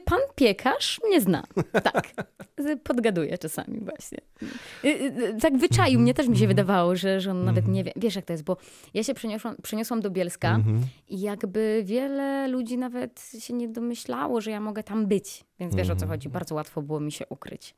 pan 0.05 0.19
piekarz 0.35 1.01
mnie 1.07 1.21
zna. 1.21 1.43
Tak. 1.73 2.09
Podgaduje 2.85 3.39
czasami 3.39 3.81
właśnie. 3.81 4.19
Y, 4.85 4.89
y, 4.89 5.37
tak 5.41 5.57
wyczaił 5.57 6.01
mnie, 6.01 6.15
też 6.15 6.29
mi 6.29 6.37
się 6.37 6.45
mhm. 6.45 6.49
wydawało, 6.49 6.97
że, 6.97 7.21
że 7.21 7.31
on 7.31 7.45
nawet 7.45 7.59
mhm. 7.59 7.75
nie 7.75 7.85
wie. 7.85 7.93
Wiesz 7.97 8.17
jak 8.17 8.25
to 8.25 8.33
jest, 8.33 8.45
bo 8.45 8.57
ja 8.95 9.03
się 9.03 9.15
przeniosłam, 9.15 9.57
przeniosłam 9.63 10.01
do 10.01 10.11
Bielska 10.11 10.55
mhm. 10.55 10.81
i 11.09 11.21
jakby 11.21 11.83
wiele 11.85 12.49
ludzi 12.49 12.79
nawet 12.79 13.31
się 13.39 13.55
nie 13.55 13.69
domyślało, 13.69 14.41
że 14.41 14.51
ja 14.51 14.61
mogę 14.61 14.83
tam 14.83 15.07
być. 15.07 15.45
Więc 15.61 15.75
wiesz 15.75 15.91
o 15.91 15.97
co 15.97 16.07
chodzi. 16.07 16.29
Bardzo 16.29 16.55
łatwo 16.55 16.83
było 16.83 17.01
mi 17.01 17.13
się 17.13 17.27
ukryć. 17.29 17.75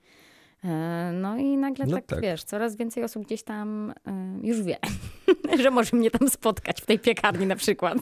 E, 0.65 1.13
no 1.15 1.37
i 1.37 1.57
nagle 1.57 1.87
no 1.87 1.97
tak, 1.97 2.07
tak, 2.07 2.21
wiesz, 2.21 2.45
coraz 2.45 2.77
więcej 2.77 3.05
osób 3.05 3.25
gdzieś 3.27 3.43
tam 3.43 3.95
już 4.43 4.63
wie, 4.63 4.77
że 5.63 5.71
może 5.71 5.97
mnie 5.97 6.11
tam 6.11 6.29
spotkać 6.29 6.81
w 6.81 6.87
tej 6.87 6.99
piekarni 6.99 7.47
na 7.47 7.57
przykład. 7.57 7.99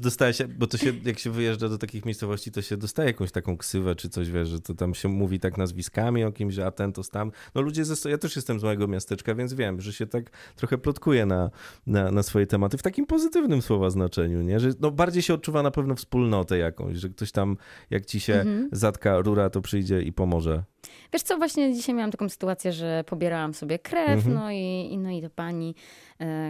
Dostaje 0.00 0.32
się, 0.32 0.48
bo 0.48 0.66
to 0.66 0.78
się, 0.78 0.92
jak 1.04 1.18
się 1.18 1.30
wyjeżdża 1.30 1.68
do 1.68 1.78
takich 1.78 2.04
miejscowości, 2.04 2.52
to 2.52 2.62
się 2.62 2.76
dostaje 2.76 3.06
jakąś 3.06 3.32
taką 3.32 3.56
ksywę 3.56 3.94
czy 3.94 4.08
coś, 4.08 4.30
wiesz, 4.30 4.48
że 4.48 4.60
to 4.60 4.74
tam 4.74 4.94
się 4.94 5.08
mówi 5.08 5.40
tak 5.40 5.58
nazwiskami 5.58 6.24
o 6.24 6.32
kimś, 6.32 6.54
że 6.54 6.66
a 6.66 6.70
ten 6.70 6.92
to 6.92 7.02
tam. 7.04 7.32
No 7.54 7.60
ludzie 7.60 7.84
ze, 7.84 8.10
ja 8.10 8.18
też 8.18 8.36
jestem 8.36 8.60
z 8.60 8.62
małego 8.62 8.88
miasteczka, 8.88 9.34
więc 9.34 9.54
wiem, 9.54 9.80
że 9.80 9.92
się 9.92 10.06
tak 10.06 10.30
trochę 10.56 10.78
plotkuje 10.78 11.26
na, 11.26 11.50
na, 11.86 12.10
na 12.10 12.22
swoje 12.22 12.46
tematy 12.46 12.78
w 12.78 12.82
takim 12.82 13.06
pozytywnym 13.06 13.62
słowa 13.62 13.90
znaczeniu, 13.90 14.42
nie? 14.42 14.60
Że 14.60 14.70
no 14.80 14.90
bardziej 14.90 15.22
się 15.22 15.34
odczuwa 15.34 15.62
na 15.62 15.70
pewno 15.70 15.94
wspólnotę 15.94 16.58
jakąś, 16.58 16.96
że 16.96 17.08
ktoś 17.08 17.32
tam, 17.32 17.56
jak 17.90 18.06
ci 18.06 18.20
się 18.20 18.34
mhm. 18.34 18.68
zatka 18.72 19.20
rura, 19.20 19.50
to 19.50 19.60
przyjdzie 19.60 20.02
i 20.02 20.12
pomoże. 20.12 20.64
Wiesz 21.12 21.22
co, 21.22 21.36
właśnie 21.36 21.74
dzisiaj 21.74 21.94
miałam 21.94 22.10
taką 22.10 22.28
sytuację, 22.28 22.72
że 22.72 23.04
pobierałam 23.06 23.54
sobie 23.54 23.78
krew, 23.78 24.26
mhm. 24.26 24.34
no, 24.34 24.50
i, 24.50 24.98
no 24.98 25.10
i 25.10 25.22
to 25.22 25.30
pani, 25.30 25.74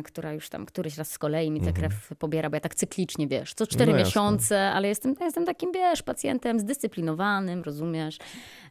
która 0.05 0.33
już 0.33 0.49
tam 0.49 0.66
któryś 0.66 0.97
raz 0.97 1.11
z 1.11 1.18
kolei 1.18 1.51
mi 1.51 1.61
tę 1.61 1.68
mhm. 1.68 1.77
krew 1.77 2.18
pobiera, 2.18 2.51
bo 2.51 2.57
ja 2.57 2.61
tak 2.61 2.75
cyklicznie, 2.75 3.29
wiesz, 3.29 3.55
co 3.55 3.66
cztery 3.66 3.93
no 3.93 3.99
miesiące, 3.99 4.71
ale 4.73 4.89
jestem, 4.89 5.14
jestem 5.21 5.47
takim, 5.47 5.73
wiesz, 5.73 6.03
pacjentem 6.03 6.61
zdyscyplinowanym, 6.61 7.62
rozumiesz? 7.62 8.18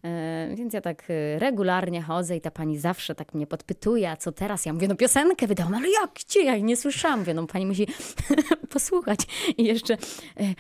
E, 0.04 0.56
więc 0.56 0.74
ja 0.74 0.82
tak 0.82 1.04
e, 1.10 1.40
regularnie 1.40 2.02
chodzę 2.02 2.38
i 2.38 2.42
ta 2.42 2.52
pani 2.52 2.78
zawsze 2.78 3.16
tak 3.16 3.34
mnie 3.34 3.48
podpytuje, 3.48 4.12
a 4.12 4.18
co 4.18 4.32
teraz? 4.32 4.66
Ja 4.66 4.74
mówię, 4.74 4.88
no 4.88 4.96
piosenkę 4.96 5.48
wydałam, 5.48 5.74
ale 5.74 5.90
jak, 5.90 6.12
gdzie? 6.14 6.44
Ja 6.44 6.58
nie 6.58 6.78
słyszałam. 6.78 7.20
Mówię, 7.20 7.34
no 7.34 7.48
pani 7.48 7.66
musi 7.66 7.88
posłuchać. 8.74 9.20
I 9.58 9.64
jeszcze, 9.64 9.94
e, 9.94 9.98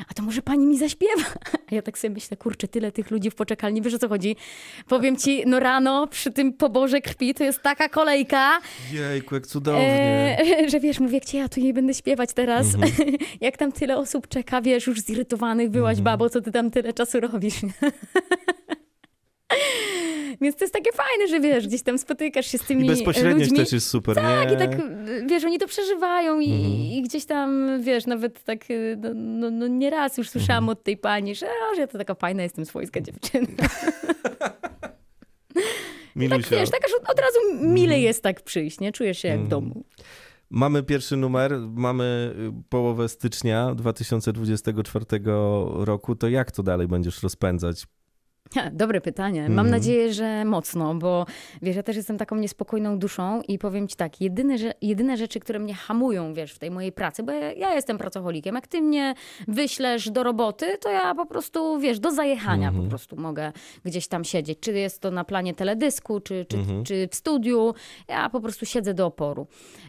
a 0.09 0.13
to 0.13 0.23
może 0.23 0.41
pani 0.41 0.65
mi 0.65 0.77
zaśpiewa? 0.77 1.23
A 1.71 1.75
ja 1.75 1.81
tak 1.81 1.97
sobie 1.97 2.13
myślę, 2.13 2.37
kurczę, 2.37 2.67
tyle 2.67 2.91
tych 2.91 3.11
ludzi 3.11 3.31
w 3.31 3.35
poczekalni, 3.35 3.81
wiesz 3.81 3.93
o 3.93 3.99
co 3.99 4.09
chodzi? 4.09 4.35
Powiem 4.87 5.17
ci, 5.17 5.43
no 5.45 5.59
rano 5.59 6.07
przy 6.07 6.31
tym 6.31 6.53
poborze 6.53 7.01
krwi 7.01 7.33
to 7.33 7.43
jest 7.43 7.61
taka 7.61 7.89
kolejka. 7.89 8.59
Jejku, 8.91 9.35
jak 9.35 9.47
cudownie. 9.47 9.81
E, 9.81 10.28
że 10.71 10.79
wiesz, 10.79 10.99
mówię, 10.99 11.19
gdzie 11.19 11.37
ja 11.37 11.49
tu 11.49 11.59
jej 11.59 11.73
będę 11.73 11.93
śpiewać 11.93 12.33
teraz? 12.33 12.75
Mhm. 12.75 12.91
jak 13.41 13.57
tam 13.57 13.71
tyle 13.71 13.97
osób 13.97 14.27
czeka, 14.27 14.61
wiesz, 14.61 14.87
już 14.87 15.01
zirytowanych, 15.01 15.69
byłaś 15.69 15.97
mhm. 15.97 16.03
babo, 16.03 16.29
co 16.29 16.41
ty 16.41 16.51
tam 16.51 16.71
tyle 16.71 16.93
czasu 16.93 17.19
robisz? 17.19 17.55
Więc 20.41 20.55
to 20.55 20.63
jest 20.63 20.73
takie 20.73 20.91
fajne, 20.91 21.27
że 21.27 21.39
wiesz, 21.39 21.67
gdzieś 21.67 21.81
tam 21.81 21.97
spotykasz 21.97 22.45
się 22.45 22.57
z 22.57 22.61
tymi 22.61 22.85
I 22.85 22.87
bezpośredniość 22.87 23.49
ludźmi. 23.49 23.57
też 23.57 23.73
jest 23.73 23.87
super, 23.87 24.15
tak, 24.15 24.49
nie? 24.49 24.55
i 24.55 24.57
tak, 24.57 24.69
wiesz, 25.27 25.43
oni 25.43 25.59
to 25.59 25.67
przeżywają 25.67 26.39
i, 26.39 26.51
mhm. 26.51 26.73
i 26.73 27.01
gdzieś 27.01 27.25
tam, 27.25 27.69
wiesz, 27.81 28.05
nawet 28.05 28.43
tak, 28.43 28.59
no, 28.97 29.09
no, 29.15 29.51
no 29.51 29.67
nieraz 29.67 30.17
już 30.17 30.29
słyszałam 30.29 30.63
mhm. 30.63 30.77
od 30.77 30.83
tej 30.83 30.97
pani, 30.97 31.35
że, 31.35 31.45
o, 31.45 31.75
że 31.75 31.81
ja 31.81 31.87
to 31.87 31.97
taka 31.97 32.15
fajna 32.15 32.43
jestem 32.43 32.65
swojska 32.65 33.01
dziewczyna. 33.01 33.47
Milusia. 36.19 36.49
Tak, 36.49 36.59
wiesz, 36.59 36.69
tak 36.69 36.85
aż 36.85 36.91
od, 36.93 37.09
od 37.09 37.19
razu 37.19 37.39
mile 37.61 37.83
mhm. 37.83 38.01
jest 38.01 38.23
tak 38.23 38.41
przyjść, 38.41 38.79
nie? 38.79 38.91
Czujesz 38.91 39.17
się 39.17 39.27
jak 39.27 39.37
w 39.39 39.43
mhm. 39.43 39.49
domu. 39.49 39.83
Mamy 40.49 40.83
pierwszy 40.83 41.17
numer, 41.17 41.59
mamy 41.73 42.35
połowę 42.69 43.09
stycznia 43.09 43.75
2024 43.75 45.05
roku. 45.73 46.15
To 46.15 46.29
jak 46.29 46.51
to 46.51 46.63
dalej 46.63 46.87
będziesz 46.87 47.23
rozpędzać? 47.23 47.85
Dobre 48.71 49.01
pytanie. 49.01 49.41
Mam 49.41 49.59
mm. 49.59 49.71
nadzieję, 49.71 50.13
że 50.13 50.45
mocno, 50.45 50.95
bo 50.95 51.25
wiesz, 51.61 51.75
ja 51.75 51.83
też 51.83 51.95
jestem 51.95 52.17
taką 52.17 52.35
niespokojną 52.35 52.99
duszą 52.99 53.41
i 53.47 53.59
powiem 53.59 53.87
ci 53.87 53.95
tak, 53.95 54.21
jedyne, 54.21 54.57
że, 54.57 54.73
jedyne 54.81 55.17
rzeczy, 55.17 55.39
które 55.39 55.59
mnie 55.59 55.73
hamują, 55.73 56.33
wiesz, 56.33 56.53
w 56.53 56.59
tej 56.59 56.71
mojej 56.71 56.91
pracy, 56.91 57.23
bo 57.23 57.31
ja, 57.31 57.51
ja 57.51 57.75
jestem 57.75 57.97
pracocholikiem, 57.97 58.55
jak 58.55 58.67
ty 58.67 58.81
mnie 58.81 59.13
wyślesz 59.47 60.09
do 60.09 60.23
roboty, 60.23 60.77
to 60.77 60.89
ja 60.89 61.15
po 61.15 61.25
prostu, 61.25 61.79
wiesz, 61.79 61.99
do 61.99 62.11
zajechania 62.11 62.67
mm 62.67 62.69
po 62.69 62.83
mhm. 62.83 62.89
prostu 62.89 63.15
mogę 63.15 63.51
gdzieś 63.85 64.07
tam 64.07 64.23
siedzieć. 64.23 64.59
Czy 64.59 64.71
jest 64.71 65.01
to 65.01 65.11
na 65.11 65.23
planie 65.23 65.53
teledysku, 65.53 66.19
czy, 66.19 66.45
czy, 66.45 66.57
mm 66.57 66.83
czy 66.83 67.07
w 67.11 67.15
studiu, 67.15 67.73
ja 68.07 68.29
po 68.29 68.41
prostu 68.41 68.65
siedzę 68.65 68.93
do 68.93 69.05
oporu. 69.05 69.47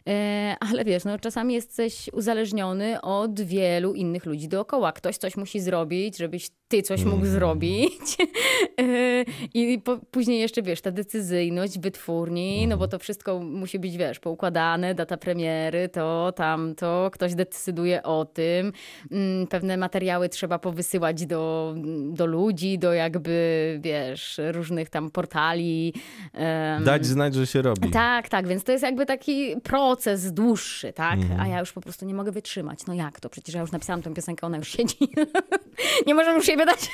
E, 0.08 0.56
ale 0.70 0.84
wiesz, 0.84 1.04
no 1.04 1.18
czasami 1.18 1.54
jesteś 1.54 2.10
uzależniony 2.12 3.00
od 3.00 3.40
wielu 3.40 3.94
innych 3.94 4.26
ludzi 4.26 4.48
dookoła. 4.48 4.92
Ktoś 4.92 5.16
coś 5.16 5.36
musi 5.36 5.60
zrobić, 5.60 6.16
żebyś 6.16 6.50
ty 6.68 6.82
coś 6.82 7.04
mógł 7.04 7.16
mm. 7.16 7.30
zrobić. 7.32 8.16
E, 8.80 9.24
I 9.54 9.78
po, 9.78 9.98
później 10.10 10.40
jeszcze, 10.40 10.62
wiesz, 10.62 10.80
ta 10.80 10.90
decyzyjność 10.90 11.78
wytwórni, 11.78 12.66
no 12.66 12.76
bo 12.76 12.88
to 12.88 12.98
wszystko 12.98 13.40
musi 13.40 13.78
być, 13.78 13.96
wiesz, 13.96 14.20
poukładane, 14.20 14.94
data 14.94 15.16
premiery, 15.16 15.88
to, 15.88 16.32
tamto, 16.36 17.10
ktoś 17.12 17.34
decyduje 17.34 18.02
o 18.02 18.24
tym. 18.24 18.72
Mm, 19.10 19.46
pewne 19.46 19.76
materiały 19.76 20.28
trzeba 20.28 20.58
powysyłać 20.58 21.26
do, 21.26 21.74
do 22.12 22.26
ludzi, 22.26 22.78
do 22.78 22.92
jakby, 22.92 23.78
wiesz, 23.82 24.40
różnych 24.52 24.90
tam 24.90 25.10
portali. 25.10 25.94
Dać 26.84 27.06
znać, 27.06 27.34
że 27.34 27.46
się 27.46 27.62
robi. 27.62 27.90
Tak, 27.90 28.28
tak, 28.28 28.48
więc 28.48 28.64
to 28.64 28.72
jest 28.72 28.84
jakby 28.84 29.06
taki 29.06 29.56
proces 29.62 30.32
dłuższy, 30.32 30.92
tak? 30.92 31.18
Mm. 31.18 31.40
A 31.40 31.46
ja 31.46 31.60
już 31.60 31.72
po 31.72 31.80
prostu 31.80 32.06
nie 32.06 32.14
mogę 32.14 32.32
wytrzymać. 32.32 32.86
No 32.86 32.94
jak 32.94 33.20
to? 33.20 33.28
Przecież 33.28 33.54
ja 33.54 33.60
już 33.60 33.72
napisałam 33.72 34.02
tę 34.02 34.14
piosenkę, 34.14 34.46
ona 34.46 34.56
już 34.56 34.68
siedzi. 34.68 34.96
nie 36.06 36.14
możemy 36.14 36.36
już 36.36 36.48
jej 36.48 36.56
wydać. 36.56 36.88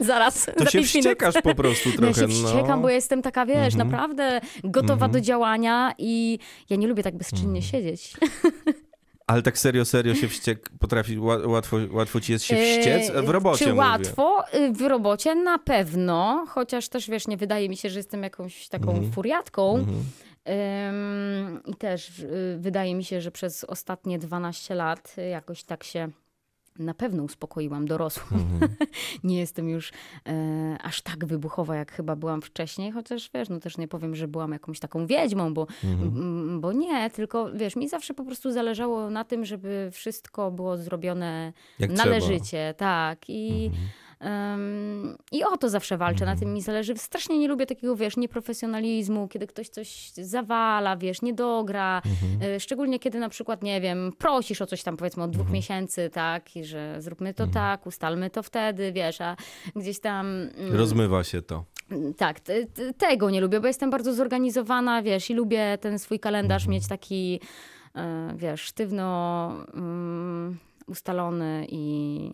Zaraz. 0.00 0.50
To 0.56 0.66
się 0.66 0.82
wściekasz 0.82 1.34
po 1.42 1.54
prostu 1.54 1.92
trochę. 1.98 2.06
Ja 2.22 2.28
się 2.28 2.42
no. 2.42 2.48
wściekam, 2.48 2.76
no. 2.76 2.82
bo 2.82 2.90
jestem 2.90 3.22
taka, 3.22 3.46
wiesz, 3.46 3.74
mm 3.74 3.88
-hmm. 3.88 3.90
naprawdę 3.90 4.40
gotowa 4.64 5.06
mm 5.06 5.10
-hmm. 5.10 5.12
do 5.12 5.20
działania 5.20 5.94
i 5.98 6.38
ja 6.70 6.76
nie 6.76 6.86
lubię 6.86 7.02
tak 7.02 7.16
bezczynnie 7.16 7.48
mm. 7.48 7.62
siedzieć. 7.62 8.12
Ale 9.26 9.42
tak 9.42 9.58
serio, 9.58 9.84
serio 9.84 10.14
się 10.14 10.28
wściek, 10.28 10.70
potrafi, 10.80 11.18
łatwo, 11.18 11.76
łatwo 11.90 12.20
ci 12.20 12.32
jest 12.32 12.44
się 12.44 12.56
wściec? 12.56 13.10
W 13.10 13.28
robocie 13.28 13.64
Czy 13.64 13.70
mówię. 13.70 13.80
łatwo? 13.80 14.44
Y, 14.54 14.72
w 14.72 14.80
robocie 14.80 15.34
na 15.34 15.58
pewno, 15.58 16.46
chociaż 16.48 16.88
też, 16.88 17.10
wiesz, 17.10 17.26
nie 17.26 17.36
wydaje 17.36 17.68
mi 17.68 17.76
się, 17.76 17.90
że 17.90 17.98
jestem 17.98 18.22
jakąś 18.22 18.68
taką 18.68 18.90
mm 18.90 19.12
furiatką. 19.12 19.74
Mm 19.74 19.86
-hmm. 19.86 21.60
I 21.66 21.74
też 21.74 22.18
y, 22.18 22.56
wydaje 22.60 22.94
mi 22.94 23.04
się, 23.04 23.20
że 23.20 23.30
przez 23.30 23.64
ostatnie 23.64 24.18
12 24.18 24.74
lat 24.74 25.16
jakoś 25.30 25.64
tak 25.64 25.84
się 25.84 26.08
na 26.78 26.94
pewno 26.94 27.22
uspokoiłam 27.22 27.86
dorosłą. 27.86 28.36
Mm-hmm. 28.36 28.68
nie 29.24 29.38
jestem 29.38 29.68
już 29.68 29.92
e, 30.26 30.76
aż 30.82 31.00
tak 31.00 31.24
wybuchowa, 31.24 31.76
jak 31.76 31.92
chyba 31.92 32.16
byłam 32.16 32.42
wcześniej, 32.42 32.92
chociaż 32.92 33.30
wiesz, 33.34 33.48
no 33.48 33.60
też 33.60 33.78
nie 33.78 33.88
powiem, 33.88 34.16
że 34.16 34.28
byłam 34.28 34.52
jakąś 34.52 34.80
taką 34.80 35.06
wiedźmą, 35.06 35.54
bo, 35.54 35.64
mm-hmm. 35.64 36.60
bo 36.60 36.72
nie, 36.72 37.10
tylko 37.10 37.52
wiesz, 37.52 37.76
mi 37.76 37.88
zawsze 37.88 38.14
po 38.14 38.24
prostu 38.24 38.52
zależało 38.52 39.10
na 39.10 39.24
tym, 39.24 39.44
żeby 39.44 39.90
wszystko 39.92 40.50
było 40.50 40.76
zrobione 40.76 41.52
jak 41.78 41.90
należycie, 41.90 42.74
trzeba. 42.74 42.74
tak. 42.74 43.18
I 43.28 43.70
mm-hmm 43.70 44.03
Um, 44.20 45.16
I 45.32 45.44
o 45.44 45.56
to 45.56 45.68
zawsze 45.68 45.96
walczę, 45.96 46.24
na 46.24 46.36
tym 46.36 46.54
mi 46.54 46.62
zależy. 46.62 46.94
Strasznie 46.96 47.38
nie 47.38 47.48
lubię 47.48 47.66
takiego, 47.66 47.96
wiesz, 47.96 48.16
nieprofesjonalizmu, 48.16 49.28
kiedy 49.28 49.46
ktoś 49.46 49.68
coś 49.68 50.10
zawala, 50.10 50.96
wiesz, 50.96 51.22
nie 51.22 51.34
dogra. 51.34 52.02
Mhm. 52.06 52.52
E, 52.52 52.60
szczególnie 52.60 52.98
kiedy 52.98 53.18
na 53.18 53.28
przykład, 53.28 53.62
nie 53.62 53.80
wiem, 53.80 54.12
prosisz 54.18 54.62
o 54.62 54.66
coś 54.66 54.82
tam 54.82 54.96
powiedzmy 54.96 55.22
od 55.22 55.30
dwóch 55.30 55.40
mhm. 55.40 55.54
miesięcy, 55.54 56.10
tak, 56.12 56.56
i 56.56 56.64
że 56.64 57.02
zróbmy 57.02 57.34
to 57.34 57.44
mhm. 57.44 57.54
tak, 57.54 57.86
ustalmy 57.86 58.30
to 58.30 58.42
wtedy, 58.42 58.92
wiesz, 58.92 59.20
a 59.20 59.36
gdzieś 59.76 60.00
tam... 60.00 60.26
Mm, 60.26 60.76
Rozmywa 60.76 61.24
się 61.24 61.42
to. 61.42 61.64
Tak, 62.16 62.40
tego 62.98 63.30
nie 63.30 63.40
lubię, 63.40 63.60
bo 63.60 63.66
jestem 63.66 63.90
bardzo 63.90 64.14
zorganizowana, 64.14 65.02
wiesz, 65.02 65.30
i 65.30 65.34
lubię 65.34 65.78
ten 65.80 65.98
swój 65.98 66.20
kalendarz 66.20 66.62
mhm. 66.62 66.72
mieć 66.72 66.88
taki, 66.88 67.40
e, 67.96 68.34
wiesz, 68.36 68.60
sztywno 68.60 69.48
um, 69.74 70.58
ustalony 70.86 71.66
i 71.68 72.30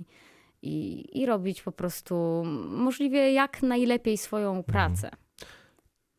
i, 0.62 1.04
i 1.20 1.26
robić 1.26 1.62
po 1.62 1.72
prostu 1.72 2.42
możliwie 2.68 3.32
jak 3.32 3.62
najlepiej 3.62 4.18
swoją 4.18 4.62
pracę. 4.62 5.10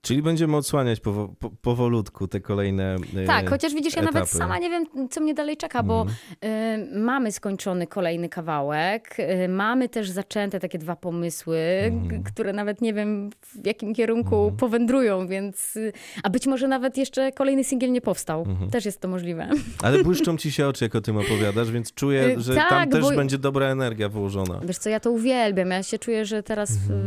Czyli 0.04 0.22
będziemy 0.22 0.58
odsłaniać 0.58 1.00
powo, 1.00 1.28
po, 1.40 1.50
powolutku 1.50 2.28
te 2.28 2.40
kolejne. 2.40 2.96
e, 3.16 3.26
Tak, 3.26 3.50
chociaż 3.50 3.74
widzisz, 3.74 3.96
ja 3.96 4.02
nawet 4.02 4.16
etapy. 4.24 4.38
sama 4.38 4.58
nie 4.60 4.70
wiem, 4.70 4.86
co 5.10 5.22
mnie 5.22 5.34
dalej 5.34 5.58
czeka, 5.58 5.84
bo 5.84 6.02
Mhm. 6.02 6.94
y, 6.96 7.00
mamy 7.00 7.32
skończony 7.32 7.88
kolejny 7.88 8.30
kawałek, 8.30 9.16
y, 9.46 9.48
mamy 9.50 9.90
też 9.90 10.10
zaczęte 10.10 10.60
takie 10.60 10.78
dwa 10.78 10.96
pomysły, 10.96 11.58
Mhm. 11.84 12.08
g- 12.08 12.32
które 12.34 12.54
nawet 12.54 12.82
nie 12.82 12.94
wiem 12.94 13.30
w 13.42 13.66
jakim 13.66 13.94
kierunku 13.94 14.52
powędrują, 14.58 15.28
więc. 15.28 15.76
y, 15.76 15.94
A 16.24 16.30
być 16.30 16.48
może 16.48 16.68
nawet 16.68 16.98
jeszcze 16.98 17.32
kolejny 17.32 17.64
singiel 17.64 17.92
nie 17.92 18.02
powstał. 18.02 18.42
Mhm. 18.48 18.70
Też 18.72 18.86
jest 18.86 19.02
to 19.02 19.08
możliwe. 19.08 19.50
Ale 19.84 20.04
błyszczą 20.04 20.38
ci 20.38 20.52
się 20.52 20.68
oczy, 20.68 20.86
jak 20.86 20.96
o 20.96 21.02
tym 21.02 21.18
opowiadasz, 21.18 21.72
więc 21.72 21.94
czuję, 21.94 22.24
Y, 22.38 22.42
że 22.42 22.56
tam 22.56 22.70
tak, 22.70 22.92
też 22.92 23.02
bo- 23.02 23.12
będzie 23.16 23.38
dobra 23.38 23.66
energia 23.66 24.10
włożona. 24.10 24.60
Wiesz 24.66 24.78
co, 24.78 24.90
ja 24.90 25.00
to 25.00 25.12
uwielbiam. 25.12 25.70
Ja 25.72 25.84
się 25.84 26.00
czuję, 26.00 26.26
że 26.26 26.44
teraz 26.44 26.72
Mhm. 26.72 27.00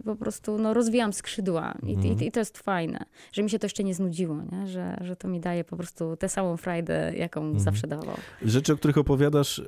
y, 0.00 0.02
po 0.04 0.16
prostu 0.16 0.58
no, 0.58 0.74
rozwijam 0.74 1.12
skrzydła 1.12 1.74
I, 1.82 1.92
i, 2.26 2.29
i 2.30 2.32
to 2.32 2.40
jest 2.40 2.58
fajne, 2.58 3.04
że 3.32 3.42
mi 3.42 3.50
się 3.50 3.58
to 3.58 3.66
jeszcze 3.66 3.84
nie 3.84 3.94
znudziło, 3.94 4.36
nie? 4.52 4.66
Że, 4.66 4.96
że 5.00 5.16
to 5.16 5.28
mi 5.28 5.40
daje 5.40 5.64
po 5.64 5.76
prostu 5.76 6.16
tę 6.16 6.28
samą 6.28 6.56
frajdę, 6.56 7.12
jaką 7.16 7.40
Mhm. 7.40 7.60
zawsze 7.60 7.86
dawało. 7.86 8.16
Rzeczy, 8.42 8.72
o 8.72 8.76
których 8.76 8.98
opowiadasz, 8.98 9.62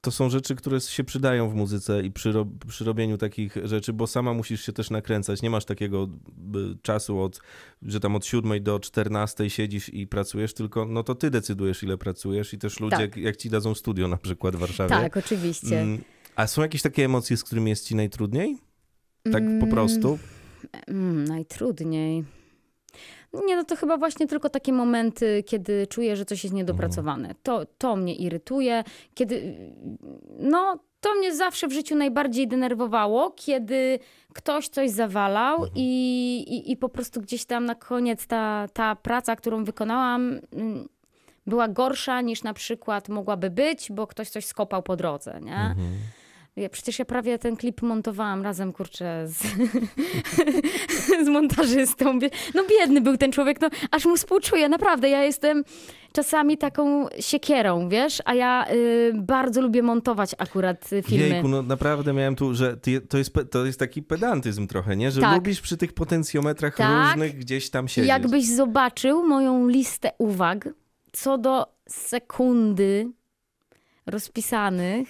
to 0.00 0.10
są 0.10 0.30
rzeczy, 0.30 0.54
które 0.56 0.80
się 0.80 1.04
przydają 1.04 1.48
w 1.48 1.54
muzyce 1.54 2.02
i 2.02 2.10
przy, 2.10 2.32
ro- 2.32 2.46
przy 2.68 2.84
robieniu 2.84 3.18
takich 3.18 3.56
rzeczy, 3.64 3.92
bo 3.92 4.06
sama 4.06 4.34
musisz 4.34 4.66
się 4.66 4.72
też 4.72 4.90
nakręcać. 4.90 5.42
Nie 5.42 5.50
masz 5.50 5.64
takiego 5.64 6.08
czasu, 6.82 7.20
od, 7.20 7.40
że 7.82 8.00
tam 8.00 8.16
od 8.16 8.26
7 8.26 8.62
do 8.62 8.80
14 8.80 9.50
siedzisz 9.50 9.88
i 9.94 10.06
pracujesz, 10.06 10.54
tylko 10.54 10.84
no 10.84 11.02
to 11.02 11.14
ty 11.14 11.30
decydujesz, 11.30 11.82
ile 11.82 11.98
pracujesz 11.98 12.52
i 12.54 12.58
też 12.58 12.80
ludzie, 12.80 12.96
Tak. 12.96 13.16
jak 13.16 13.36
ci 13.36 13.50
dadzą 13.50 13.74
studio 13.74 14.08
na 14.08 14.16
przykład 14.16 14.56
w 14.56 14.58
Warszawie. 14.58 14.90
Tak, 14.90 15.16
oczywiście. 15.16 15.80
Mm, 15.80 16.02
A 16.36 16.46
są 16.46 16.62
jakieś 16.62 16.82
takie 16.82 17.04
emocje, 17.04 17.36
z 17.36 17.44
którymi 17.44 17.70
jest 17.70 17.86
ci 17.88 17.94
najtrudniej? 17.94 18.58
Tak 19.22 19.32
po 19.32 19.38
Mm, 19.50 19.70
prostu? 19.70 20.18
Mm, 20.86 21.24
najtrudniej. 21.24 22.24
Nie, 23.46 23.56
no 23.56 23.64
to 23.64 23.76
chyba 23.76 23.96
właśnie 23.96 24.26
tylko 24.26 24.48
takie 24.48 24.72
momenty, 24.72 25.42
kiedy 25.46 25.86
czuję, 25.86 26.16
że 26.16 26.24
coś 26.24 26.44
jest 26.44 26.54
niedopracowane. 26.54 27.34
To, 27.42 27.66
to 27.78 27.96
mnie 27.96 28.14
irytuje, 28.14 28.84
kiedy. 29.14 29.56
No, 30.38 30.78
to 31.00 31.14
mnie 31.14 31.34
zawsze 31.34 31.68
w 31.68 31.72
życiu 31.72 31.96
najbardziej 31.96 32.48
denerwowało, 32.48 33.30
kiedy 33.30 33.98
ktoś 34.34 34.68
coś 34.68 34.90
zawalał 34.90 35.66
i, 35.74 36.38
i, 36.48 36.72
i 36.72 36.76
po 36.76 36.88
prostu 36.88 37.20
gdzieś 37.20 37.44
tam 37.44 37.64
na 37.64 37.74
koniec 37.74 38.26
ta, 38.26 38.66
ta 38.72 38.96
praca, 38.96 39.36
którą 39.36 39.64
wykonałam, 39.64 40.40
mm, 40.52 40.88
była 41.46 41.68
gorsza 41.68 42.20
niż 42.20 42.42
na 42.42 42.54
przykład 42.54 43.08
mogłaby 43.08 43.50
być, 43.50 43.92
bo 43.92 44.06
ktoś 44.06 44.30
coś 44.30 44.46
skopał 44.46 44.82
po 44.82 44.96
drodze, 44.96 45.40
nie? 45.42 45.74
Ja, 46.56 46.68
przecież 46.68 46.98
ja 46.98 47.04
prawie 47.04 47.38
ten 47.38 47.56
klip 47.56 47.82
montowałam 47.82 48.42
razem, 48.42 48.72
kurczę, 48.72 49.24
z, 49.28 49.42
z 51.26 51.28
montażystą. 51.28 52.18
No 52.54 52.62
biedny 52.70 53.00
był 53.00 53.16
ten 53.16 53.32
człowiek, 53.32 53.60
no 53.60 53.68
aż 53.90 54.04
mu 54.04 54.16
współczuję, 54.16 54.68
naprawdę. 54.68 55.08
Ja 55.08 55.24
jestem 55.24 55.64
czasami 56.12 56.58
taką 56.58 57.06
siekierą, 57.20 57.88
wiesz, 57.88 58.22
a 58.24 58.34
ja 58.34 58.66
y, 58.72 59.12
bardzo 59.14 59.60
lubię 59.62 59.82
montować 59.82 60.34
akurat 60.38 60.92
y, 60.92 61.02
filmy. 61.02 61.28
Jejku, 61.28 61.48
no 61.48 61.62
naprawdę 61.62 62.12
miałem 62.12 62.36
tu, 62.36 62.54
że 62.54 62.76
ty, 62.76 63.00
to, 63.00 63.18
jest, 63.18 63.32
to 63.50 63.66
jest 63.66 63.78
taki 63.78 64.02
pedantyzm 64.02 64.66
trochę, 64.66 64.96
nie? 64.96 65.10
Że 65.10 65.20
Tak. 65.20 65.34
lubisz 65.34 65.60
przy 65.60 65.76
tych 65.76 65.92
potencjometrach 65.92 66.76
Tak. 66.76 67.08
różnych 67.08 67.38
gdzieś 67.38 67.70
tam 67.70 67.88
siedzieć. 67.88 68.08
Jakbyś 68.08 68.46
zobaczył 68.46 69.26
moją 69.26 69.68
listę 69.68 70.10
uwag 70.18 70.68
co 71.12 71.38
do 71.38 71.66
sekundy 71.88 73.10
rozpisanych, 74.06 75.08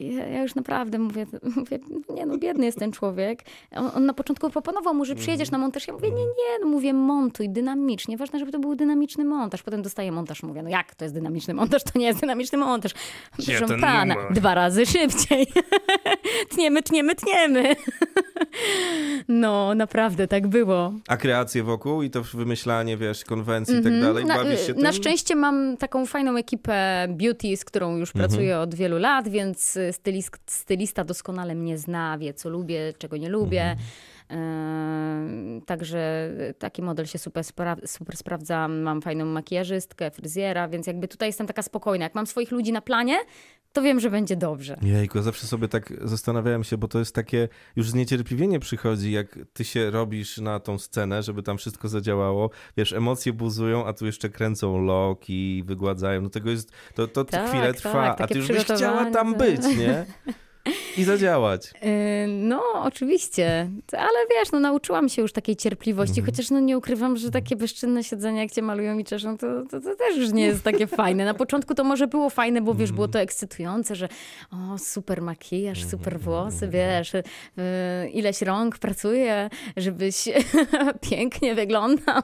ja, 0.00 0.42
już 0.42 0.54
naprawdę 0.54 0.98
mówię, 0.98 1.26
mówię, 1.56 1.78
nie 2.10 2.26
no, 2.26 2.38
biedny 2.38 2.66
jest 2.66 2.78
ten 2.78 2.92
człowiek. 2.92 3.42
On, 3.76 3.90
on 3.94 4.06
na 4.06 4.14
początku 4.14 4.50
proponował 4.50 4.94
mu, 4.94 5.04
że 5.04 5.14
przyjedziesz 5.14 5.50
na 5.50 5.58
montaż. 5.58 5.86
Ja 5.88 5.94
mówię, 5.94 6.10
nie, 6.10 6.24
nie, 6.24 6.58
no 6.60 6.66
mówię, 6.66 6.92
montuj 6.94 7.48
dynamicznie. 7.50 8.16
Ważne, 8.16 8.38
żeby 8.38 8.52
to 8.52 8.58
był 8.58 8.74
dynamiczny 8.74 9.24
montaż. 9.24 9.62
Potem 9.62 9.82
dostaję 9.82 10.12
montaż, 10.12 10.42
mówię, 10.42 10.62
no 10.62 10.68
jak 10.68 10.94
to 10.94 11.04
jest 11.04 11.14
dynamiczny 11.14 11.54
montaż? 11.54 11.82
To 11.84 11.98
nie 11.98 12.06
jest 12.06 12.20
dynamiczny 12.20 12.58
montaż. 12.58 12.92
Proszę 13.32 13.66
pana, 13.80 14.14
numer? 14.14 14.32
dwa 14.32 14.54
razy 14.54 14.86
szybciej. 14.86 15.46
tniemy, 16.54 16.82
tniemy, 16.82 17.14
tniemy. 17.14 17.76
no, 19.28 19.74
naprawdę, 19.74 20.28
tak 20.28 20.46
było. 20.46 20.92
A 21.08 21.16
kreacje 21.16 21.62
wokół 21.62 22.02
i 22.02 22.10
to 22.10 22.22
wymyślanie, 22.22 22.96
wiesz, 22.96 23.24
konwencji 23.24 23.76
i 23.76 23.82
tak 23.82 24.00
dalej, 24.00 24.24
Na, 24.24 24.34
bawisz 24.36 24.66
się 24.66 24.74
tym? 24.74 24.82
na 24.82 24.92
szczęście 24.92 25.36
mam 25.36 25.76
taką 25.76 26.06
fajną 26.06 26.36
ekipę 26.36 27.06
beauty, 27.10 27.56
z 27.56 27.64
którą 27.64 27.96
już 27.96 28.08
Mhm. 28.10 28.28
pracuję 28.28 28.58
od 28.58 28.74
wielu 28.74 28.98
lat, 28.98 29.28
więc 29.28 29.78
stylis, 29.92 30.30
stylista 30.46 31.04
doskonale 31.04 31.54
mnie 31.54 31.78
zna, 31.78 32.18
wie 32.18 32.34
co 32.34 32.48
lubię, 32.48 32.92
czego 32.98 33.16
nie 33.16 33.28
lubię. 33.28 33.62
Mhm. 33.62 33.88
Także 35.66 36.30
taki 36.58 36.82
model 36.82 37.06
się 37.06 37.18
super, 37.18 37.44
spra- 37.44 37.86
super 37.86 38.16
sprawdza. 38.16 38.68
Mam 38.68 39.02
fajną 39.02 39.24
makijażystkę, 39.24 40.10
fryzjera, 40.10 40.68
więc 40.68 40.86
jakby 40.86 41.08
tutaj 41.08 41.28
jestem 41.28 41.46
taka 41.46 41.62
spokojna. 41.62 42.04
Jak 42.04 42.14
mam 42.14 42.26
swoich 42.26 42.50
ludzi 42.50 42.72
na 42.72 42.80
planie, 42.80 43.16
to 43.72 43.82
wiem, 43.82 44.00
że 44.00 44.10
będzie 44.10 44.36
dobrze. 44.36 44.76
Jejku, 44.82 45.22
zawsze 45.22 45.46
sobie 45.46 45.68
tak 45.68 45.92
zastanawiałem 46.04 46.64
się, 46.64 46.78
bo 46.78 46.88
to 46.88 46.98
jest 46.98 47.14
takie, 47.14 47.48
już 47.76 47.90
zniecierpliwienie 47.90 48.60
przychodzi, 48.60 49.12
jak 49.12 49.38
ty 49.52 49.64
się 49.64 49.90
robisz 49.90 50.38
na 50.38 50.60
tą 50.60 50.78
scenę, 50.78 51.22
żeby 51.22 51.42
tam 51.42 51.58
wszystko 51.58 51.88
zadziałało. 51.88 52.50
Wiesz, 52.76 52.92
emocje 52.92 53.32
buzują, 53.32 53.86
a 53.86 53.92
tu 53.92 54.06
jeszcze 54.06 54.28
kręcą 54.28 54.82
loki, 54.84 55.62
wygładzają. 55.66 56.20
No 56.22 56.28
tego 56.30 56.50
jest, 56.50 56.72
to, 56.94 57.08
to 57.08 57.24
Tak, 57.24 57.48
chwilę 57.48 57.66
tak, 57.66 57.76
trwa, 57.76 58.16
a 58.16 58.26
ty 58.26 58.38
już 58.38 58.48
byś 58.48 58.64
chciała 58.64 59.10
tam 59.10 59.34
tak. 59.34 59.38
być, 59.38 59.76
nie? 59.78 60.06
I 60.96 61.04
zadziałać. 61.04 61.72
Yy, 61.82 61.88
No, 62.46 62.62
oczywiście, 62.74 63.70
ale 63.92 64.18
wiesz, 64.30 64.52
no 64.52 64.60
nauczyłam 64.60 65.08
się 65.08 65.22
już 65.22 65.32
takiej 65.32 65.56
cierpliwości, 65.56 66.20
Mhm. 66.20 66.26
chociaż 66.36 66.50
no 66.50 66.60
nie 66.60 66.78
ukrywam, 66.78 67.16
że 67.16 67.30
takie 67.30 67.56
bezczynne 67.56 68.04
siedzenie, 68.04 68.40
jak 68.40 68.50
cię 68.50 68.62
malują 68.62 68.98
i 68.98 69.04
czeszą, 69.04 69.38
to, 69.38 69.46
to, 69.70 69.80
to 69.80 69.96
też 69.96 70.16
już 70.16 70.32
nie 70.32 70.46
jest 70.46 70.62
takie 70.62 70.86
fajne. 71.00 71.24
Na 71.24 71.34
początku 71.34 71.74
to 71.74 71.84
może 71.84 72.06
było 72.06 72.30
fajne, 72.30 72.60
bo 72.60 72.74
wiesz, 72.74 72.92
było 72.92 73.08
to 73.08 73.18
ekscytujące, 73.20 73.94
że 73.94 74.08
o, 74.52 74.78
super 74.78 75.22
makijaż, 75.22 75.84
super 75.84 76.20
włosy, 76.20 76.68
wiesz, 76.68 77.12
yy, 77.12 77.22
ileś 78.10 78.42
rąk 78.42 78.78
pracuje, 78.78 79.50
żebyś 79.76 80.28
pięknie 81.10 81.54
wyglądał. 81.54 82.22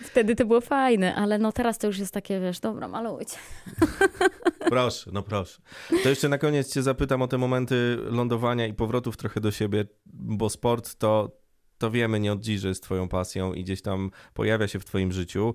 Wtedy 0.00 0.36
to 0.36 0.44
było 0.46 0.60
fajne, 0.60 1.14
ale 1.14 1.38
no 1.38 1.52
teraz 1.52 1.78
to 1.78 1.86
już 1.86 1.98
jest 1.98 2.14
takie, 2.14 2.40
wiesz, 2.40 2.60
dobra, 2.60 2.88
malujcie. 2.88 3.36
Proszę, 4.70 5.10
no 5.14 5.22
proszę. 5.22 5.60
To 6.02 6.08
jeszcze 6.08 6.28
na 6.28 6.38
koniec 6.38 6.74
cię 6.74 6.82
zapytam 6.82 7.22
o 7.22 7.28
te 7.28 7.38
momenty 7.38 7.98
lądowania 8.10 8.66
i 8.66 8.74
powrotów 8.74 9.16
trochę 9.16 9.40
do 9.40 9.50
siebie, 9.50 9.84
bo 10.06 10.50
sport 10.50 10.94
to, 10.94 11.30
to 11.78 11.90
wiemy 11.90 12.20
nie 12.20 12.32
od 12.32 12.40
dziś, 12.40 12.60
że 12.60 12.68
jest 12.68 12.82
twoją 12.82 13.08
pasją 13.08 13.52
i 13.52 13.64
gdzieś 13.64 13.82
tam 13.82 14.10
pojawia 14.34 14.68
się 14.68 14.78
w 14.78 14.84
twoim 14.84 15.12
życiu. 15.12 15.54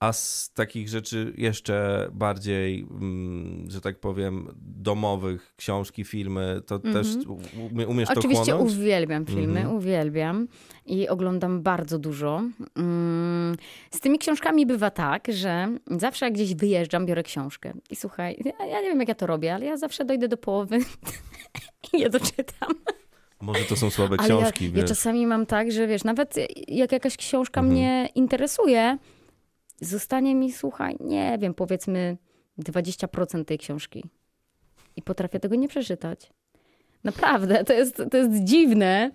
A 0.00 0.12
z 0.12 0.52
takich 0.54 0.88
rzeczy 0.88 1.32
jeszcze 1.36 2.08
bardziej, 2.12 2.80
mm, 2.90 3.70
że 3.70 3.80
tak 3.80 4.00
powiem, 4.00 4.48
domowych, 4.62 5.54
książki, 5.56 6.04
filmy, 6.04 6.60
to 6.66 6.78
też 6.78 7.06
umie- 7.72 7.86
umiesz 7.86 8.08
to 8.08 8.14
Oczywiście 8.20 8.56
uwielbiam 8.56 9.26
filmy, 9.26 9.60
Mhm. 9.60 9.76
uwielbiam 9.76 10.48
i 10.86 11.08
oglądam 11.08 11.62
bardzo 11.62 11.98
dużo. 11.98 12.42
Z 14.04 14.06
tymi 14.06 14.18
książkami 14.18 14.66
bywa 14.66 14.90
tak, 14.90 15.28
że 15.32 15.68
zawsze 15.86 16.26
jak 16.26 16.34
gdzieś 16.34 16.54
wyjeżdżam, 16.54 17.06
biorę 17.06 17.22
książkę. 17.22 17.72
I 17.90 17.96
słuchaj, 17.96 18.42
ja, 18.44 18.66
ja 18.66 18.80
nie 18.80 18.88
wiem 18.88 19.00
jak 19.00 19.08
ja 19.08 19.14
to 19.14 19.26
robię, 19.26 19.54
ale 19.54 19.66
ja 19.66 19.76
zawsze 19.76 20.04
dojdę 20.04 20.28
do 20.28 20.36
połowy 20.36 20.78
i 21.92 22.00
je 22.00 22.10
doczytam. 22.10 22.68
Może 23.40 23.64
to 23.64 23.76
są 23.76 23.90
słabe 23.90 24.16
Ale 24.18 24.28
ja, 24.28 24.40
książki, 24.40 24.64
ja 24.64 24.70
wiesz. 24.70 24.84
czasami 24.84 25.26
mam 25.26 25.46
tak, 25.46 25.72
że 25.72 25.86
wiesz, 25.86 26.04
nawet 26.04 26.34
jak 26.68 26.92
jakaś 26.92 27.16
książka 27.16 27.60
Mhm. 27.60 27.76
mnie 27.76 28.08
interesuje, 28.14 28.98
zostanie 29.80 30.34
mi, 30.34 30.52
słuchaj, 30.52 30.96
nie 31.00 31.38
wiem, 31.40 31.54
powiedzmy 31.54 32.16
20% 32.58 33.44
tej 33.44 33.58
książki. 33.58 34.04
I 34.96 35.02
potrafię 35.02 35.40
tego 35.40 35.54
nie 35.54 35.68
przeczytać. 35.68 36.30
Naprawdę, 37.04 37.64
to 37.64 37.72
jest, 37.72 38.02
to 38.10 38.16
jest 38.16 38.44
dziwne, 38.44 39.10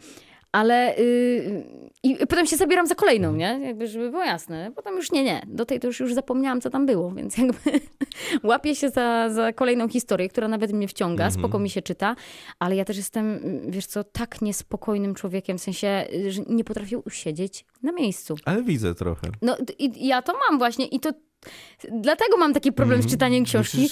ale 0.52 0.96
yy, 0.98 1.90
i 2.04 2.18
potem 2.18 2.46
się 2.46 2.58
zabieram 2.58 2.88
za 2.88 2.96
kolejną, 2.96 3.36
nie? 3.36 3.60
Jakby, 3.64 3.88
żeby 3.88 4.12
było 4.12 4.24
jasne. 4.24 4.72
Potem 4.76 4.96
już 4.96 5.12
nie, 5.12 5.24
nie. 5.24 5.42
Do 5.48 5.66
tej 5.66 5.80
to 5.80 5.88
już, 5.88 6.00
już 6.00 6.14
zapomniałam, 6.14 6.62
co 6.62 6.70
tam 6.70 6.86
było, 6.86 7.12
więc 7.12 7.38
jakby 7.38 7.60
łapię 8.44 8.76
się 8.76 8.90
za, 8.90 9.30
za 9.30 9.54
kolejną 9.54 9.90
historię, 9.90 10.30
która 10.30 10.48
nawet 10.48 10.74
mnie 10.74 10.88
wciąga, 10.88 11.32
spoko 11.32 11.60
mi 11.60 11.70
się 11.70 11.82
czyta, 11.82 12.16
ale 12.60 12.76
ja 12.76 12.86
też 12.86 12.98
jestem, 12.98 13.40
wiesz 13.68 13.86
co, 13.86 14.04
tak 14.04 14.42
niespokojnym 14.42 15.16
człowiekiem, 15.16 15.58
w 15.58 15.62
sensie, 15.62 16.06
że 16.30 16.42
nie 16.48 16.64
potrafię 16.64 16.98
usiedzieć 16.98 17.66
na 17.84 17.92
miejscu. 17.92 18.36
Ale 18.46 18.64
widzę 18.64 18.96
trochę. 18.96 19.28
No 19.42 19.58
i 19.80 20.08
ja 20.08 20.22
to 20.22 20.34
mam 20.50 20.58
właśnie 20.58 20.88
i 20.88 21.00
to 21.00 21.10
dlatego 21.92 22.38
mam 22.38 22.54
taki 22.54 22.72
problem 22.72 23.02
z 23.02 23.08
czytaniem 23.08 23.44
książki, 23.46 23.90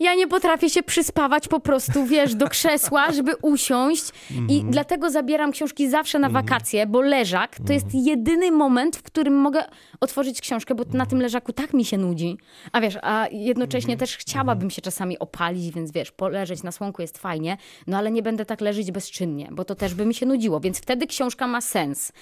ja 0.00 0.14
nie 0.14 0.26
potrafię 0.28 0.70
się 0.70 0.82
przyspawać 0.82 1.48
po 1.48 1.60
prostu, 1.60 2.04
wiesz, 2.06 2.34
do 2.34 2.48
krzesła, 2.48 3.10
żeby 3.16 3.32
usiąść 3.42 4.04
i 4.30 4.34
Mhm. 4.54 4.70
dlatego 4.70 5.10
zabieram 5.10 5.52
książki 5.52 5.88
zawsze 5.90 6.18
na 6.18 6.28
wakacje, 6.28 6.86
bo 6.86 7.00
leżak 7.00 7.56
to 7.66 7.72
jest 7.72 7.86
Mhm. 7.86 8.04
jedyny 8.04 8.50
moment, 8.50 8.96
w 8.96 9.02
którym 9.02 9.34
mogę 9.34 9.64
otworzyć 10.00 10.40
książkę, 10.40 10.74
bo 10.74 10.84
na 10.84 10.90
Mhm. 10.90 11.10
tym 11.10 11.20
leżaku 11.20 11.52
tak 11.52 11.74
mi 11.74 11.84
się 11.84 11.98
nudzi. 11.98 12.38
A 12.72 12.80
wiesz, 12.80 12.98
a 13.02 13.26
jednocześnie 13.32 13.96
też 13.96 14.16
chciałabym 14.16 14.70
się 14.70 14.82
czasami 14.82 15.18
opalić, 15.18 15.74
więc 15.74 15.92
wiesz, 15.92 16.10
poleżeć 16.12 16.62
na 16.62 16.72
słonku 16.72 17.02
jest 17.02 17.18
fajnie, 17.18 17.56
no 17.86 17.98
ale 17.98 18.10
nie 18.10 18.22
będę 18.22 18.44
tak 18.44 18.60
leżeć 18.60 18.92
bezczynnie, 18.92 19.48
bo 19.52 19.64
to 19.64 19.74
też 19.74 19.94
by 19.94 20.06
mi 20.06 20.14
się 20.14 20.26
nudziło, 20.26 20.60
więc 20.60 20.78
wtedy 20.78 21.06
książka 21.06 21.46
ma 21.46 21.60
sens. 21.60 22.12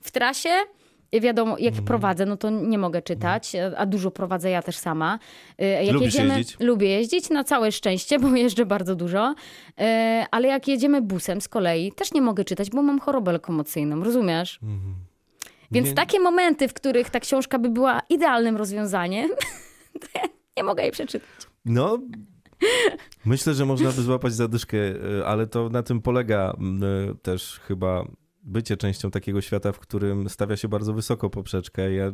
W 0.00 0.10
trasie 0.10 0.50
Wiadomo, 1.12 1.58
jak 1.58 1.68
Mhm. 1.72 1.84
prowadzę, 1.84 2.26
no 2.26 2.36
to 2.36 2.50
nie 2.50 2.78
mogę 2.78 3.02
czytać, 3.02 3.52
a 3.76 3.86
dużo 3.86 4.10
prowadzę 4.10 4.50
ja 4.50 4.62
też 4.62 4.76
sama. 4.76 5.18
Y, 5.62 5.64
Jak 5.84 5.94
Lubisz 5.94 6.14
jedziemy, 6.14 6.38
jeździć? 6.38 6.56
Lubię 6.60 6.88
jeździć, 6.88 7.30
na 7.30 7.44
całe 7.44 7.72
szczęście, 7.72 8.18
bo 8.18 8.28
jeżdżę 8.36 8.66
bardzo 8.66 8.94
dużo. 8.94 9.34
Y, 9.80 9.84
Ale 10.30 10.48
jak 10.48 10.68
jedziemy 10.68 11.02
busem 11.02 11.40
z 11.40 11.48
kolei, 11.48 11.92
też 11.92 12.12
nie 12.12 12.22
mogę 12.22 12.44
czytać, 12.44 12.70
bo 12.70 12.82
mam 12.82 13.00
chorobę 13.00 13.32
lokomocyjną, 13.32 14.04
rozumiesz? 14.04 14.60
Więc 15.70 15.88
Nie- 15.88 15.94
takie 15.94 16.20
momenty, 16.20 16.68
w 16.68 16.74
których 16.74 17.10
ta 17.10 17.20
książka 17.20 17.58
by 17.58 17.68
była 17.70 18.00
idealnym 18.10 18.56
rozwiązaniem, 18.56 19.30
nie 20.56 20.62
mogę 20.64 20.82
jej 20.82 20.92
przeczytać. 20.92 21.28
No, 21.64 21.98
myślę, 23.24 23.54
że 23.54 23.66
można 23.66 23.86
by 23.92 24.02
złapać 24.02 24.32
zadyszkę, 24.34 24.76
y, 24.78 25.26
ale 25.26 25.46
to 25.46 25.68
na 25.68 25.82
tym 25.82 26.02
polega 26.02 26.52
y, 27.12 27.14
też 27.22 27.60
chyba 27.68 28.04
bycie 28.48 28.76
częścią 28.76 29.10
takiego 29.10 29.40
świata, 29.40 29.72
w 29.72 29.78
którym 29.78 30.28
stawia 30.28 30.56
się 30.56 30.68
bardzo 30.68 30.94
wysoko 30.94 31.30
poprzeczkę. 31.30 31.92
Ja 31.92 32.12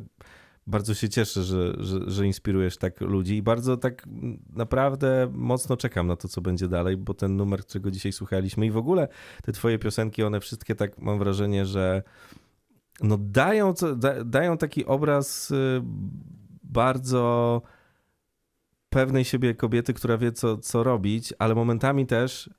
bardzo 0.67 0.95
się 0.95 1.09
cieszę, 1.09 1.43
że, 1.43 1.75
że, 1.79 2.11
że 2.11 2.27
inspirujesz 2.27 2.77
tak 2.77 3.01
ludzi 3.01 3.37
i 3.37 3.43
bardzo 3.43 3.77
tak 3.77 4.07
naprawdę 4.53 5.29
mocno 5.33 5.77
czekam 5.77 6.07
na 6.07 6.17
to, 6.17 6.29
co 6.29 6.41
będzie 6.41 6.69
dalej, 6.69 6.97
bo 6.97 7.15
ten 7.15 7.37
numer, 7.37 7.61
którego 7.61 7.91
dzisiaj 7.91 8.13
słuchaliśmy 8.13 8.67
i 8.67 8.71
w 8.71 8.77
ogóle 8.77 9.09
te 9.43 9.53
twoje 9.53 9.79
piosenki, 9.79 10.23
one 10.23 10.41
wszystkie 10.41 10.75
tak 10.75 10.99
mam 10.99 11.19
wrażenie, 11.19 11.67
że 11.67 12.03
no 13.03 13.19
dają, 13.21 13.75
da, 13.97 14.25
dają 14.25 14.59
taki 14.59 14.87
obraz 14.87 15.51
y, 15.51 15.83
bardzo 16.63 17.63
pewnej 18.89 19.25
siebie 19.25 19.55
kobiety, 19.55 19.95
która 19.95 20.19
wie, 20.19 20.33
co, 20.33 20.59
co 20.59 20.83
robić, 20.83 21.35
ale 21.39 21.55
momentami 21.55 22.07
też 22.07 22.47
y, 22.47 22.51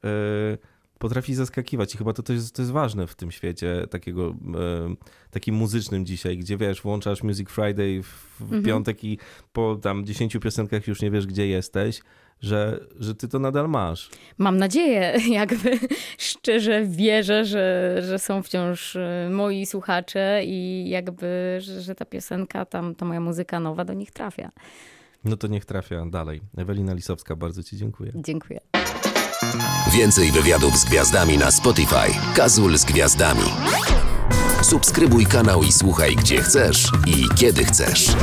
potrafi 0.99 1.35
zaskakiwać. 1.35 1.95
I 1.95 1.97
chyba 1.97 2.13
to, 2.13 2.23
to, 2.23 2.33
jest, 2.33 2.55
to 2.55 2.61
jest 2.61 2.71
ważne 2.71 3.07
w 3.07 3.15
tym 3.15 3.31
świecie 3.31 3.87
takiego, 3.89 4.29
y, 4.29 4.35
takim 5.31 5.55
muzycznym 5.55 6.05
dzisiaj, 6.05 6.37
gdzie 6.37 6.57
wiesz, 6.57 6.81
włączasz 6.81 7.23
Music 7.23 7.49
Friday 7.49 8.03
w, 8.03 8.35
w 8.39 8.63
piątek 8.65 9.03
i 9.03 9.19
po 9.53 9.75
tam 9.75 10.05
10 10.05 10.37
piosenkach 10.41 10.87
już 10.87 11.01
nie 11.01 11.11
wiesz, 11.11 11.27
gdzie 11.27 11.47
jesteś, 11.47 12.01
że, 12.41 12.79
że 12.99 13.15
ty 13.15 13.27
to 13.27 13.39
nadal 13.39 13.69
masz. 13.69 14.09
Mam 14.37 14.57
nadzieję, 14.57 15.17
jakby 15.29 15.79
szczerze 16.17 16.85
wierzę, 16.85 17.45
że, 17.45 17.97
że 18.07 18.19
są 18.19 18.43
wciąż 18.43 18.95
y, 18.95 19.29
moi 19.31 19.65
słuchacze 19.65 20.41
i 20.45 20.89
jakby, 20.89 21.57
że, 21.59 21.81
że 21.81 21.95
ta 21.95 22.05
piosenka, 22.05 22.65
tam, 22.65 22.95
ta 22.95 23.05
moja 23.05 23.19
muzyka 23.19 23.59
nowa 23.59 23.85
do 23.85 23.93
nich 23.93 24.11
trafia. 24.11 24.51
No 25.23 25.37
to 25.37 25.47
niech 25.47 25.65
trafia 25.65 26.05
dalej. 26.05 26.41
Ewelina 26.57 26.93
Lisowska, 26.93 27.35
bardzo 27.35 27.63
ci 27.63 27.77
dziękuję. 27.77 28.11
Dziękuję. 28.15 28.59
Więcej 29.95 30.31
wywiadów 30.31 30.77
z 30.77 30.85
gwiazdami 30.85 31.37
na 31.37 31.51
Spotify. 31.51 32.33
Kazul 32.35 32.77
z 32.77 32.85
gwiazdami. 32.85 33.51
Subskrybuj 34.61 35.25
kanał 35.25 35.63
i 35.63 35.71
słuchaj 35.71 36.15
gdzie 36.15 36.41
chcesz 36.41 36.91
i 37.07 37.25
kiedy 37.35 37.65
chcesz. 37.65 38.15